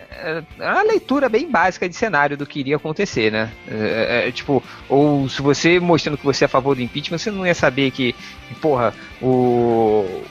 [0.59, 3.51] é uma leitura bem básica de cenário do que iria acontecer, né?
[3.67, 7.29] É, é, tipo, ou se você mostrando que você é a favor do impeachment, você
[7.29, 8.15] não ia saber que,
[8.61, 10.23] porra, o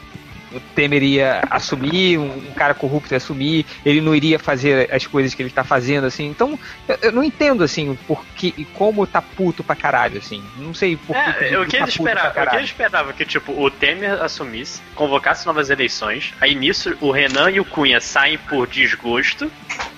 [0.55, 5.07] o Temer ia assumir, um, um, cara corrupto ia assumir, ele não iria fazer as
[5.07, 6.27] coisas que ele tá fazendo, assim.
[6.27, 6.59] Então,
[6.89, 10.43] eu, eu não entendo, assim, por que e como tá puto pra caralho, assim.
[10.57, 11.57] Não sei por é, que.
[11.57, 15.47] o que tá ele esperava, o que ele esperava que, tipo, o Temer assumisse, convocasse
[15.47, 19.51] novas eleições, aí nisso o Renan e o Cunha saem por desgosto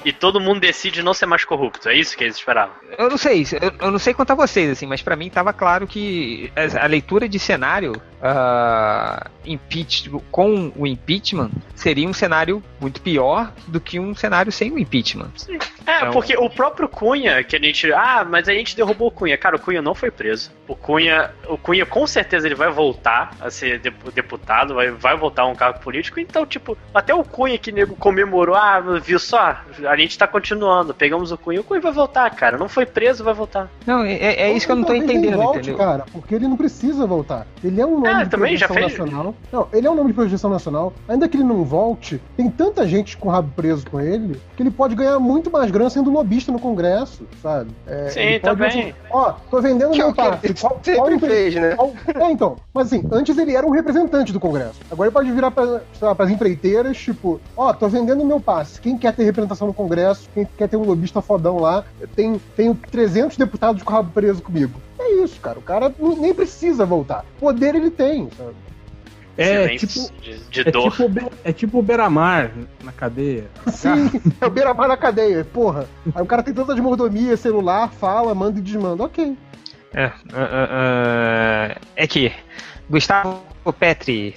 [0.04, 1.88] e todo mundo decide não ser mais corrupto.
[1.88, 2.74] É isso que eles esperavam.
[2.98, 5.52] Eu não sei, eu, eu não sei quanto a vocês, assim, mas para mim tava
[5.52, 12.62] claro que a, a leitura de cenário uh, impeach, com o impeachment seria um cenário
[12.80, 15.30] muito pior do que um cenário sem o impeachment.
[15.36, 15.58] Sim.
[15.86, 16.12] É, então...
[16.12, 17.92] porque o próprio Cunha, que a gente.
[17.92, 19.36] Ah, mas a gente derrubou o Cunha.
[19.36, 20.50] Cara, o Cunha não foi preso.
[20.66, 23.80] O Cunha, o Cunha com certeza ele vai voltar a ser
[24.14, 26.18] deputado, vai, vai voltar a um cargo político.
[26.18, 30.94] Então, tipo, até o Cunha que nego comemorou, ah, viu só, a gente tá continuando,
[30.94, 32.56] pegamos o Cunha, o Cunha vai voltar, cara.
[32.56, 33.68] Não foi preso, vai voltar.
[33.86, 35.76] Não, é, é isso que eu não tô entendendo, volte, entendeu?
[35.76, 37.46] cara, porque ele não precisa voltar.
[37.62, 38.98] Ele é um nome ah, de também projeção já fez...
[38.98, 39.34] nacional.
[39.52, 40.92] Não, ele é um nome de projeção nacional.
[41.08, 44.62] Ainda que ele não volte, tem tanta gente com o rabo preso com ele que
[44.62, 47.70] ele pode ganhar muito mais grana sendo lobista no Congresso, sabe?
[47.86, 48.94] É, Sim, também.
[49.10, 50.54] Ó, tô vendendo que meu é passe.
[50.54, 51.74] Qual, qual sempre fez, né?
[51.74, 52.56] Qual, é, então.
[52.72, 54.80] Mas assim, antes ele era um representante do Congresso.
[54.90, 58.80] Agora ele pode virar pra, lá, pras empreiteiras, tipo, ó, tô vendendo meu passe.
[58.80, 61.84] Quem quer ter representação no Congresso, quem quer ter um lobista fodão lá,
[62.14, 64.80] tem, tenho 300 deputados com o rabo preso comigo.
[65.14, 65.58] É isso, cara.
[65.58, 67.24] O cara nem precisa voltar.
[67.38, 68.54] Poder ele tem, sabe?
[69.36, 70.92] É tipo, de, de é, dor.
[70.92, 72.52] Tipo, é tipo o Beramar
[72.84, 73.46] na cadeia.
[73.66, 74.10] Sim,
[74.40, 75.88] é o Beramar na cadeia, porra.
[76.14, 79.02] Aí o cara tem tanta de mordomia, celular, fala, manda e desmanda.
[79.02, 79.36] Ok.
[79.92, 82.32] É, uh, uh, é que
[82.88, 83.42] Gustavo
[83.78, 84.36] Petri.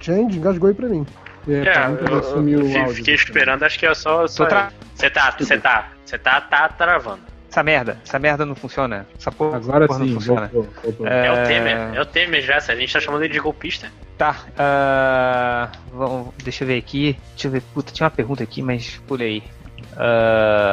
[0.00, 1.06] Change, engasgou aí pra mim.
[1.48, 4.22] É, é eu, eu, eu fiquei esperando, acho que é só.
[4.22, 4.62] Você tra...
[4.62, 5.10] tá, você
[5.58, 7.29] tá, você tá, tá travando.
[7.50, 9.06] Essa merda, essa merda não funciona.
[9.18, 10.46] Essa porra, Agora porra sim, não funciona.
[10.52, 11.06] Voltou, voltou.
[11.08, 11.26] É...
[11.26, 11.32] é...
[11.32, 13.90] o Temer, é o Temer já, a gente tá chamando ele de golpista.
[14.16, 15.68] Tá, uh...
[15.92, 17.18] Vamos, deixa eu ver aqui.
[17.30, 19.42] Deixa eu ver, puta, tinha uma pergunta aqui, mas pulei.
[19.96, 20.70] Uh...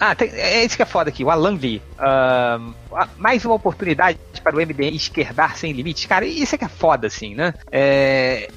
[0.00, 1.80] Ah, tem, é isso que é foda aqui, o Alan Lee.
[1.96, 2.74] Uh,
[3.18, 6.06] mais uma oportunidade para o MDM esquerdar sem limites.
[6.06, 7.54] Cara, isso é que é foda, assim, né?
[7.70, 8.48] É,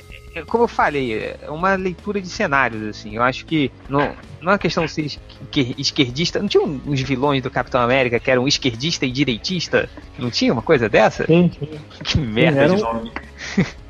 [0.43, 3.15] como eu falei, é uma leitura de cenários, assim.
[3.15, 3.99] Eu acho que não,
[4.41, 5.19] não é uma questão de ser
[5.77, 6.39] esquerdista.
[6.39, 9.89] Não tinha uns vilões do Capitão América que eram esquerdista e direitista?
[10.19, 11.25] Não tinha uma coisa dessa?
[11.25, 11.69] Sim, sim.
[12.03, 13.11] Que merda eram, de nome.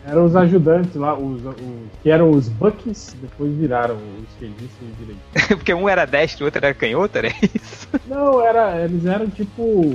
[0.06, 1.56] Eram os ajudantes lá, os, os,
[2.04, 5.48] que eram os Bucks, depois viraram os esquerdistas e direitistas.
[5.58, 7.88] Porque um era destro e o outro era canhoto, era isso?
[8.08, 9.94] Não, era, eles eram tipo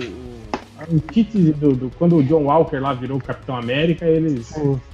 [0.92, 4.52] antítese do, do, quando o John Walker lá virou o Capitão América, eles,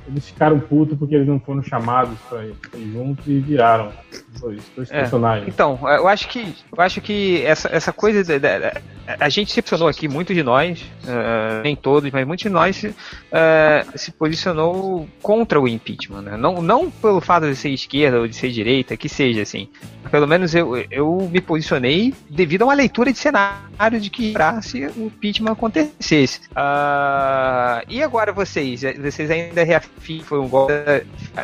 [0.08, 3.92] eles ficaram putos porque eles não foram chamados para ir juntos e viraram
[4.40, 5.48] dois, dois é, personagens.
[5.48, 8.72] Então, eu acho que eu acho que essa, essa coisa de, de, de,
[9.06, 12.82] a gente se posicionou aqui, muitos de nós, uh, nem todos, mas muitos de nós
[12.84, 16.36] uh, se posicionou contra o impeachment, né?
[16.36, 19.68] não, não pelo fato de ser esquerda ou de ser direita, que seja assim.
[20.10, 24.86] Pelo menos eu, eu me posicionei devido a uma leitura de cenário de que se
[24.86, 26.40] o impeachment acontecesse.
[26.50, 28.82] Uh, e agora vocês?
[29.00, 30.50] Vocês ainda reafirmam,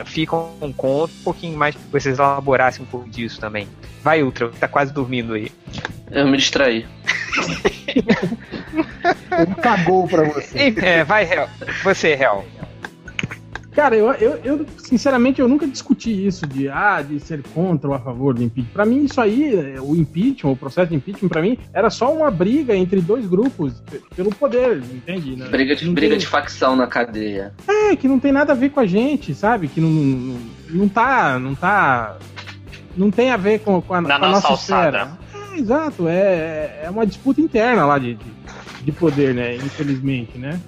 [0.05, 3.69] ficam com um pouquinho mais que vocês elaborassem um pouco disso também.
[4.03, 5.51] Vai, Ultra, tá quase dormindo aí.
[6.11, 6.87] Eu me distraí.
[7.95, 10.75] Ele cagou pra você.
[10.83, 11.49] É, vai, Real.
[11.83, 12.45] Você, Real.
[13.75, 17.95] Cara, eu, eu, eu, sinceramente eu nunca discuti isso de ah, de ser contra ou
[17.95, 18.73] a favor do impeachment.
[18.73, 22.31] Para mim isso aí, o impeachment, o processo de impeachment para mim era só uma
[22.31, 23.83] briga entre dois grupos
[24.15, 25.37] pelo poder, entende?
[25.37, 25.49] Né?
[25.49, 26.19] Briga de briga tem...
[26.19, 27.55] de facção na cadeia.
[27.67, 29.69] É, que não tem nada a ver com a gente, sabe?
[29.69, 30.39] Que não não,
[30.71, 32.19] não tá, não tá
[32.95, 35.13] não tem a ver com, com a, na com a nossa, nossa esfera.
[35.55, 38.33] É, exato, é, é uma disputa interna lá de, de
[38.85, 39.57] de poder, né?
[39.57, 40.61] Infelizmente, né?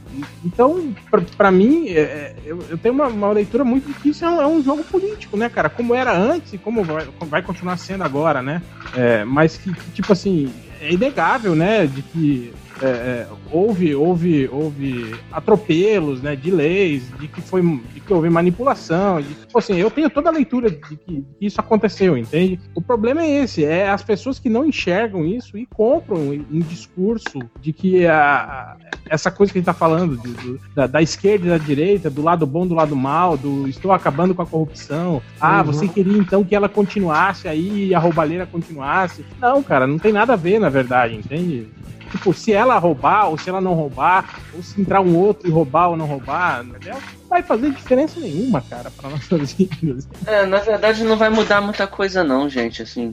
[0.45, 0.95] Então,
[1.37, 4.29] para mim, é, é, eu, eu, tenho uma, uma, leitura muito difícil.
[4.29, 5.69] É um, é um, jogo político, né, cara?
[5.69, 8.63] Como era antes e como vai, vai continuar sendo agora, né?
[8.97, 11.87] É, mas que, que, tipo assim, é inegável, né?
[11.87, 12.53] De que
[12.83, 18.29] é, é, houve, houve, houve atropelos, né, de leis, de que foi, de que houve
[18.29, 22.61] manipulação, de, tipo assim, eu tenho toda a leitura de que, que, isso aconteceu, entende?
[22.75, 27.39] O problema é esse, é as pessoas que não enxergam isso e compram um discurso
[27.61, 28.77] de que a,
[29.09, 32.11] essa coisa que a gente tá falando, de, do, da, da, esquerda e da direita,
[32.11, 35.23] do lado bom, do lado mal, do estou acabando com a corrupção.
[35.41, 35.65] Ah, uhum.
[35.65, 39.25] você queria então que ela continuasse aí e a roubalheira continuasse.
[39.41, 41.69] Não, cara, não tem nada a ver, na verdade, entende?
[42.15, 45.51] Tipo, se ela roubar ou se ela não roubar, ou se entrar um outro e
[45.51, 46.95] roubar ou não roubar, entendeu?
[46.95, 50.07] Não vai fazer diferença nenhuma, cara, para nossas vidas.
[50.25, 53.13] É, na verdade não vai mudar muita coisa não, gente, assim,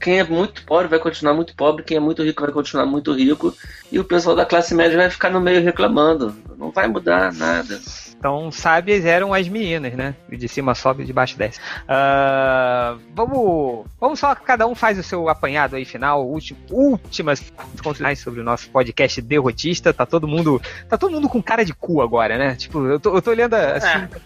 [0.00, 3.12] quem é muito pobre vai continuar muito pobre, quem é muito rico vai continuar muito
[3.12, 3.52] rico,
[3.90, 6.32] e o pessoal da classe média vai ficar no meio reclamando.
[6.56, 7.80] Não vai mudar nada.
[8.18, 10.14] Então, sábias eram as meninas, né?
[10.28, 11.60] De cima sobe, de baixo desce.
[11.84, 18.18] Uh, vamos, vamos só, cada um faz o seu apanhado aí final, último, últimas considerações
[18.18, 19.94] sobre o nosso podcast derrotista.
[19.94, 22.56] Tá todo mundo, tá todo mundo com cara de cu agora, né?
[22.56, 24.08] Tipo, eu tô, eu tô olhando assim, é.
[24.08, 24.20] tá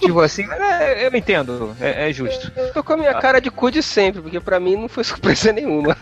[0.00, 2.52] tipo assim, é, eu entendo, é, é justo.
[2.56, 5.02] Eu tô com a minha cara de cu de sempre, porque para mim não foi
[5.02, 5.96] surpresa nenhuma.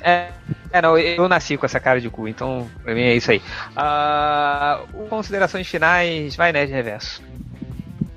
[0.00, 0.28] É,
[0.72, 3.42] é, não, eu nasci com essa cara de cu, então pra mim é isso aí.
[3.72, 7.22] Uh, considerações finais, vai, né, de reverso.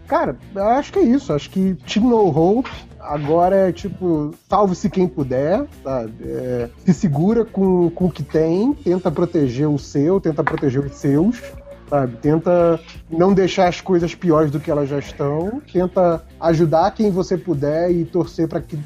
[0.07, 0.35] Cara,
[0.77, 1.31] acho que é isso.
[1.31, 2.69] Acho que Team No Hope
[2.99, 6.13] agora é tipo, salve-se quem puder, sabe?
[6.23, 10.95] É, se segura com, com o que tem, tenta proteger o seu, tenta proteger os
[10.95, 11.41] seus
[11.89, 12.15] sabe?
[12.17, 17.37] Tenta não deixar as coisas piores do que elas já estão, tenta ajudar quem você
[17.37, 18.77] puder e torcer para que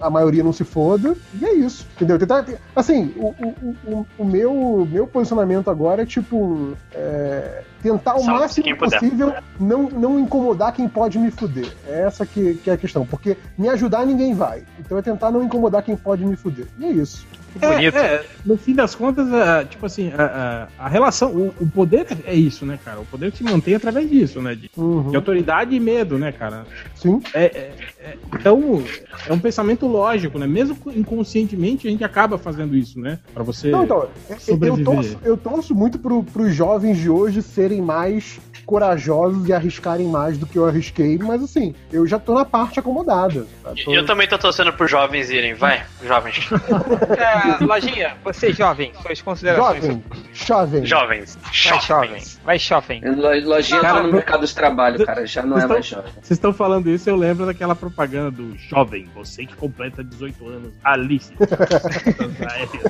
[0.00, 2.18] a maioria não se foda, e é isso, entendeu?
[2.18, 2.44] Tentar,
[2.74, 6.76] assim, o, o, o, o meu, meu posicionamento agora é tipo.
[6.92, 11.68] É, tentar o máximo possível não, não incomodar quem pode me fuder.
[11.86, 13.04] É essa que, que é a questão.
[13.04, 14.62] Porque me ajudar ninguém vai.
[14.78, 16.66] Então é tentar não incomodar quem pode me fuder.
[16.78, 17.26] E é isso.
[17.60, 17.98] É, bonito.
[17.98, 22.06] É, no fim das contas, é, tipo assim, a, a, a relação, o, o, poder
[22.24, 23.00] é isso, né, cara?
[23.00, 24.54] O poder se mantém através disso, né?
[24.54, 25.10] De, uhum.
[25.10, 26.64] de autoridade e medo, né, cara?
[27.02, 27.20] Sim.
[27.34, 28.82] É, é, é, então,
[29.26, 30.46] é um pensamento lógico, né?
[30.46, 33.18] Mesmo inconscientemente, a gente acaba fazendo isso, né?
[33.34, 34.08] Pra você Não, então,
[34.38, 34.86] sobreviver.
[34.86, 40.06] Eu torço, eu torço muito pro, pros jovens de hoje serem mais corajosos e arriscarem
[40.06, 43.46] mais do que eu arrisquei, mas assim, eu já tô na parte acomodada.
[43.84, 43.92] Tô...
[43.92, 46.48] Eu também tô torcendo pros jovens irem, vai, jovens.
[47.18, 49.84] é, lojinha, você jovem, suas considerações.
[50.32, 50.86] Jovem, jovem.
[50.86, 51.38] Jovens.
[51.42, 52.22] Vai jovem.
[52.44, 53.02] Vai jovem.
[53.44, 56.12] Lojinha tá no mercado de trabalho, cara, já não é mais jovem.
[56.14, 60.74] Vocês estão falando isso, eu lembro daquela propaganda do jovem, você que completa 18 anos,
[60.84, 61.32] Alice.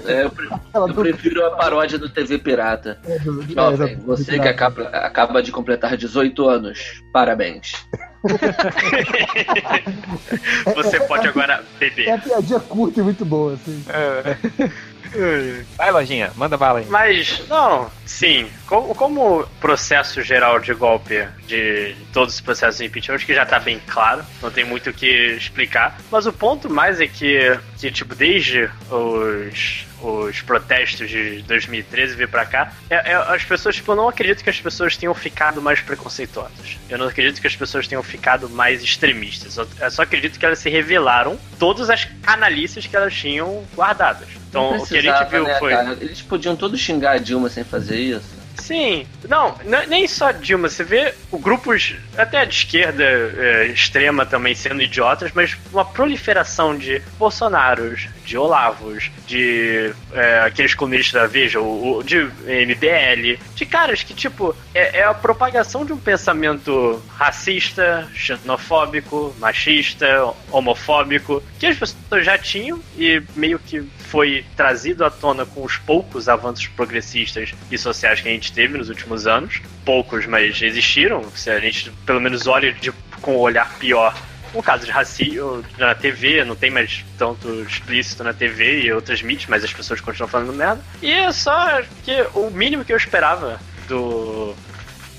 [0.06, 0.32] é, eu,
[0.74, 2.98] eu prefiro a paródia do TV Pirata.
[3.04, 7.02] É, jovem, você que acaba, acaba de completar 18 anos.
[7.12, 7.86] Parabéns.
[10.76, 12.06] Você pode agora beber.
[12.06, 13.84] É a piadinha curta e muito boa, assim.
[15.76, 16.86] Vai, lojinha, manda bala aí.
[16.86, 18.50] Mas, não, sim.
[18.66, 23.44] Como, como processo geral de golpe de todos os processos de impeachment, acho que já
[23.44, 25.06] tá bem claro, não tem muito o que
[25.36, 25.98] explicar.
[26.10, 32.28] Mas o ponto mais é que, que tipo, desde os os protestos de 2013 vir
[32.28, 35.62] pra cá, é, é, as pessoas, tipo, eu não acredito que as pessoas tenham ficado
[35.62, 36.78] mais preconceituosas.
[36.88, 39.56] Eu não acredito que as pessoas tenham ficado mais extremistas.
[39.56, 44.28] Eu, eu só acredito que elas se revelaram todas as canalices que elas tinham guardadas.
[44.52, 45.70] Então, o que a gente viu né, foi.
[45.70, 45.96] Cara?
[45.98, 48.42] Eles podiam todos xingar a Dilma sem fazer isso.
[48.58, 49.56] Sim, não,
[49.88, 55.56] nem só Dilma, você vê grupos até de esquerda é, extrema também sendo idiotas, mas
[55.72, 63.38] uma proliferação de Bolsonaros, de Olavos, de é, aqueles comunistas da Veja, o, de MBL,
[63.54, 70.06] de caras que, tipo, é, é, a propagação de um pensamento racista, xenofóbico, machista,
[70.50, 75.78] homofóbico, que as pessoas já tinham e meio que foi trazido à tona com os
[75.78, 79.62] poucos avanços progressistas e sociais que a gente teve nos últimos anos.
[79.86, 81.24] Poucos, mas existiram.
[81.34, 84.14] Se a gente pelo menos olha de, com um olhar pior
[84.52, 89.22] o caso de racismo na TV, não tem mais tanto explícito na TV e outras
[89.22, 90.82] mídias, mas as pessoas continuam falando merda.
[91.00, 93.58] E é só que o mínimo que eu esperava
[93.88, 94.54] do.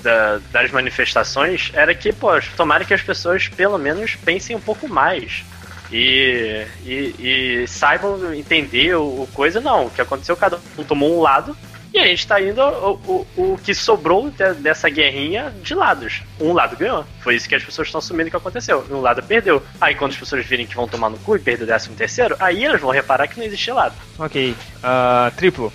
[0.04, 4.86] Da, das manifestações era que, pô, tomara que as pessoas pelo menos pensem um pouco
[4.88, 5.46] mais
[5.94, 7.16] e, e,
[7.64, 9.86] e saibam entender o, o, coisa, não.
[9.86, 11.56] O que aconteceu, cada um tomou um lado.
[11.94, 16.24] E a gente tá indo o, o, o que sobrou de, dessa guerrinha de lados.
[16.42, 17.06] Um lado ganhou.
[17.22, 18.84] Foi isso que as pessoas estão assumindo que aconteceu.
[18.90, 19.62] Um lado perdeu.
[19.80, 22.36] Aí quando as pessoas virem que vão tomar no cu e perder o décimo terceiro,
[22.40, 23.94] aí elas vão reparar que não existe lado.
[24.18, 24.52] Ok.
[24.52, 25.72] Uh, triplo.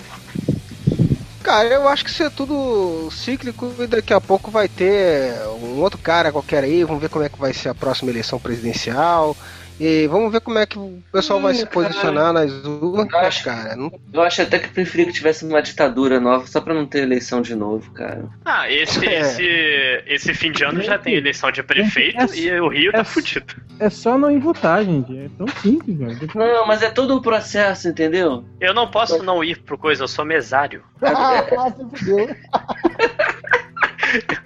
[1.44, 5.32] Cara, eu acho que isso é tudo cíclico e daqui a pouco vai ter
[5.62, 8.40] um outro cara qualquer aí, vamos ver como é que vai ser a próxima eleição
[8.40, 9.36] presidencial
[9.80, 13.44] E vamos ver como é que o pessoal vai Hum, se posicionar nas urnas, acho-
[13.44, 13.76] cara.
[13.76, 17.00] Não- Eu acho até que preferia que tivesse uma ditadura nova, só pra não ter
[17.04, 18.24] eleição de novo, cara.
[18.44, 19.20] Ah, esse, É.
[19.20, 22.92] esse, esse fim de ano já tem eleição de prefeito É- e o Rio é-
[22.98, 23.54] tá fudido.
[23.78, 25.16] É só não ir votar, gente.
[25.16, 26.28] É tão simples, velho.
[26.34, 28.44] Não, mas é todo o processo, entendeu?
[28.60, 30.82] Eu não posso não ir pro coisa, eu sou mesário.
[31.02, 32.36] Ah, se fudeu.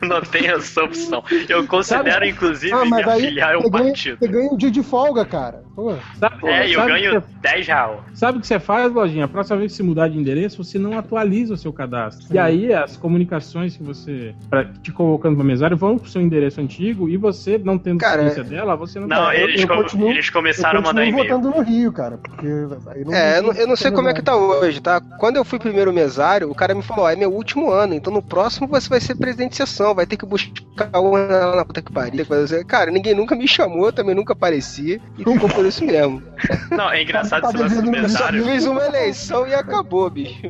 [0.01, 1.22] Eu não tenho essa opção.
[1.48, 4.18] Eu considero, inclusive, Ah, me afiliar a um você ganha, partido.
[4.18, 5.62] você ganha um dia de folga, cara.
[5.74, 5.94] Pô.
[6.18, 8.04] Sabe, É, eu sabe ganho que 10 real.
[8.10, 9.24] você- Sabe o que você faz, Lojinha?
[9.24, 12.26] A próxima vez que você mudar de endereço, você não atualiza o seu cadastro.
[12.30, 14.34] E aí as comunicações que você.
[14.50, 18.22] Pra, te convocando para mesário vão pro seu endereço antigo e você, não tendo Cara,
[18.22, 21.24] ciência dela, você não Não, eu- eles, eu co- continuo- eles começaram a mandar e-mail.
[21.36, 22.18] votando no Rio, cara.
[22.18, 25.00] Porque aí não É, eu não, eu não sei como é que tá hoje, tá?
[25.18, 28.12] Quando eu fui primeiro mesário, o cara me falou, ó, é meu último ano, então
[28.12, 31.64] no próximo você vai ser presidente de sessão, vai ter que buscar uma lá na
[31.64, 32.24] puta que pariu.
[32.26, 36.22] fazer- Cara, ninguém nunca me chamou, também nunca apareci, e ficou por isso mesmo.
[36.70, 40.40] Não, é engraçado Tá esse lance do devendo- Só fiz uma eleição e acabou, bicho.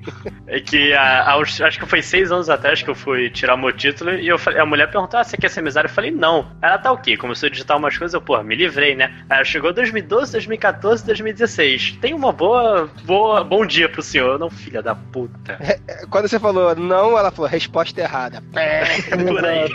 [0.47, 3.73] É que há uns- acho que foi seis anos atrás que eu fui tirar meu
[3.73, 5.89] título e eu, falei- a mulher perguntou: ah, você quer ser mesário?
[5.89, 6.47] Eu falei, não.
[6.63, 7.17] Ela tá o quê?
[7.17, 9.13] Começou a digitar umas coisas, eu, porra, me livrei, né?
[9.29, 11.99] Aí ela chegou 2012, 2014, 2016.
[12.01, 13.45] Tem uma boa, boa.
[13.45, 14.39] Bom dia pro senhor.
[14.39, 15.59] Não, filha da puta.
[16.11, 18.43] Quando você falou não, ela falou resposta errada.
[18.53, 19.69] Por aí.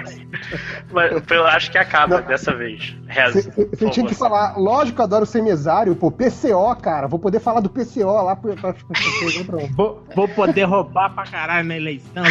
[0.92, 2.28] Mas eu acho que acaba Não.
[2.28, 2.96] dessa vez.
[3.08, 3.42] Reza.
[3.42, 4.20] Você por tinha que você.
[4.20, 7.08] falar, lógico que eu adoro ser mesário, pô, PCO, cara.
[7.08, 10.64] Vou poder falar do PCO lá pra, pra, pra, pra, pra, pra, Vou, vou poder
[10.64, 12.24] roubar pra caralho na eleição.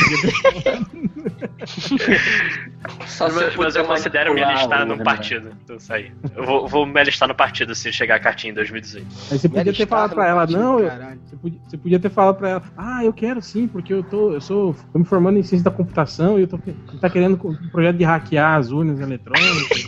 [3.07, 5.51] Só se Mas, mas puder eu considero me alistar no partido.
[5.69, 6.13] Eu saí.
[6.35, 9.07] Eu vou, vou me alistar no partido se chegar a cartinha em 2018.
[9.31, 10.91] Aí você podia ter falado pra ela, não, eu,
[11.25, 14.33] você, podia, você podia ter falado pra ela, ah, eu quero sim, porque eu tô,
[14.33, 16.59] eu sou, tô me formando em ciência da computação e eu tô,
[17.01, 19.87] tá querendo um projeto de hackear as urnas eletrônicas.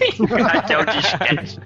[0.68, 1.60] É o disquete.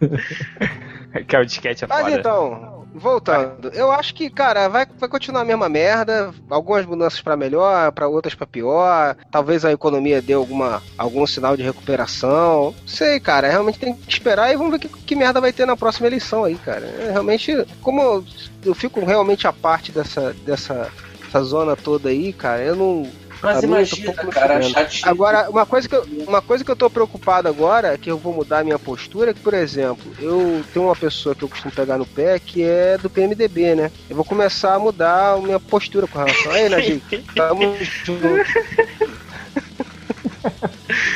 [1.26, 2.18] Que é o disquete é Mas foda.
[2.18, 6.32] então, voltando, eu acho que, cara, vai, vai continuar a mesma merda.
[6.48, 9.16] Algumas mudanças pra melhor, pra outras pra pior.
[9.30, 12.74] Talvez a economia dê alguma, algum sinal de recuperação.
[12.78, 13.48] Não sei, cara.
[13.48, 16.44] Realmente tem que esperar e vamos ver que, que merda vai ter na próxima eleição
[16.44, 16.86] aí, cara.
[16.86, 18.24] É, realmente, como eu,
[18.64, 20.90] eu fico realmente a parte dessa, dessa
[21.28, 23.10] essa zona toda aí, cara, eu não.
[23.42, 25.10] Mas tô imagina, cara, chatinho.
[25.10, 28.32] Agora, uma coisa, que eu, uma coisa que eu tô preocupado agora, que eu vou
[28.32, 31.72] mudar a minha postura, é que, por exemplo, eu tenho uma pessoa que eu costumo
[31.72, 33.92] pegar no pé que é do PMDB, né?
[34.08, 37.02] Eu vou começar a mudar a minha postura com relação a ele, Najib.
[37.34, 38.26] Tamo junto.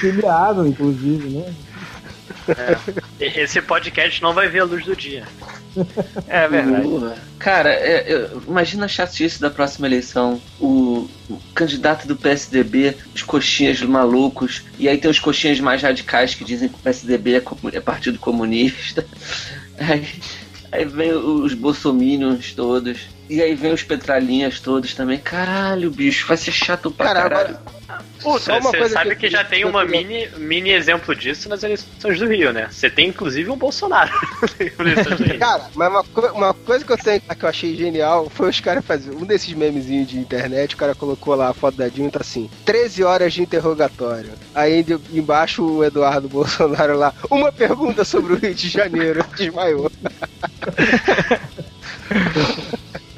[0.00, 1.54] Filiado, inclusive, né?
[3.18, 5.24] E- Esse podcast não vai ver a luz do dia.
[6.26, 7.20] É verdade.
[7.38, 10.40] Cara, é, eu- imagina a chatice da próxima eleição.
[10.58, 16.34] O, o candidato do PSDB, os coxinhas malucos, e aí tem os coxinhas mais radicais
[16.34, 19.06] que dizem que o PSDB é, comu- é partido comunista.
[19.78, 20.06] Aí,
[20.70, 22.98] aí vem os bolsominions todos.
[23.30, 25.16] E aí vem os petralinhas todos também.
[25.18, 27.58] Caralho, bicho, vai ser chato pra Cara, caralho.
[28.20, 31.48] Puta, Só uma você coisa sabe que- que, já tem uma mini, mini exemplo disso
[31.48, 32.68] nas eleições do Rio, né?
[32.70, 34.10] Você tem inclusive um Bolsonaro.
[34.42, 35.38] nas eleições do Rio.
[35.38, 38.58] cara, mas uma, co- uma coisa que eu tenho que eu achei genial foi os
[38.60, 42.08] caras fazerem um desses memezinhos de internet, o cara colocou lá a foto da Dilma
[42.08, 44.30] e tá assim, 13 horas de interrogatório.
[44.54, 49.90] Aí de- embaixo o Eduardo Bolsonaro lá, uma pergunta sobre o Rio de Janeiro, desmaiou.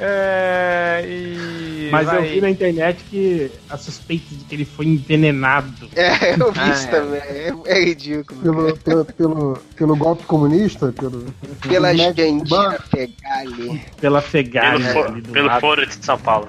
[0.04, 4.86] É, e Mas vai- eu vi na internet que a suspeita de que ele foi
[4.86, 5.88] envenenado.
[5.94, 6.90] É, eu vi Ah, isso é.
[6.90, 8.40] também, é, é ridículo.
[8.42, 11.32] pelo, pelo, pelo, pelo golpe comunista, pelo.
[11.68, 12.80] Pela Argentina cubanos.
[12.90, 13.82] Fegali.
[14.00, 15.60] Pela Pelo, fegalha fo- ali do pelo lado.
[15.60, 16.48] foro de São Paulo.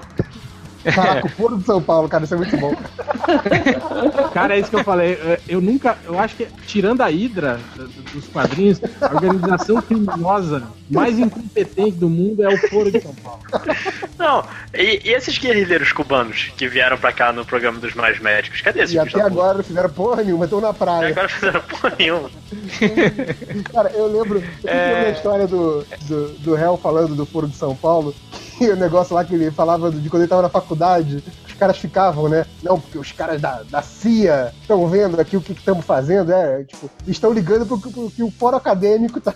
[0.92, 2.74] Caraca, o foro de São Paulo, cara, isso é muito bom.
[4.32, 5.18] Cara, é isso que eu falei.
[5.48, 5.96] Eu- Eu nunca.
[6.04, 7.10] Eu acho que, tirando a
[7.76, 13.00] do- do- dos quadrinhos, a organização criminosa mais incompetente do mundo é o Foro de
[13.00, 13.40] São Paulo.
[14.18, 14.44] Não,
[14.74, 18.60] e, e esses guerrilheiros cubanos que vieram pra cá no programa dos mais médicos?
[18.60, 21.08] Cadê esses E até agora não fizeram porra nenhuma, estão na praia.
[21.08, 22.30] agora fizeram porra nenhuma.
[23.72, 24.86] Cara, eu lembro, eu É.
[24.88, 28.76] lembro da história do, do, do réu falando do Foro de São Paulo, e o
[28.76, 32.44] negócio lá que ele falava de quando ele tava na faculdade, os caras ficavam, né?
[32.62, 36.64] Não, porque os caras da, da CIA estão vendo aqui o que estamos fazendo, é,
[36.64, 39.32] tipo, estão ligando pro, pro que o fórum acadêmico tá,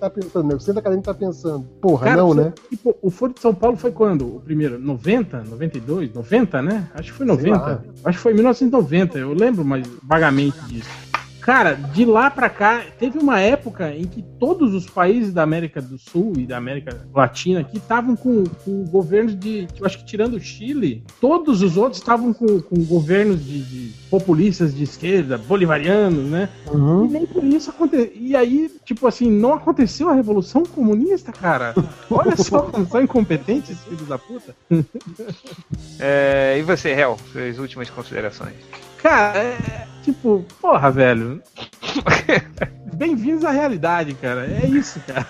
[0.00, 0.54] tá pensando, né?
[0.54, 1.64] O centro acadêmico tá pensando.
[1.80, 2.52] Porra, Cara, não, foi- né?
[2.70, 4.36] tipo, o Foro de São Paulo foi quando?
[4.36, 4.78] O primeiro?
[4.78, 5.44] 90?
[5.44, 6.12] 92?
[6.14, 6.88] 90, né?
[6.94, 7.56] Acho que foi 90.
[7.58, 7.80] lá.
[8.04, 9.18] Acho que foi 1990.
[9.18, 10.88] Eu lembro, mas vagamente disso.
[11.48, 15.80] Cara, de lá pra cá, teve uma época em que todos os países da América
[15.80, 19.66] do Sul e da América Latina aqui estavam com, com governos de.
[19.80, 23.94] Eu acho que tirando o Chile, todos os outros estavam com, com governos de, de
[24.10, 26.50] populistas de esquerda, bolivarianos, né?
[26.70, 27.06] Uhum.
[27.06, 28.12] E nem por isso aconteceu.
[28.14, 31.74] E aí, tipo assim, não aconteceu a Revolução Comunista, cara.
[32.10, 34.54] Olha só como são incompetentes esses filhos da puta.
[35.98, 38.52] É, e você, Hel, suas últimas considerações?
[39.08, 39.86] Cara, é.
[40.04, 41.42] Tipo, porra, velho.
[42.92, 44.44] Bem-vindos à realidade, cara.
[44.46, 45.26] É isso, cara.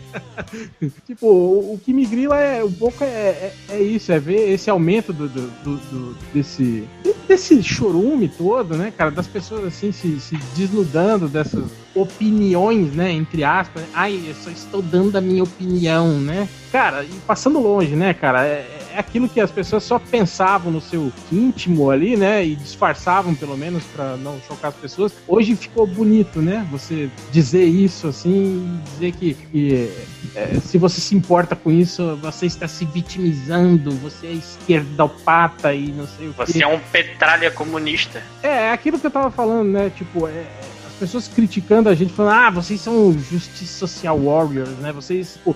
[1.04, 4.48] tipo, o, o que me grila é um pouco é, é, é isso, é ver
[4.50, 6.88] esse aumento do, do, do- do- desse
[7.28, 13.44] desse chorume todo, né, cara, das pessoas assim se, se desnudando dessas opiniões, né, entre
[13.44, 13.84] aspas.
[13.92, 16.48] Ai, eu só estou dando a minha opinião, né?
[16.72, 18.44] Cara, e passando longe, né, cara?
[18.44, 23.34] É, é aquilo que as pessoas só pensavam no seu íntimo ali, né, e disfarçavam
[23.34, 25.12] pelo menos pra não chocar as pessoas.
[25.26, 26.66] Hoje ficou bonito, né?
[26.70, 29.90] Você dizer isso assim, e dizer que, que,
[30.34, 35.88] é, se você se importa com isso, você está se vitimizando, você é esquerdopata e
[35.88, 36.38] não sei o que.
[36.38, 38.22] Você é um petralha comunista.
[38.42, 39.90] É, é aquilo que eu tava falando, né?
[39.90, 40.46] Tipo, é,
[40.86, 44.92] as pessoas criticando a gente, falando, ah, vocês são Justice Social Warriors, né?
[44.92, 45.38] Vocês.
[45.44, 45.54] Pô,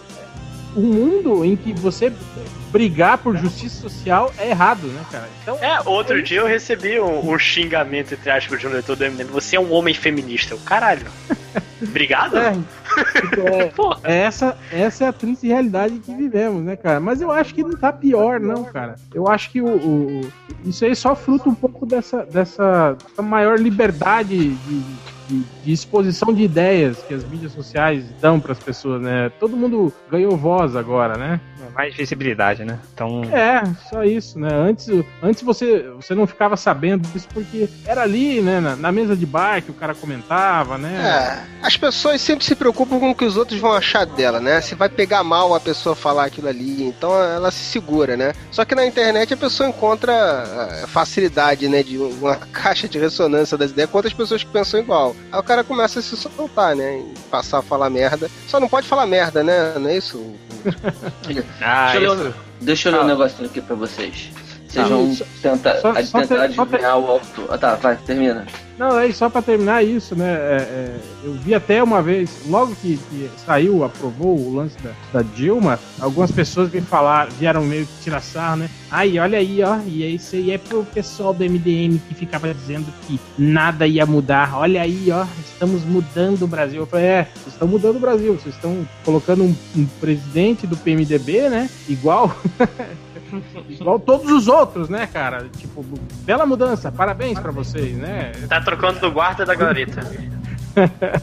[0.77, 2.13] um mundo em que você
[2.73, 5.29] brigar por justiça social é errado, né, cara?
[5.43, 9.05] Então, É, outro dia eu recebi um, um xingamento, entre aspas, de um leitor do
[9.05, 9.29] MDM.
[9.31, 10.55] Você é um homem feminista.
[10.55, 11.07] Eu, caralho.
[11.83, 12.37] Obrigado?
[12.39, 12.53] é,
[14.05, 16.99] é, é essa, essa é a triste realidade que vivemos, né, cara?
[16.99, 18.97] Mas eu acho que não tá pior, não, cara.
[19.15, 20.31] Eu acho que o, o- o-
[20.65, 24.81] isso aí só fruta um pouco dessa, dessa, dessa maior liberdade de,
[25.29, 29.31] de, de exposição de ideias que as mídias sociais dão para as pessoas, né?
[29.41, 31.41] Todo mundo ganhou voz agora, né?
[31.75, 32.79] Mais visibilidade, né?
[32.93, 33.25] Então.
[33.25, 34.49] É, só isso, né?
[34.53, 34.89] Antes,
[35.23, 39.27] antes você, você não ficava sabendo disso porque era ali, né, na, na mesa de
[39.27, 41.45] bar que o cara comentava, né?
[41.61, 44.61] É, as pessoas sempre se preocupam com o que os outros vão achar dela, né?
[44.61, 48.33] Se vai pegar mal a pessoa falar aquilo ali, então ela se segura, né?
[48.51, 53.57] Só que na internet a pessoa encontra a facilidade, né, de uma caixa de ressonância
[53.59, 55.14] das ideias com outras pessoas que pensam igual.
[55.33, 56.99] Aí o cara começa a se soltar, né?
[57.01, 58.31] E passar a falar merda.
[58.49, 59.75] Só não pode falar merda, né?
[59.79, 60.35] Não é isso?
[61.61, 62.23] Ah, Deixa eu isso.
[62.23, 63.07] ler, deixa eu ler um Ah.
[63.07, 64.31] negocinho aqui pra vocês.
[64.75, 67.47] Vocês vão só- tentar, só- só tentar adivinhar o autor.
[67.49, 68.45] Ah, tá, vai, termina.
[68.77, 70.33] Não, é só pra terminar isso, né?
[70.35, 74.91] é, é, eu vi até uma vez, logo que, que saiu, aprovou o lance da,
[75.13, 78.71] da Dilma, algumas pessoas me falaram, vieram meio que tirar sarro, né?
[78.91, 82.87] Ai, olha aí, ó, e isso aí é pro pessoal do MDM que ficava dizendo
[83.07, 84.57] que nada ia mudar.
[84.57, 86.81] Olha aí, ó, estamos mudando o Brasil.
[86.81, 90.77] Eu falei, é, vocês estão mudando o Brasil, vocês estão colocando um, um presidente do
[90.77, 91.71] PMDB, né?
[91.89, 92.37] Igual.
[93.69, 95.49] Igual todos os outros, né, cara?
[95.57, 95.85] Tipo,
[96.23, 98.33] bela mudança, parabéns pra vocês, né?
[98.49, 100.01] tá trocando do guarda da galerita.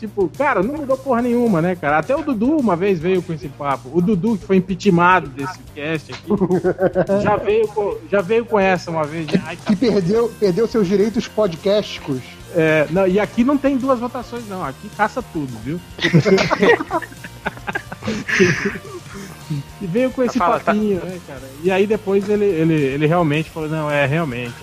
[0.00, 1.98] Tipo, cara, não mudou porra nenhuma, né, cara?
[1.98, 3.88] Até o Dudu uma vez veio com esse papo.
[3.96, 6.32] O Dudu, que foi impeachmentado desse cast aqui,
[7.22, 9.28] já veio com, já veio com essa uma vez.
[9.46, 12.18] Ai, tá- Que perdeu, perdeu seus direitos podcásticos.
[12.56, 14.64] é, não, e aqui não tem duas votações, não.
[14.64, 15.78] Aqui caça tudo, viu?
[19.80, 20.72] E veio com esse Fala, tá.
[20.72, 21.42] papinho, né, cara?
[21.62, 24.54] E aí depois ele, ele, ele realmente falou, não, é realmente.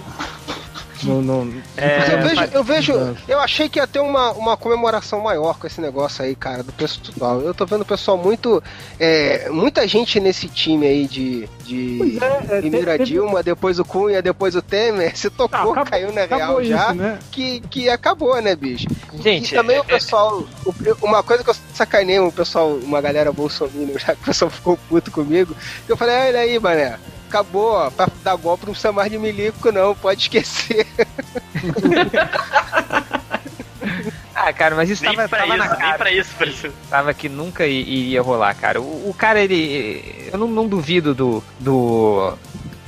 [1.03, 4.57] Não, não, É, Mas eu vejo, eu vejo, eu achei que ia ter uma, uma
[4.57, 7.39] comemoração maior com esse negócio aí, cara, do pessoal.
[7.41, 8.61] Eu tô vendo o pessoal muito.
[8.99, 11.47] é, muita gente nesse time aí de.
[11.63, 15.57] de é, é, primeiro a teve- Dilma, depois o Cunha, depois o Temer, se tocou,
[15.57, 16.85] Ah, acabou- caiu na real já.
[16.87, 17.19] isso, né?
[17.31, 18.87] Que, que acabou, né, bicho?
[19.21, 20.43] Gente, e também é- o pessoal.
[20.65, 24.51] o- uma coisa que eu sacanei, o pessoal, uma galera bolsominion, já que o pessoal
[24.51, 25.55] ficou puto comigo,
[25.85, 26.97] que eu falei, "Ah, olha aí, mané.
[27.29, 30.85] Acabou, ó, pra dar golpe não precisa mais de milico, não, pode esquecer.
[34.35, 35.97] Ah, cara, mas isso Nem tava, pra tava na isso, nem cara.
[35.97, 36.73] pra isso precisa.
[36.89, 38.79] Tava que nunca i- iria rolar, cara.
[38.81, 40.29] O, o cara, ele.
[40.31, 41.43] Eu não, não duvido do.
[41.59, 42.33] do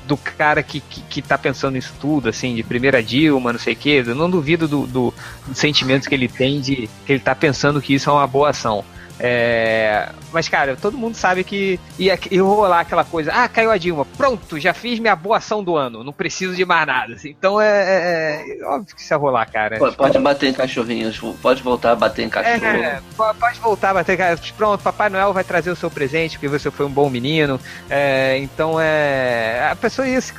[0.08, 3.74] do cara que, que, que tá pensando nisso tudo, assim, de primeira Dilma, não sei
[3.74, 4.04] o quê.
[4.06, 5.14] Eu não duvido do, do,
[5.48, 8.50] dos sentimentos que ele tem de que ele tá pensando que isso é uma boa
[8.50, 8.84] ação.
[9.24, 13.32] É, mas, cara, todo mundo sabe que ia, ia rolar aquela coisa.
[13.34, 14.04] Ah, caiu a Dilma.
[14.18, 16.04] Pronto, já fiz minha boa ação do ano.
[16.04, 17.14] Não preciso de mais nada.
[17.14, 17.30] assim.
[17.30, 19.78] Então é, é- é óbvio que isso ia rolar, cara.
[19.78, 22.66] Pode, pode bater em cachorrinhos, pode voltar a bater em cachorro.
[22.66, 24.18] É, po- pode voltar a bater.
[24.18, 24.40] cara.
[24.58, 27.60] Pronto, Papai Noel vai trazer o seu presente porque você foi um bom menino.
[27.90, 29.68] É, então é.
[29.72, 30.34] A pessoa ia se.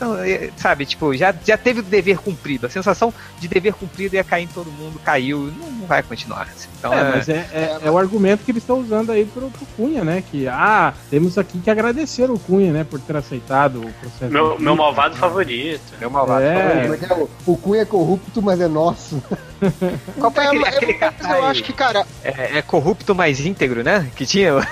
[0.57, 2.67] Sabe, tipo, já, já teve o dever cumprido.
[2.67, 5.53] A sensação de dever cumprido ia cair em todo mundo, caiu.
[5.59, 6.43] Não, não vai continuar.
[6.43, 6.69] assim.
[6.79, 9.25] Então, É, é, mas é, é, é o argumento que eles eles estão usando aí
[9.25, 10.23] pro, pro Cunha, né?
[10.31, 12.85] Que, ah, temos aqui que agradecer o Cunha, né?
[12.85, 14.33] Por ter aceitado o processo.
[14.33, 15.83] Meu, meu malvado favorito.
[16.01, 16.83] Meu malvado É.
[16.83, 17.27] Como é é?
[17.47, 19.23] O Cunha é corrupto, mas é nosso.
[20.19, 21.37] Qual foi aquele, É, aquele eu, cartaz?
[21.37, 24.11] eu acho que, cara, É, é corrupto mais íntegro, né?
[24.17, 24.53] Que tinha.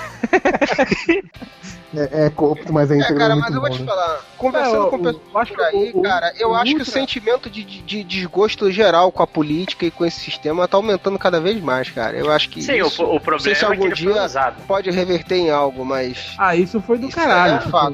[1.93, 3.17] É, é corrupto, mas é é, íntegro.
[3.17, 3.87] cara, muito mas eu vou bom, te né?
[3.87, 6.65] falar, conversando É, com o- pessoas por aí, que o- o- cara, eu o acho
[6.71, 10.19] que o Ultra- sentimento de, de, de desgosto geral com a política e com esse
[10.21, 12.15] sistema tá aumentando cada vez mais, cara.
[12.17, 14.29] Eu acho que Sim, isso o, o problema sei se é que algum dia-
[14.67, 17.55] pode reverter em algo, mas Ah, isso foi do Isso caralho.
[17.55, 17.87] é tipo, a,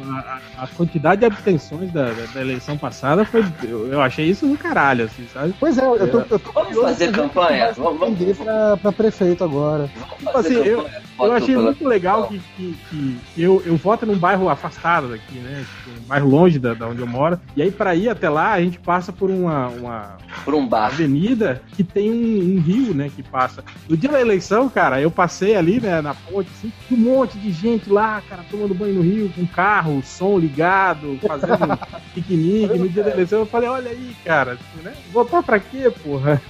[0.59, 3.43] a- quantidade de abstenções da, da, da eleição passada foi.
[3.63, 5.55] Eu, eu achei isso do caralho, assim, sabe?
[5.59, 7.73] Pois é, eu tô, eu tô Vamos fazer campanha?
[7.73, 9.89] Vamos- vamos- pra, pra prefeito agora.
[9.95, 13.75] Vamos fazer Assim, eu- campanha, Eu voto achei muito legal que, que, que eu, eu
[13.75, 15.65] voto num bairro afastado daqui, né?
[15.65, 17.39] Tipo, um bairro longe da, da onde eu moro.
[17.55, 20.87] E aí, pra ir até lá, a gente passa por uma, uma por um bar.
[20.87, 23.09] avenida que tem um, um rio, né?
[23.15, 23.63] Que passa.
[23.89, 27.51] No dia da eleição, cara, eu passei ali, né, na ponte, assim, um monte de
[27.51, 31.77] gente lá, cara, tomando banho no rio, com carro, som ligado, fazendo
[32.13, 32.77] piquenique.
[32.77, 34.93] No dia da eleição, eu falei, olha aí, cara, né?
[35.11, 36.41] Votar pra quê, porra?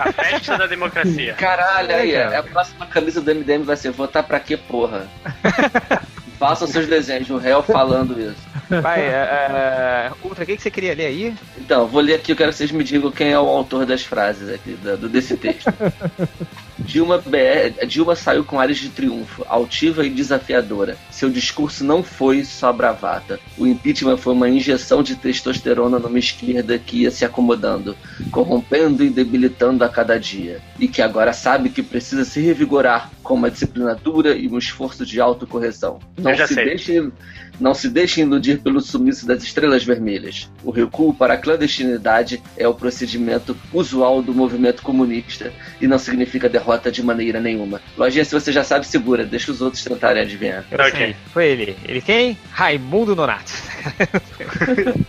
[0.00, 1.34] A festa da democracia.
[1.34, 2.38] Caralho, aí, É, cara.
[2.40, 5.06] a próxima camisa do MDM vai ser votar pra quê, porra?
[6.38, 8.49] Façam seus desenhos, o réu falando isso.
[8.82, 11.34] Vai, é, é, Ultra, o que, que você queria ler aí?
[11.58, 14.02] Então, vou ler aqui, eu quero que vocês me digam quem é o autor das
[14.02, 15.66] frases aqui, do, desse texto.
[16.84, 20.96] Dilma, BR, Dilma saiu com áreas de triunfo, altiva e desafiadora.
[21.10, 23.38] Seu discurso não foi só bravata.
[23.56, 27.96] O impeachment foi uma injeção de testosterona numa esquerda que ia se acomodando,
[28.30, 30.60] corrompendo e debilitando a cada dia.
[30.78, 35.04] E que agora sabe que precisa se revigorar com uma disciplina dura e um esforço
[35.06, 36.00] de autocorreção.
[36.18, 36.64] Não se sei.
[36.64, 37.12] deixe
[37.60, 40.50] não se deixe iludir pelo sumiço das estrelas vermelhas.
[40.64, 46.48] O recuo para a clandestinidade é o procedimento usual do movimento comunista e não significa
[46.48, 47.80] derrota de maneira nenhuma.
[47.96, 50.64] Lojinha, se você já sabe, segura, deixa os outros tentarem adivinhar.
[50.70, 50.90] Eu Ok.
[50.92, 51.16] sei.
[51.32, 51.76] Foi ele.
[51.86, 52.38] Ele quem?
[52.52, 53.52] Raimundo Nonato.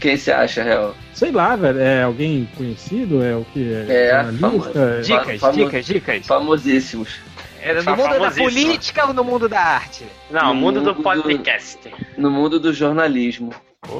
[0.00, 0.94] Quem você acha, Real?
[1.12, 3.20] Sei lá, velho, é alguém conhecido?
[3.22, 3.72] É o que?
[3.88, 4.78] É, jornalista?
[4.78, 6.26] É- Dicas, Famo- dicas, dicas.
[6.26, 7.16] Famosíssimos.
[7.60, 10.04] Era no mundo da política ou no mundo da arte?
[10.30, 11.78] Não, No mundo do mundo do- podcast.
[12.16, 13.52] No mundo do jornalismo.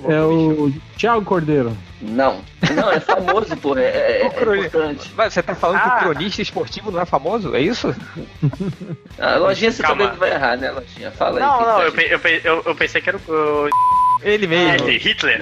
[0.08, 1.76] É o Thiago Cordeiro.
[2.02, 2.40] Não.
[2.74, 3.76] Não, é famoso, pô.
[3.78, 5.12] É, é- é importante.
[5.16, 5.96] Mas você tá falando que Ah.
[5.96, 7.54] o cronista esportivo não é famoso?
[7.54, 7.94] É isso?
[9.20, 10.04] Ah, lojinha, você Calma.
[10.04, 11.10] também vai errar, né, Lojinha?
[11.10, 11.44] Fala aí.
[11.44, 13.68] Não, quem não, você eu, pe- eu, pe- eu, eu pensei que era o,
[14.22, 14.86] Ele mesmo.
[14.88, 15.40] Hitler.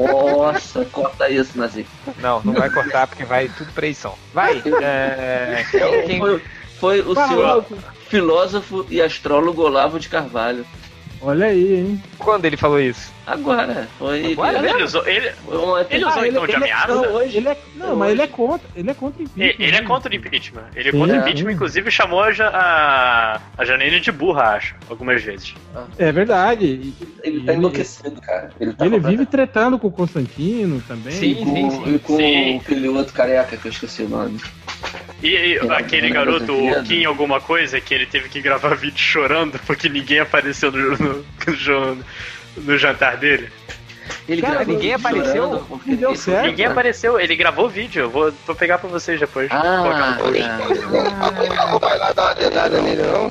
[0.00, 1.86] Nossa, corta isso, Nazi.
[2.18, 4.14] Não, não vai cortar porque vai tudo pra edição.
[4.32, 4.62] Vai.
[4.82, 5.64] É...
[6.06, 6.42] Quem, Foi,
[6.80, 7.28] foi o Fala.
[7.28, 7.66] senhor
[8.08, 10.64] filósofo e astrólogo Olavo de Carvalho.
[11.24, 12.02] Olha aí, hein?
[12.18, 13.12] Quando ele falou isso?
[13.24, 14.32] Agora, foi.
[14.32, 14.60] Agora?
[14.60, 15.32] Mas ele usou, ele,
[15.88, 16.88] ele usou então de ele, ameaça?
[16.88, 17.36] não, hoje.
[17.36, 18.68] ele é, não, mas ele é contra.
[18.74, 19.44] Ele é contra impeachment.
[19.44, 19.86] Ele, ele é né?
[19.86, 20.64] contra o impeachment.
[20.74, 21.20] Ele é Sim, contra o é.
[21.22, 25.54] impeachment, inclusive chamou a, a, a Janine de burra, acho, algumas vezes.
[25.96, 26.64] É verdade.
[26.66, 28.50] E- Ele e tá enlouquecido, cara.
[28.58, 31.12] Ele tá Ele vive tretando com o Constantino também.
[31.12, 31.34] Sim.
[31.36, 32.56] com, e com Sim.
[32.56, 34.40] aquele outro careca que eu esqueci o nome.
[35.22, 38.28] E, e É, aquele é, garoto, é, é, o Kim alguma coisa, que ele teve
[38.28, 42.04] que gravar vídeo chorando porque ninguém apareceu no, no, no-
[42.56, 43.48] no jantar dele.
[44.28, 45.64] Ele Cara, gravou ninguém vídeo apareceu?
[45.68, 46.46] porque deu ninguém- certo.
[46.46, 48.02] Ninguém apareceu, ele gravou vídeo.
[48.02, 49.48] Eu vou, vou pegar pra vocês depois.
[49.50, 50.40] Ah, Colocar no post.
[51.70, 53.30] não vai dar uma dedada nele, não.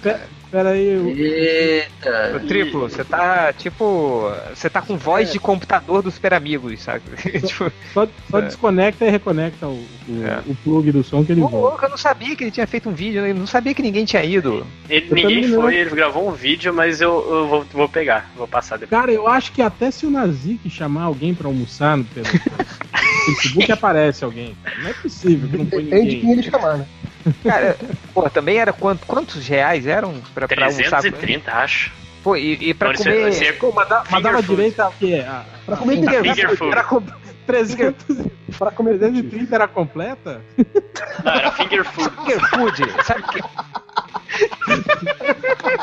[0.52, 2.34] Pera aí, eu- eita.
[2.36, 4.30] O triplo, você tá tipo.
[4.53, 7.03] Você tá com voz de computador dos super amigos, sabe?
[7.48, 8.41] tipo, só, só É.
[8.41, 9.72] desconecta e reconecta o,
[10.10, 10.41] o, É.
[10.45, 11.68] o plug do som que ele Ô, volta.
[11.69, 14.03] louco, eu não sabia que ele tinha feito um vídeo, eu não sabia que ninguém
[14.03, 14.68] tinha ido.
[14.90, 18.45] Ele, Eu ninguém foi, ele gravou um vídeo, mas eu, eu vou, vou pegar, vou
[18.48, 18.99] passar depois.
[18.99, 22.26] Cara, eu acho que até se o Nazik chamar alguém pra almoçar no pelo
[23.26, 24.56] Facebook aparece alguém.
[24.64, 24.77] cara.
[24.81, 26.31] Não é possível que não põe Depende de quem ninguém.
[26.39, 26.85] ele chamar, né?
[27.43, 27.77] Cara,
[28.14, 31.02] pô, também era quanto, quantos reais eram pra, pra almoçar?
[31.02, 31.91] 330, acho.
[32.23, 33.27] Pô, e, e pra Não, esse- comer.
[33.30, 33.53] esse é-
[34.22, 34.48] dava food.
[34.56, 35.23] direito a quê?
[35.27, 36.35] A, Pra comer Finger pizza.
[36.35, 36.72] Finger food.
[36.72, 37.03] era com
[37.48, 38.18] 300,
[38.57, 40.41] Pra comer 330 era completa?
[41.23, 42.10] Não, era finger food.
[42.15, 43.41] Finger food, sabe que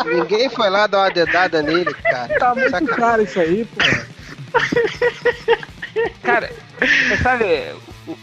[0.09, 2.39] Ninguém foi lá dar uma dedada nele, cara.
[2.39, 3.85] Tá muito caro isso aí, pô.
[6.23, 6.51] Cara,
[7.23, 7.45] sabe,
[8.07, 8.17] o,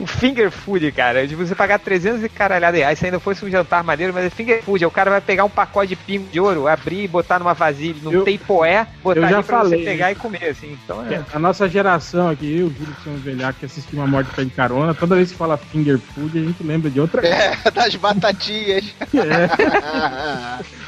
[0.00, 3.50] o finger food, cara, de você pagar 300 e caralhada reais, se ainda fosse um
[3.50, 6.40] jantar maneiro, mas é finger food, o cara vai pegar um pacote de pingo de
[6.40, 9.78] ouro, abrir e botar numa vasilha, num Eu- teipoé, botar eu já ali pra falei,
[9.80, 10.78] você pegar e comer, assim.
[10.84, 11.22] Então é.
[11.32, 14.44] A nossa geração aqui, eu, o Júlio que são velhaco que assistiu uma morte pé
[14.44, 17.36] de carona, toda vez que fala finger food, a gente lembra de outra coisa.
[17.36, 18.84] É, das batatinhas.
[19.14, 20.78] É.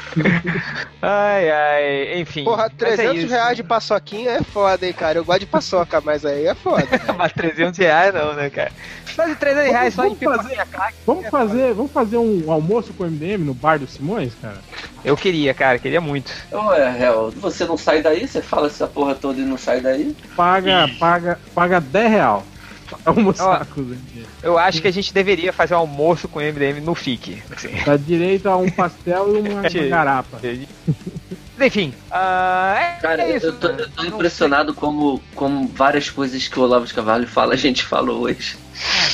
[1.01, 2.43] Ai, ai, enfim.
[2.43, 3.33] Porra, mas é 300 isso.
[3.33, 5.17] reais de paçoquinha é foda, hein, cara.
[5.19, 6.87] Eu gosto de paçoca, mas aí é foda.
[7.17, 8.71] Mas 300 reais não, né, cara?
[9.17, 10.93] Mas 300 reais só em Vamos fazer- pipoquinha, cara.
[11.05, 14.57] Vamos fazer, vamos fazer um almoço com o MDM no bar do Simões, cara?
[15.03, 16.31] Eu queria, cara, queria muito.
[16.51, 18.27] Ué, Hel, você não sai daí?
[18.27, 20.15] Você fala essa porra toda e não sai daí?
[20.35, 22.43] Paga, paga, paga 10 real.
[23.05, 23.73] Almoçar Ó.
[23.73, 24.25] com os MDM.
[24.43, 27.41] Eu acho que a gente deveria fazer um almoço com o MDM no FIC.
[27.55, 27.69] Assim.
[27.85, 30.39] Dá direito a um pastel e uma, garapa.
[31.57, 33.45] Mas enfim, ah, é, Cara, é isso.
[33.47, 33.75] eu tô, né?
[33.81, 37.83] eu tô impressionado como, como várias coisas que o Olavo de Carvalho fala, a gente
[37.83, 38.57] falou hoje.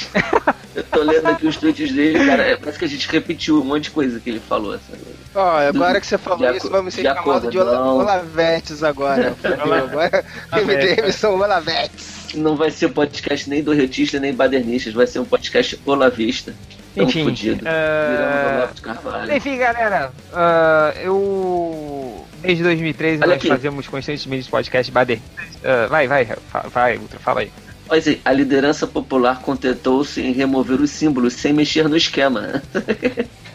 [0.73, 2.43] eu tô lendo aqui os tweets dele, cara.
[2.43, 4.73] é, Parece que a gente repetiu um monte de coisa que ele falou.
[4.73, 5.01] Sabe?
[5.35, 7.59] Ó, agora que você falou De isso, vamos ser chamados de.
[7.59, 9.35] Ola- Olavetes agora.
[9.43, 10.23] Agora
[10.53, 12.16] MDM são Olavetes.
[12.35, 16.53] Não vai ser podcast nem do retista nem badernistas, vai ser um podcast olavista.
[16.95, 17.63] Tamo Enfim, fudido.
[18.81, 19.35] Carvalho.
[19.35, 22.25] Enfim, galera, ah, eu.
[22.41, 23.47] Desde 2013 Olha nós aqui.
[23.47, 25.19] fazemos constantemente podcast Bader.
[25.63, 27.51] Ah, vai, vai, fa- vai, Ultra, fala aí.
[27.89, 32.61] Mas assim, a liderança popular contentou-se em remover os símbolos sem mexer no esquema.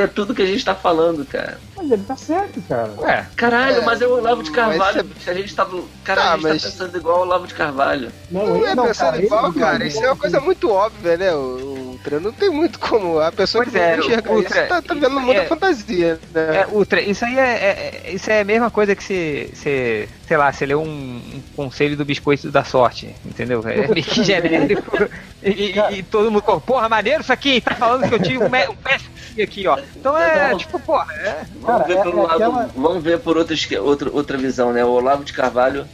[0.00, 1.58] É tudo que a gente tá falando, cara.
[1.76, 2.92] Mas ele tá certo, cara.
[2.98, 4.96] Ué, Caralho, É, mas é o Olavo de Carvalho.
[4.96, 5.66] mas bicho, A gente tá.
[6.04, 8.12] Cara, Tá, a gente mas- tá pensando igual o Olavo de Carvalho.
[8.30, 9.86] Não é pensando ele- igual, cara.
[9.86, 11.32] Isso é uma coisa muito óbvia, né?
[11.34, 13.18] O, o Ultra não tem muito como.
[13.20, 16.20] A pessoa Pois que é, não enxerga Ultra, isso tá, tá vendo muita é- fantasia,
[16.34, 16.56] né?
[16.62, 20.08] é, Ultra, isso aí é, é- é- isso é a mesma coisa que você, você
[20.26, 23.62] sei lá, você leu um, um conselho do biscoito da sorte, entendeu?
[23.66, 24.96] É meio que genérico.
[25.42, 28.46] E, e- e todo mundo, porra, maneiro isso aqui, tá falando que eu tive um,
[28.46, 29.78] um péssimo aqui, ó.
[29.96, 30.58] Então é, Não.
[30.58, 31.44] tipo, porra, é.
[31.54, 32.34] Vamos Cara, ver é- pelo é lado.
[32.34, 34.84] aquela- Vamos ver por outra, esque- outra, outra visão, né?
[34.84, 35.86] O Olavo de Carvalho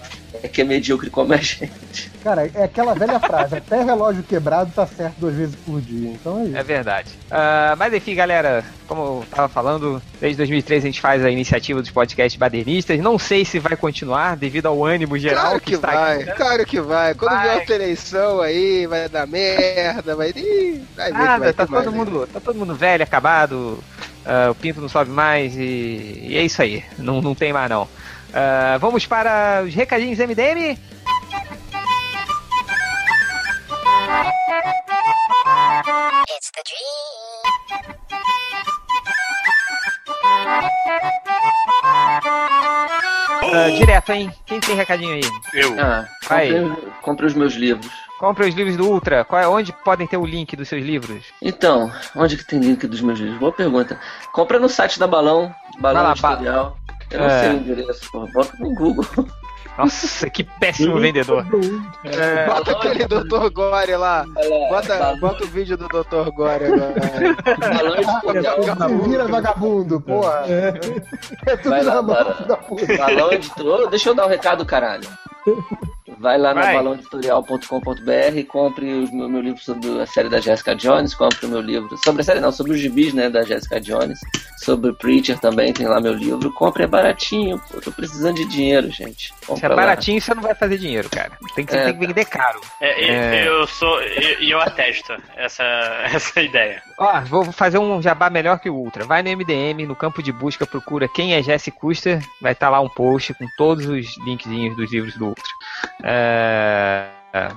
[0.42, 2.10] é que é medíocre como a gente.
[2.22, 6.10] Cara, é aquela velha frase, até relógio quebrado tá certo duas vezes por dia.
[6.10, 6.56] Então é isso.
[6.56, 7.10] É verdade.
[7.30, 11.80] Ah, mas enfim, galera, como eu tava falando, desde 2013 a gente faz a iniciativa
[11.80, 12.98] dos podcasts badernistas.
[13.00, 16.32] Não sei se vai continuar devido ao ânimo geral Claro que está vai, aqui, né?
[16.32, 17.14] claro que vai.
[17.14, 17.42] Quando Vai.
[17.44, 20.30] vier outra eleição aí, vai dar merda, vai.
[20.30, 21.98] Ih, vai ver que Nada, vai tá ter mais todo aí.
[21.98, 23.78] mundo, tá todo mundo velho, acabado.
[24.26, 26.84] ah, o pinto não sobe mais e, e é isso aí.
[26.98, 27.88] Não, não tem mais não.
[28.40, 30.78] Ah, vamos para os recadinhos MDM.
[43.50, 44.30] Ah, direto, hein?
[44.46, 45.22] Quem tem recadinho aí?
[45.54, 45.80] Eu.
[45.80, 46.50] Ah, Vai.
[46.52, 47.90] compre, compre os meus livros.
[48.18, 49.24] Compre os livros do Ultra.
[49.24, 51.24] Qual é, onde podem ter o link dos seus livros?
[51.40, 53.38] Então, onde que tem link dos meus livros?
[53.38, 53.98] Boa pergunta.
[54.32, 56.76] Compra no site da Balão, Balão Vai lá, ba- Editorial.
[57.10, 57.40] Eu não É.
[57.40, 58.26] sei o endereço, porra.
[58.32, 59.04] Bota no Google.
[59.78, 61.46] Nossa, que péssimo vendedor.
[62.04, 63.48] É, Bota aquele Dr.
[63.52, 64.24] Gore lá.
[64.68, 66.30] Bota, Balão- bota o vídeo do Dr.
[66.34, 66.94] Gore agora.
[67.60, 69.02] Balão.
[69.04, 70.42] Se vira, vagabundo, porra.
[70.48, 72.16] É tudo Vai lá, na mão.
[72.98, 73.82] Balão Editorial.
[73.82, 75.08] Ô, Deixa eu dar um recado, caralho.
[76.20, 76.74] Vai lá no Vai.
[76.74, 81.60] balãoeditorial.com.br, compre o meu, meu livro sobre a série da Jessica Jones, compre o meu
[81.60, 84.18] livro sobre a série não, sobre os gibis, né, da Jessica Jones,
[84.58, 86.52] sobre Preacher também, tem lá meu livro.
[86.52, 89.32] Compre, é baratinho, pô, tô precisando de dinheiro, gente.
[89.40, 89.76] Se Compra é lá.
[89.76, 91.32] baratinho, você não vai fazer dinheiro, cara.
[91.54, 91.84] Tem que, É.
[91.84, 92.60] tem que vender caro.
[92.80, 93.48] É, e- É.
[93.48, 94.00] Eu sou.
[94.02, 95.62] E e eu atesto essa,
[96.12, 96.82] essa ideia.
[96.98, 99.04] Ó, vou fazer um jabá melhor que o Ultra.
[99.04, 102.20] Vai no MDM, no campo de busca, procura quem é Jesse Custer.
[102.40, 105.44] Vai estar lá um post com todos os linkzinhos dos livros do Ultra.
[106.08, 107.06] É,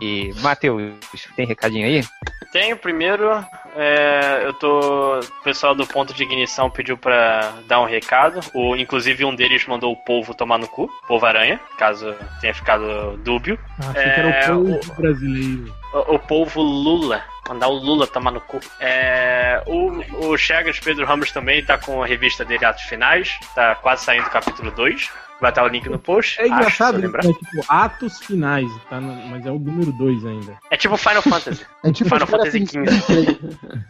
[0.01, 0.93] E, Matheus,
[1.35, 2.03] tem recadinho aí?
[2.51, 3.29] Tenho primeiro,
[3.75, 5.19] é, eu tô.
[5.19, 8.41] O pessoal do ponto de ignição pediu pra dar um recado.
[8.53, 13.17] O, inclusive um deles mandou o polvo tomar no cu, polvo aranha, caso tenha ficado
[13.17, 13.57] dúbio.
[13.79, 15.73] Achei que era É, o povo brasileiro.
[15.93, 17.23] O, o polvo Lula.
[17.47, 18.59] Mandar o Lula tomar no cu.
[18.79, 23.37] É, o, o Chagas Pedro Ramos também tá com a revista dele Atos Finais.
[23.55, 25.09] Tá quase saindo o capítulo 2.
[25.41, 26.39] Vai estar o link no post.
[26.39, 27.17] É acho, engraçado, se eu né?
[27.17, 27.25] lembrar.
[27.25, 30.55] É tipo atos finais, tá no- mas é o número 2 ainda.
[30.69, 31.65] É tipo Final Fantasy.
[31.83, 33.39] É tipo Final caras Fantasy XV.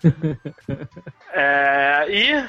[1.33, 2.45] É, e,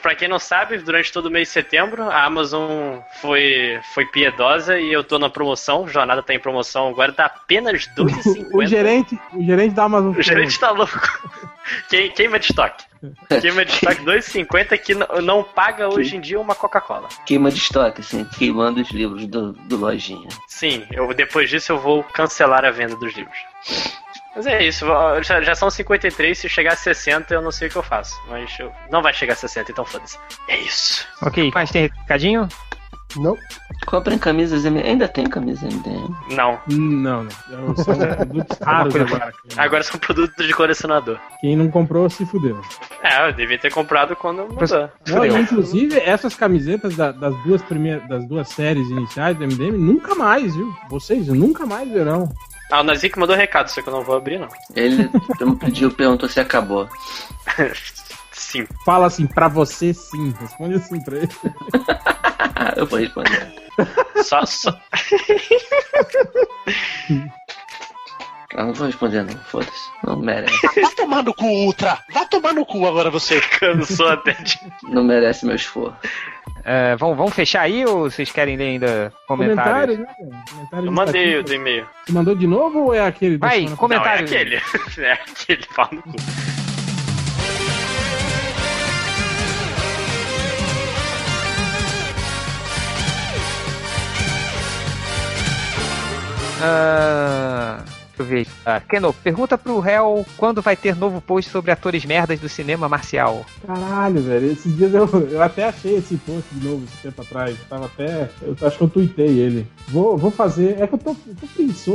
[0.00, 4.78] pra quem não sabe, durante todo o mês de setembro, a Amazon foi, foi piedosa
[4.78, 5.88] e eu tô na promoção.
[5.88, 8.48] Jornada tá em promoção agora, tá apenas O, R$2,50.
[8.52, 10.14] o gerente, o gerente da Amazon.
[10.16, 11.00] O gerente tá louco.
[11.88, 12.84] Quem, queima de estoque.
[13.40, 17.08] Queima de estoque R$2,50 que não, não paga hoje em dia uma Coca-Cola.
[17.24, 20.28] Queima de estoque, assim, queimando os livros do, do Lojinha.
[20.48, 23.36] Sim, eu, depois disso eu vou cancelar a venda dos livros.
[24.36, 24.84] Mas é isso,
[25.22, 28.14] já, já são 53, se chegar a 60 eu não sei o que eu faço.
[28.28, 30.18] Mas eu- não vai chegar a 60, então foda-se.
[30.48, 31.06] É isso.
[31.22, 32.46] Ok, mas tem recadinho?
[33.16, 33.34] Não?
[33.86, 34.86] Comprem camisas MDM.
[34.90, 36.14] Ainda tem camisa MDM.
[36.32, 36.60] Não.
[36.68, 37.76] Não, não.
[37.76, 39.32] São produtos raros agora.
[39.56, 41.18] Agora são produtos de colecionador.
[41.40, 42.60] Quem não comprou se fudeu.
[43.02, 44.90] É, eu devia ter comprado quando mudou.
[45.08, 50.14] Não, inclusive, essas camisetas da- das duas primeiras, das duas séries iniciais do MDM, nunca
[50.14, 50.74] mais, viu?
[50.90, 52.28] Vocês nunca mais verão.
[52.70, 54.48] Ah, o Nazik mandou recado, só que eu não vou abrir, não.
[54.74, 55.08] Ele
[55.60, 56.88] pediu, perguntou se acabou.
[58.32, 58.66] Sim.
[58.84, 60.34] Fala assim, pra você sim.
[60.38, 61.28] Responde assim pra ele.
[62.76, 63.54] Eu vou responder.
[64.22, 64.70] Só, só...
[68.56, 69.90] Ah, não vou responder não, foda-se.
[70.04, 70.54] Não merece.
[70.80, 71.98] Vá tomar no cu, Ultra!
[72.12, 73.40] Vá tomar no cu agora você!
[73.60, 74.58] cansou até de...
[74.84, 75.94] Não merece meu esforço.
[76.64, 79.98] É, vamos, vamos fechar aí ou vocês querem ler ainda comentários?
[79.98, 80.44] Comentário, né?
[80.50, 81.86] Comentário Eu mandei o do e-mail.
[82.06, 84.26] Você mandou de novo ou é aquele Vai, semana come- Não, é Comentário.
[84.26, 84.62] aquele.
[85.06, 86.12] É aquele, pau no cu.
[96.62, 97.84] Ah,
[98.16, 98.46] deixa eu ver.
[98.64, 102.88] Ah, Keno, pergunta pro réu quando vai ter novo post sobre atores merdas do cinema
[102.88, 103.44] marcial.
[103.66, 104.52] Caralho, velho.
[104.52, 107.56] Esses dias eu, eu até achei esse post de novo, esse tempo atrás.
[107.58, 108.30] Eu tava até.
[108.42, 109.66] Eu acho que eu tuitei ele.
[109.88, 110.80] Vou, vou fazer.
[110.80, 111.46] É que eu tô, eu tô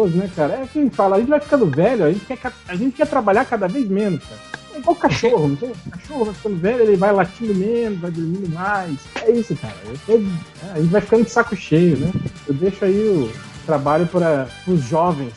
[0.07, 0.53] né, cara?
[0.53, 3.45] É quem fala, a gente vai ficando velho, a gente quer, a gente quer trabalhar
[3.45, 4.39] cada vez menos, cara.
[4.73, 5.71] É igual cachorro, não tem?
[5.91, 8.97] Cachorro vai ficando velho, ele vai latindo menos, vai dormindo mais.
[9.23, 9.75] É isso, cara.
[10.05, 12.11] Tô- é, a gente vai ficando de saco cheio, né?
[12.47, 13.31] Eu deixo aí o
[13.65, 15.33] trabalho para os jovens.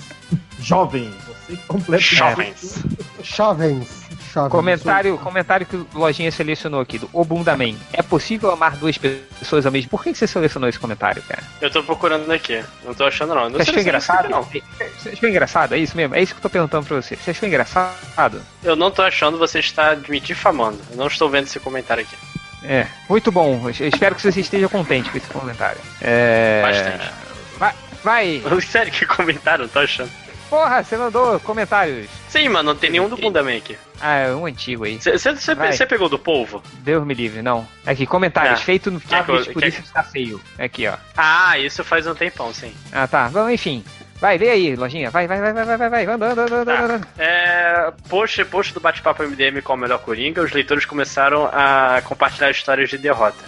[0.58, 2.02] Jovem, você completa.
[2.02, 2.82] Jovens.
[3.22, 4.04] Jovens.
[4.32, 4.50] Jovens.
[4.50, 7.76] Comentário, comentário que o Lojinha selecionou aqui, do Obundaman.
[7.92, 11.42] É possível amar duas pessoas ao mesmo Por que você selecionou esse comentário, cara?
[11.60, 12.64] Eu tô procurando aqui.
[12.84, 13.48] Não tô achando, não.
[13.48, 14.28] Não Você achou engraçado?
[14.28, 14.42] não.
[14.42, 15.74] Você achou engraçado?
[15.74, 16.16] É isso mesmo?
[16.16, 17.14] É isso que eu tô perguntando pra você.
[17.14, 18.42] Você achou engraçado?
[18.62, 20.80] Eu não tô achando, você está me difamando.
[20.90, 22.16] Eu não estou vendo esse comentário aqui.
[22.64, 23.60] É, muito bom.
[23.78, 25.78] Eu espero que você esteja contente com esse comentário.
[26.00, 26.62] É...
[26.62, 27.10] Bastante.
[27.58, 28.42] Vai, vai.
[28.66, 29.64] Sério, que comentário?
[29.64, 30.10] Não tô achando.
[30.54, 32.08] Porra, você mandou comentários.
[32.28, 33.76] Sim, mano, não tem nenhum do Bundaman aqui.
[34.00, 35.00] Ah, é um antigo aí.
[35.00, 36.62] Você pegou do polvo?
[36.74, 37.66] Deus me livre, não.
[37.84, 38.60] Aqui, comentários.
[38.60, 38.64] Ah.
[38.64, 40.40] Feito no Chaves, por isso está feio.
[40.56, 40.94] Aqui, ó.
[41.16, 42.72] Ah, isso faz um tempão, sim.
[42.92, 43.28] Ah, tá.
[43.30, 43.84] Bom, enfim.
[44.20, 45.10] Vai, lê aí, lojinha.
[45.10, 46.06] Vai, vai, vai, vai, vai, vai, vai.
[46.06, 46.82] Anda, anda, anda, anda, Tá.
[46.84, 47.08] anda.
[47.18, 52.50] É, post, post do Bate-Papo MDM com o melhor Coringa, os leitores começaram a compartilhar
[52.50, 53.44] histórias de derrota.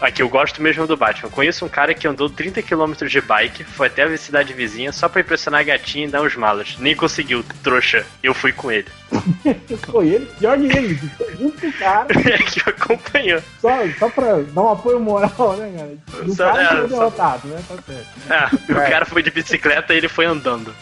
[0.00, 1.30] Aqui, eu gosto mesmo do Batman.
[1.30, 5.08] Conheço um cara que andou 30 km de bike, foi até a cidade vizinha só
[5.08, 6.76] pra impressionar a gatinha e dar uns malas.
[6.78, 8.04] Nem conseguiu, trouxa.
[8.22, 8.86] Eu fui com ele.
[9.86, 13.40] Foi ele, pior que ele, ficou junto com o cara, É que acompanhou.
[13.60, 15.72] só, só pra dar um apoio moral, né,
[16.10, 16.24] cara?
[16.26, 17.62] O Só- cara é, foi só- derrotado, né?
[17.68, 18.68] Tá certo.
[18.68, 20.74] É, o cara foi de bicicleta e ele foi andando.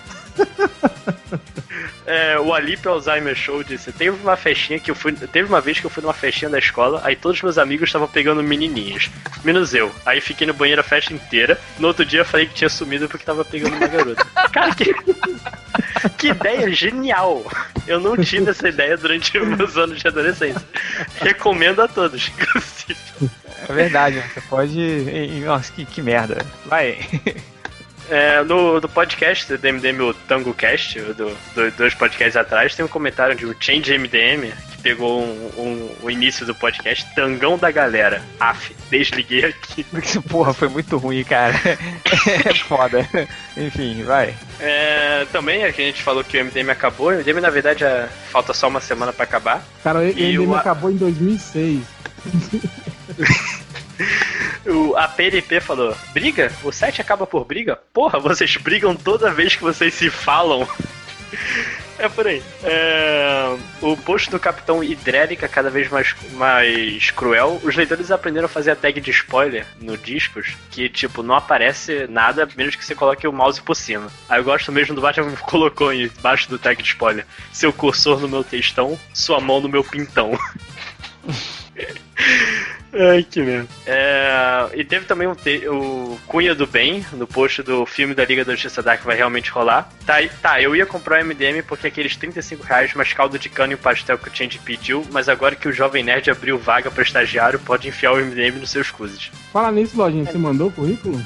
[2.04, 5.12] É, o Alip Alzheimer Show disse: Teve uma festinha que eu fui.
[5.12, 8.08] Teve uma vez que eu fui numa festinha da escola, aí todos meus amigos estavam
[8.08, 9.08] pegando menininhas,
[9.44, 9.90] menos eu.
[10.04, 11.58] Aí fiquei no banheiro a festa inteira.
[11.78, 14.24] No outro dia eu falei que tinha sumido porque tava pegando uma garota.
[14.52, 14.92] Cara, que.
[16.18, 17.44] Que ideia genial!
[17.86, 20.62] Eu não tive essa ideia durante meus anos de adolescência.
[21.20, 23.30] Recomendo a todos, inclusive.
[23.68, 25.40] É verdade, você pode.
[25.44, 26.44] Nossa, que, que merda.
[26.66, 26.98] Vai.
[28.10, 31.14] É, no, do podcast do MDM, o Tango Cast, do,
[31.54, 35.96] do- dois podcasts atrás, tem um comentário de um Change MDM que pegou um- um-
[36.02, 38.20] o início do podcast, Tangão da Galera.
[38.38, 39.84] Af, desliguei aqui.
[40.28, 41.54] Porra, foi muito ruim, cara.
[42.44, 43.08] É foda.
[43.56, 44.34] Enfim, vai.
[44.60, 47.08] É, também é que a gente falou que o MDM acabou.
[47.08, 49.64] O MDM, na verdade, é- falta só uma semana pra acabar.
[49.82, 51.80] Cara, o MDM o- acabou em 2006.
[54.66, 56.52] O, a PNP falou: briga?
[56.62, 57.78] O site acaba por briga?
[57.92, 60.68] Porra, vocês brigam toda vez que vocês se falam.
[61.98, 62.42] É por aí.
[62.64, 67.60] É, o post do Capitão Hidrélica cada vez mais, mais cruel.
[67.62, 72.06] Os leitores aprenderam a fazer a tag de spoiler no discos, que tipo, não aparece
[72.08, 74.08] nada, menos que você coloque o mouse por cima.
[74.28, 77.26] Aí eu gosto mesmo do Batman que colocou embaixo do tag de spoiler.
[77.52, 80.36] Seu cursor no meu textão, sua mão no meu pintão.
[82.94, 83.66] Ai, que merda.
[83.86, 88.22] É, e teve também o, te- o Cunha do Bem, no post do filme da
[88.22, 89.90] Liga da Justiça Dark que vai realmente rolar.
[90.04, 93.72] Tá, tá, eu ia comprar o MDM porque aqueles 35 reais mais caldo de cana
[93.72, 96.90] e o pastel que o Change pediu, mas agora que o Jovem Nerd abriu vaga
[96.90, 99.30] pra estagiário, pode enfiar o MDM nos seus cuzes.
[99.50, 101.18] Fala nisso, Lojinha, você mandou o currículo?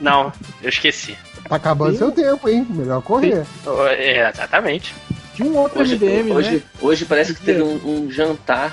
[0.00, 0.32] Não,
[0.62, 1.16] eu esqueci.
[1.48, 2.64] Tá acabando seu tempo, hein?
[2.70, 3.44] Melhor correr.
[3.98, 4.94] É, exatamente.
[5.34, 6.62] Tinha um outro Hoje, MDM, hoje, né?
[6.80, 8.72] hoje parece que teve um, um jantar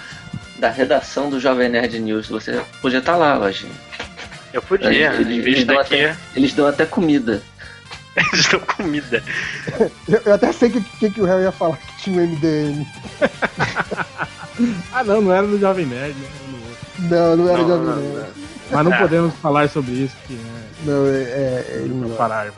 [0.60, 2.28] da redação do Jovem Nerd News.
[2.28, 3.72] Você podia estar lá, Lojinha.
[4.54, 7.42] Eu podia, Eles- em eles vez de dão até- Eles dão até comida.
[8.34, 9.24] eles dão comida.
[10.08, 12.28] Eu, eu até sei o que, que, que o réu ia falar que tinha um
[12.28, 12.86] MDM.
[14.92, 16.28] Ah, não, não era do Jovem Nerd, né?
[17.00, 18.30] Não, não era Não, Jovem não, Nerd.
[18.72, 18.98] Mas não É.
[19.00, 20.86] podemos falar sobre isso, que é.
[20.86, 21.12] Não, é.
[21.12, 22.52] é, é Não parar.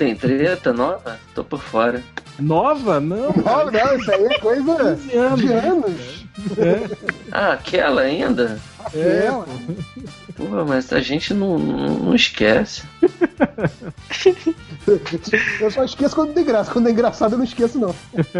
[0.00, 1.20] Tem treta nova?
[1.34, 2.02] Tô por fora.
[2.38, 2.98] Nova?
[3.00, 3.30] Não.
[3.32, 5.40] não, não, isso aí é coisa 15 anos.
[5.42, 6.26] de anos.
[6.56, 6.96] É,
[7.30, 8.58] Ah, aquela ainda?
[8.94, 9.46] é, Aquela.
[10.34, 12.82] Pô, mas a gente não, não, não esquece.
[15.60, 16.72] Eu só esqueço quando tem graça.
[16.72, 17.94] Quando é engraçado, eu não esqueço, não.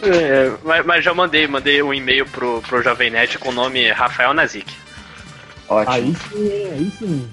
[0.00, 3.90] É, mas, mas já mandei, mandei um e-mail pro, pro Jovem Nerd com o nome
[3.90, 4.72] Rafael Nazik.
[5.68, 5.92] Ótimo.
[5.92, 7.28] Aí sim, aí sim.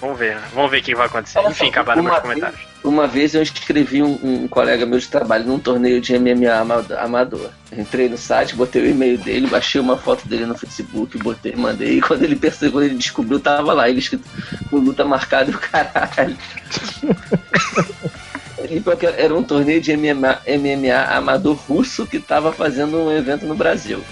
[0.00, 0.42] Vamos ver, né?
[0.54, 1.38] vamos ver o que vai acontecer.
[1.38, 2.60] Olha Enfim, acabaram meus vez- comentários.
[2.84, 6.86] Uma vez eu inscrevi um, um colega meu de trabalho num torneio de MMA ama-
[6.98, 7.50] amador.
[7.76, 11.98] Entrei no site, botei o e-mail dele, baixei uma foto dele no Facebook, botei, mandei.
[11.98, 14.24] E quando ele percebeu, quando ele descobriu, tava lá, ele escrito
[14.70, 16.36] com luta marcada e o caralho.
[19.16, 24.02] Era um torneio de MMA, MMA amador russo que tava fazendo um evento no Brasil.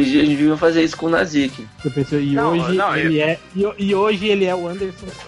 [0.00, 1.66] Eles deviam fazer isso com o Nazik.
[1.84, 3.38] Eu pensei, e Não, hoje não, ele é.
[3.54, 5.06] E, e hoje ele é o Anderson.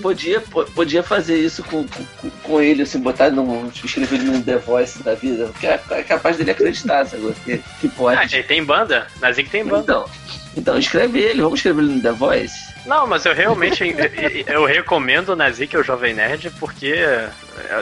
[0.00, 3.68] Podia, po- podia fazer isso com, com, com ele, assim, botar num.
[3.68, 7.32] escrever ele num The Voice da vida, porque é é capaz dele acreditar, sabe?
[7.44, 8.34] Que, que Ah, pode.
[8.36, 9.06] ele tem banda?
[9.20, 9.82] Nazik tem banda.
[9.82, 10.08] Então,
[10.56, 12.74] então, escreve ele, vamos escrever ele no The Voice.
[12.86, 13.84] Não, mas eu realmente
[14.46, 17.30] eu, recomendo o Nazik ao Jovem Nerd porque é,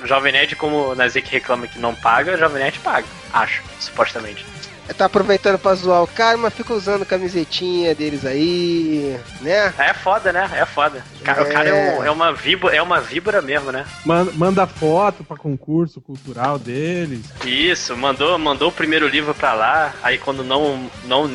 [0.04, 3.06] Jovem Nerd, como o Nazik reclama que não paga, Jovem Nerd paga.
[3.32, 4.44] Acho, supostamente.
[4.92, 9.72] Tá aproveitando pra zoar o cara, mas fica usando camisetinha deles aí, né?
[9.78, 10.50] É foda, né?
[10.54, 11.02] É foda.
[11.20, 13.84] O cara, o cara é, um- é uma vibra, é uma vibra mesmo, né?
[14.04, 17.20] Manda, manda foto pra concurso cultural deles.
[17.44, 21.30] Isso, mandou, mandou o primeiro livro pra lá, aí quando não, não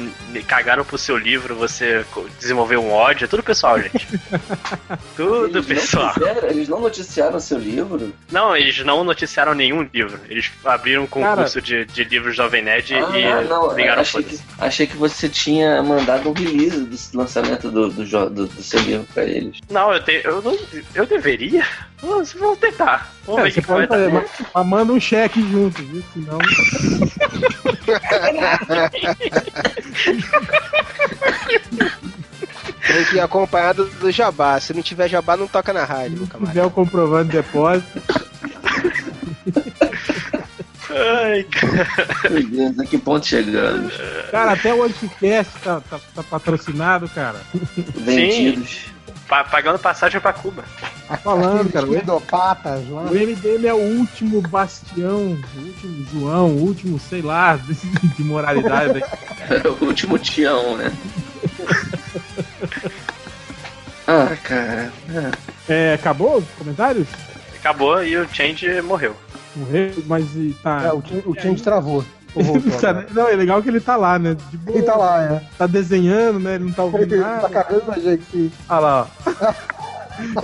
[0.47, 2.05] cagaram pro seu livro, você
[2.39, 4.07] desenvolveu um ódio, é tudo pessoal, gente.
[5.15, 6.05] tudo eles, pessoal.
[6.07, 8.13] Não fizeram, eles não noticiaram seu livro.
[8.31, 10.19] Não, eles não noticiaram nenhum livro.
[10.29, 14.39] Eles abriram um concurso de, de livros Jovem Nerd Ah, e não, ligaram achei que,
[14.59, 19.07] achei que você tinha mandado um release do lançamento do, do, do, do seu livro
[19.13, 19.59] pra eles.
[19.69, 20.57] Não, eu, te, eu, não,
[20.93, 21.65] eu deveria?
[22.01, 23.11] Vamos, vamos tentar.
[23.25, 24.21] Vamos É, ver o que vai pode fazer, dar.
[24.21, 26.03] mas, mas manda um cheque junto, viu?
[26.13, 26.37] Senão.
[32.85, 34.59] Tem que ir acompanhado do jabá.
[34.59, 38.01] Se não tiver jabá, não toca na rádio, Se tiver o comprovante de depósito.
[40.89, 42.29] Ai, cara.
[42.29, 43.93] Meu Deus, a que ponto chegamos?
[44.31, 47.41] Cara, até o Anticast tá, tá, tá patrocinado, cara.
[47.95, 48.85] Vendidos.
[49.27, 50.63] Pa- pagando passagem pra Cuba.
[51.23, 51.85] Falando, cara.
[52.89, 53.01] Lá.
[53.01, 57.73] o MDM é o último bastião, o último João, o último, sei lá, de,
[58.15, 59.01] de moralidade.
[59.81, 60.91] O último tião, né?
[64.07, 64.91] ah, cara.
[65.69, 67.07] É, acabou os comentários?
[67.59, 69.15] Acabou e o Change morreu.
[69.57, 70.83] Morreu, mas e tá.
[70.83, 72.03] É, o, Ch- o Change travou.
[72.79, 74.35] Tá- não, é legal que ele tá lá, né?
[74.51, 75.41] De boa, Ele tá lá, é.
[75.57, 76.55] tá desenhando, né?
[76.55, 77.49] Ele não tá ouvindo Ele tá nada.
[77.49, 78.51] cagando a gente.
[78.69, 79.53] Olha lá, ó.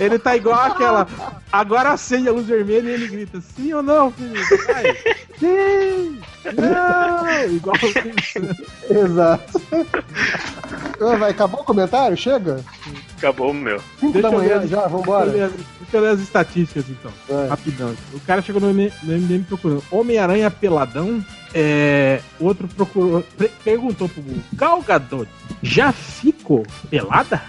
[0.00, 1.06] Ele tá igual aquela.
[1.52, 4.56] Agora acende a luz vermelha e ele grita: sim ou não, Felipe?
[4.66, 4.96] Vai.
[5.38, 6.18] Sim!
[6.56, 7.54] Não!
[7.56, 8.56] Igual o Felipe.
[8.90, 9.60] Exato.
[11.00, 12.16] Ah, Vai, acabou o comentário?
[12.16, 12.60] Chega?
[13.18, 13.80] Acabou o meu.
[14.00, 15.24] 5 Deixa da eu manhã já, Deixa eu vambora.
[15.30, 17.10] ler as- Deixa eu ler as estatísticas então.
[17.28, 17.48] Vai.
[17.48, 17.94] Rapidão.
[18.12, 21.24] O cara chegou no, M- no MDM procurando Homem-Aranha peladão.
[21.56, 23.22] É, outro procurou.
[23.38, 25.28] pre- perguntou pro Google: Gal Gadot
[25.62, 27.40] já ficou pelada?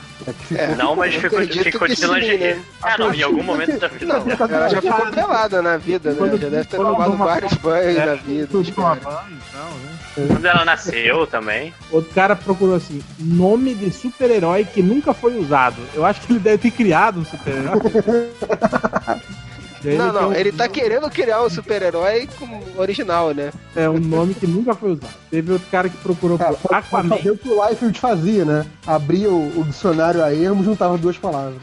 [0.51, 0.75] É É.
[0.75, 2.37] Não, mas ficou, ficou de sim, lingerie.
[2.55, 2.61] né?
[2.81, 4.13] Ah, não, em algum momento da vida.
[4.49, 6.15] Ela já ficou pelada na vida, né?
[6.17, 8.47] Quando- já deve ter tomado toma- vários banhos É, na vida.
[8.47, 10.27] Tudo banho e tal, né?
[10.27, 11.73] Quando ela nasceu também.
[11.91, 15.75] Outro cara procurou assim: nome de super-herói que nunca foi usado.
[15.93, 17.81] Eu acho que ele deve ter criado um super-herói.
[19.85, 23.51] E aí Não, não, um- ele tá querendo criar um super-herói com- original, né?
[23.75, 25.13] É um nome que nunca foi usado.
[25.29, 27.15] Teve outro cara que procurou Cara, por Aquaman.
[27.17, 28.65] fazer o que o Liefeld fazia, né?
[28.85, 31.61] Abria o, o dicionário a ermo e juntava duas palavras.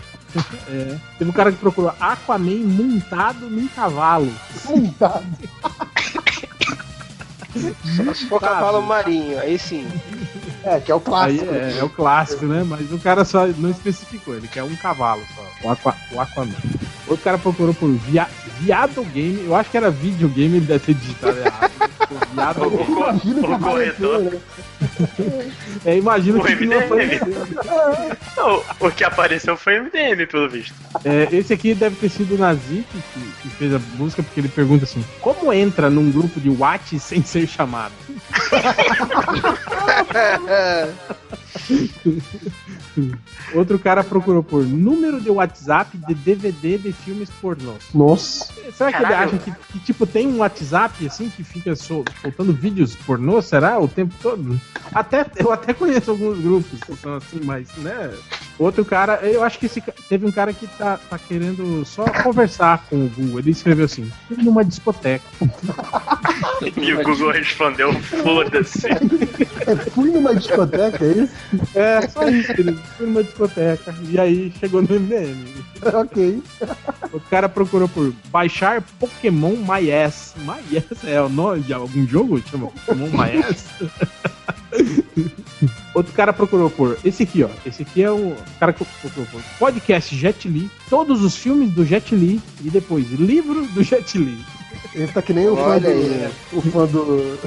[0.70, 0.96] É.
[1.18, 4.32] Teve um cara que procurou Aquaman montado num cavalo.
[4.64, 5.26] Montado.
[7.96, 9.86] Só se for cavalo marinho, aí sim.
[10.64, 11.54] É, que é o Aí clássico.
[11.54, 12.64] é, é o clássico, né?
[12.66, 15.68] Mas o cara só não especificou, ele quer um cavalo só.
[15.68, 16.54] O, Aqua, o Aquaman.
[17.12, 18.26] Outro cara procurou por via,
[18.58, 19.44] viado game.
[19.44, 21.70] Eu acho que era videogame, ele deve ter digitado errado.
[22.32, 22.90] Viado game.
[22.90, 24.40] Imagina O que apareceu, né?
[25.84, 26.84] É, imagino O que não MDM.
[26.86, 27.46] apareceu.
[28.34, 30.74] Não, o que apareceu foi o MDM, pelo visto.
[31.04, 34.48] É, esse aqui deve ter sido o Nazik que, que fez a busca, porque ele
[34.48, 37.92] pergunta assim: como entra num grupo de Watch sem ser chamado?
[43.54, 47.84] Outro cara procurou por número de WhatsApp de DVD de filmes pornôs.
[47.94, 48.52] Nossa.
[48.72, 49.28] Será que ele Caralho.
[49.30, 53.78] acha que, que, tipo, tem um WhatsApp, assim, que fica sol- soltando vídeos pornô, será?
[53.78, 54.58] O tempo todo?
[54.94, 58.10] Até, eu até conheço alguns grupos que são assim, mas, né?
[58.58, 62.86] Outro cara, eu acho que esse, teve um cara que tá, tá querendo só conversar
[62.88, 63.40] com o Google.
[63.40, 65.24] Ele escreveu assim, "Fui numa discoteca.
[66.76, 68.86] E o Google respondeu, foda-se.
[68.86, 71.32] É, fui numa discoteca, é isso?
[71.74, 73.94] É, só isso, ele foi numa discoteca.
[74.08, 75.44] E aí chegou no MDM.
[75.94, 76.42] ok.
[77.12, 80.34] O cara procurou por baixar Pokémon My Ass.
[80.38, 82.42] My Ass é o nome de algum jogo?
[82.48, 83.66] Chama Pokémon My Ass?
[85.94, 86.98] Outro cara procurou por.
[87.04, 87.48] Esse aqui, ó.
[87.66, 91.84] Esse aqui é o cara que procurou por podcast Jet Li, todos os filmes do
[91.84, 94.44] Jet Li e depois livro do Jet Li.
[94.94, 95.88] Esse tá que nem o fã Olha do.
[95.88, 96.30] aí.
[96.52, 97.38] O fã do.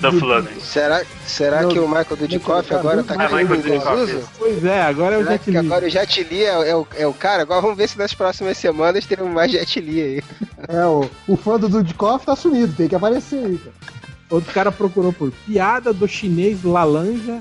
[0.00, 0.48] Da fulano.
[0.60, 4.28] Será, será Não, que o Michael Dudikoff agora tá não, caindo Michael em desuso?
[4.38, 5.56] Pois é, agora é o Será Jet que Li.
[5.58, 7.42] agora o Jet Li é, é o, é o cara?
[7.42, 10.22] Agora vamos ver se nas próximas semanas teremos mais Jet Li aí.
[10.68, 13.94] É, o, o fã do Dudikoff tá sumido, tem que aparecer aí, cara.
[14.30, 17.40] Outro cara procurou por piada do chinês Lalanja.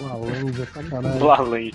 [0.00, 1.20] Lalanja, sacanagem.
[1.20, 1.70] Lalan.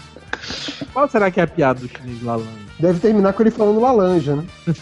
[0.93, 2.49] Qual será que é a piada do chinês Lalanja?
[2.79, 4.45] Deve terminar com ele falando Lalanja, né?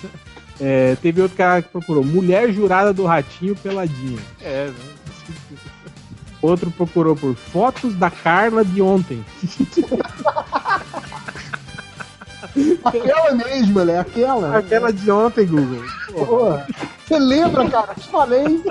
[0.60, 4.18] É, teve outro cara que procurou mulher jurada do ratinho peladinha.
[4.42, 4.74] É, né?
[6.42, 9.24] Outro procurou por fotos da Carla de ontem.
[12.84, 14.00] Aquela mesma, né?
[14.00, 14.58] Aquela.
[14.58, 15.84] Aquela de ontem, Google.
[16.12, 16.68] Porra.
[17.06, 17.94] Você lembra, cara?
[17.96, 18.64] Te falei.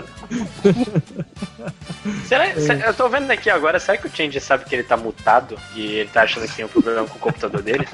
[2.27, 4.97] Será, se- eu tô vendo aqui agora, será que o Change sabe que ele tá
[4.97, 7.87] mutado e ele tá achando que tem um problema com o computador dele?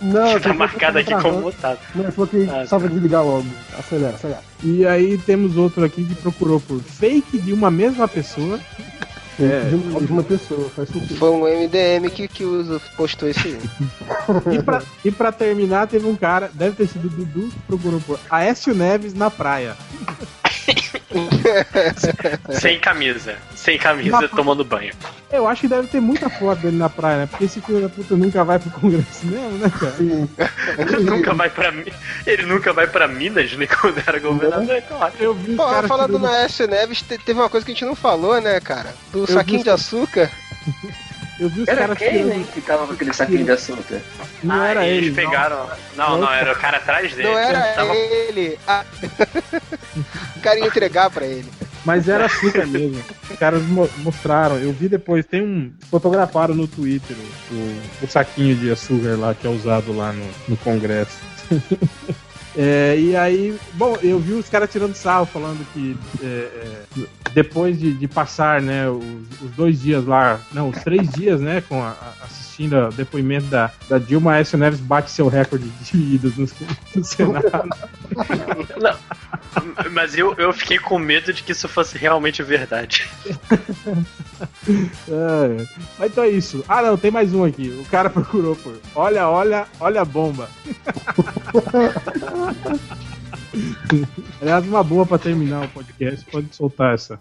[0.00, 1.78] Não, tá marcado aqui como mutado.
[1.94, 3.46] Não, ele falou que Ah, só pra desligar logo.
[3.78, 4.40] Acelera, acelera.
[4.62, 8.60] E aí temos outro aqui que procurou por fake de uma mesma pessoa.
[9.40, 9.68] É.
[9.68, 11.16] De, uma, de uma pessoa, faz sentido.
[11.16, 13.58] Foi um MDM que, que usa, postou isso aí.
[14.52, 18.00] E pra, e pra terminar, teve um cara, deve ter sido o Dudu, que procurou
[18.00, 19.76] por Aécio Neves na praia.
[22.50, 23.36] Sem camisa.
[23.54, 24.92] Sem camisa, tomando banho.
[25.30, 27.26] Eu acho que deve ter muita foto dele na praia, né?
[27.26, 29.92] Porque esse filho da puta nunca vai pro Congresso mesmo, né, cara?
[29.92, 30.28] Sim.
[30.78, 31.72] Ele nunca vai pra
[32.26, 35.12] Ele nunca vai pra Minas, nem quando era governador, é claro.
[35.18, 37.84] Eu vi Pô, caras falando na Aécio Neves, te- teve uma coisa que a gente
[37.84, 38.94] não falou, né, cara?
[39.12, 40.30] Do vi saquinho de açúcar.
[41.40, 42.28] Eu vi os Era caras quem, tirando.
[42.28, 44.00] né, que tava com aquele saquinho de açúcar?
[44.42, 45.22] Não ah, era eles ele.
[45.22, 45.30] não.
[45.30, 45.70] pegaram.
[45.96, 47.28] Não, não, era o cara atrás dele.
[47.28, 48.58] Não era Tava- ele.
[48.66, 48.84] Ah.
[50.36, 51.48] o cara ia entregar pra ele.
[51.84, 53.02] Mas era açúcar mesmo.
[53.30, 54.56] Os caras mo- mostraram.
[54.58, 55.72] Eu vi depois, tem um.
[55.90, 60.26] Fotografaram no Twitter o, o- o saquinho de açúcar lá que é usado lá no,
[60.48, 61.18] no Congresso.
[62.60, 66.82] É, e aí, bom, eu vi os caras tirando sarro, falando que é, é,
[67.32, 71.60] depois de, de passar, né, os, os dois dias lá, não, os três dias, né,
[71.68, 75.96] com a, a- assistindo o depoimento da, da Dilma, Aécio Neves bate seu recorde de
[75.96, 76.48] idas no,
[76.96, 77.50] no Senado.
[79.92, 83.08] Mas eu, eu fiquei com medo de que isso fosse realmente verdade.
[85.08, 85.66] É,
[85.98, 86.64] mas então é isso.
[86.68, 87.76] Ah, não, tem mais um aqui.
[87.80, 88.78] O cara procurou por.
[88.94, 90.48] Olha, olha, olha a bomba.
[94.40, 96.24] Aliás, uma boa pra terminar o podcast.
[96.30, 97.18] Pode soltar essa.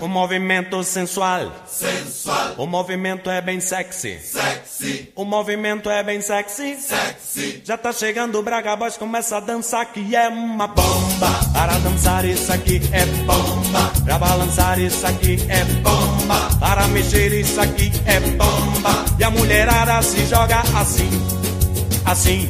[0.00, 1.52] O movimento sensual.
[1.66, 2.54] Sensual.
[2.58, 4.18] O movimento é bem sexy.
[4.18, 5.12] Sexy.
[5.14, 6.76] O movimento é bem sexy.
[6.76, 7.62] Sexy.
[7.64, 11.28] Já tá chegando o Braga Boys, começa a dançar que é uma bomba.
[11.52, 13.92] Para dançar isso aqui é bomba.
[14.04, 16.56] Pra balançar isso aqui é bomba.
[16.58, 19.04] Para mexer isso aqui é bomba.
[19.18, 21.10] E a mulherada se joga assim.
[22.04, 22.48] Assim.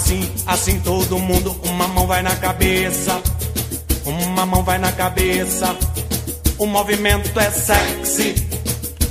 [0.00, 3.20] Assim, assim todo mundo, uma mão vai na cabeça,
[4.06, 5.76] uma mão vai na cabeça.
[6.58, 8.34] O movimento é sexy,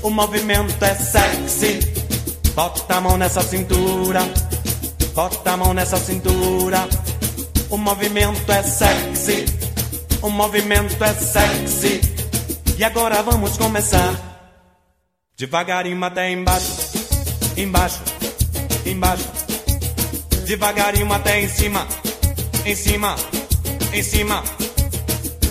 [0.02, 1.80] o movimento é sexy.
[2.56, 4.22] Bota a mão nessa cintura,
[5.14, 6.90] bota a mão nessa cintura.
[7.70, 9.46] O movimento é sexy,
[10.24, 12.02] o movimento é sexy.
[12.80, 14.12] E agora vamos começar.
[15.38, 16.74] Devagarinho até embaixo,
[17.56, 18.02] embaixo,
[18.88, 19.39] embaixo.
[20.50, 21.88] Devagarinho até em cima,
[22.66, 23.16] em cima,
[23.94, 24.44] em cima.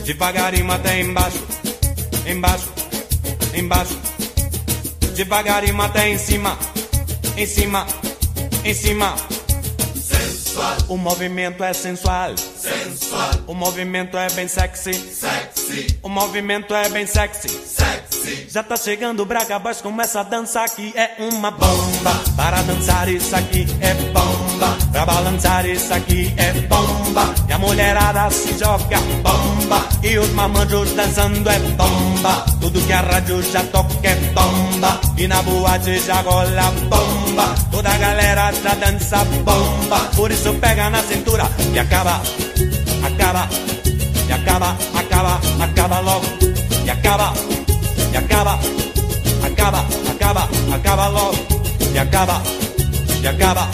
[0.04, 1.46] Devagarinho até embaixo,
[2.26, 2.68] embaixo,
[3.54, 3.96] embaixo.
[5.14, 6.58] Devagarinho até em cima,
[7.36, 7.86] em cima,
[8.64, 9.14] em cima.
[9.94, 10.76] Sensual.
[10.88, 12.36] O movimento é sensual.
[12.36, 13.30] Sensual.
[13.46, 14.94] O movimento é bem sexy.
[14.94, 15.96] Sexy.
[16.02, 17.46] O movimento é bem sexy.
[18.48, 22.12] Já tá chegando o Braga Boys, começa a dançar aqui é uma bomba.
[22.36, 24.76] Para dançar isso aqui é bomba.
[24.92, 27.34] Pra balançar isso aqui é bomba.
[27.48, 29.88] E a mulherada se joga bomba.
[30.02, 32.44] E os mamanjos dançando é bomba.
[32.60, 35.00] Tudo que a rádio já toca é bomba.
[35.16, 37.54] E na boate já rola bomba.
[37.70, 39.98] Toda a galera já dança bomba.
[40.16, 42.20] Por isso pega na cintura e acaba,
[43.04, 43.48] acaba,
[44.28, 46.26] e acaba, acaba, acaba logo.
[46.84, 47.32] E acaba,
[48.12, 48.58] e acaba,
[49.42, 51.38] acaba, acaba, acaba logo.
[51.94, 52.42] E acaba,
[53.22, 53.68] e acaba,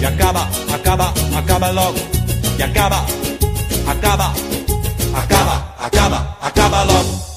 [0.00, 1.98] e acaba, acaba, acaba logo.
[2.58, 3.04] E acaba,
[3.86, 4.32] acaba,
[5.14, 7.29] acaba, acaba, acaba logo.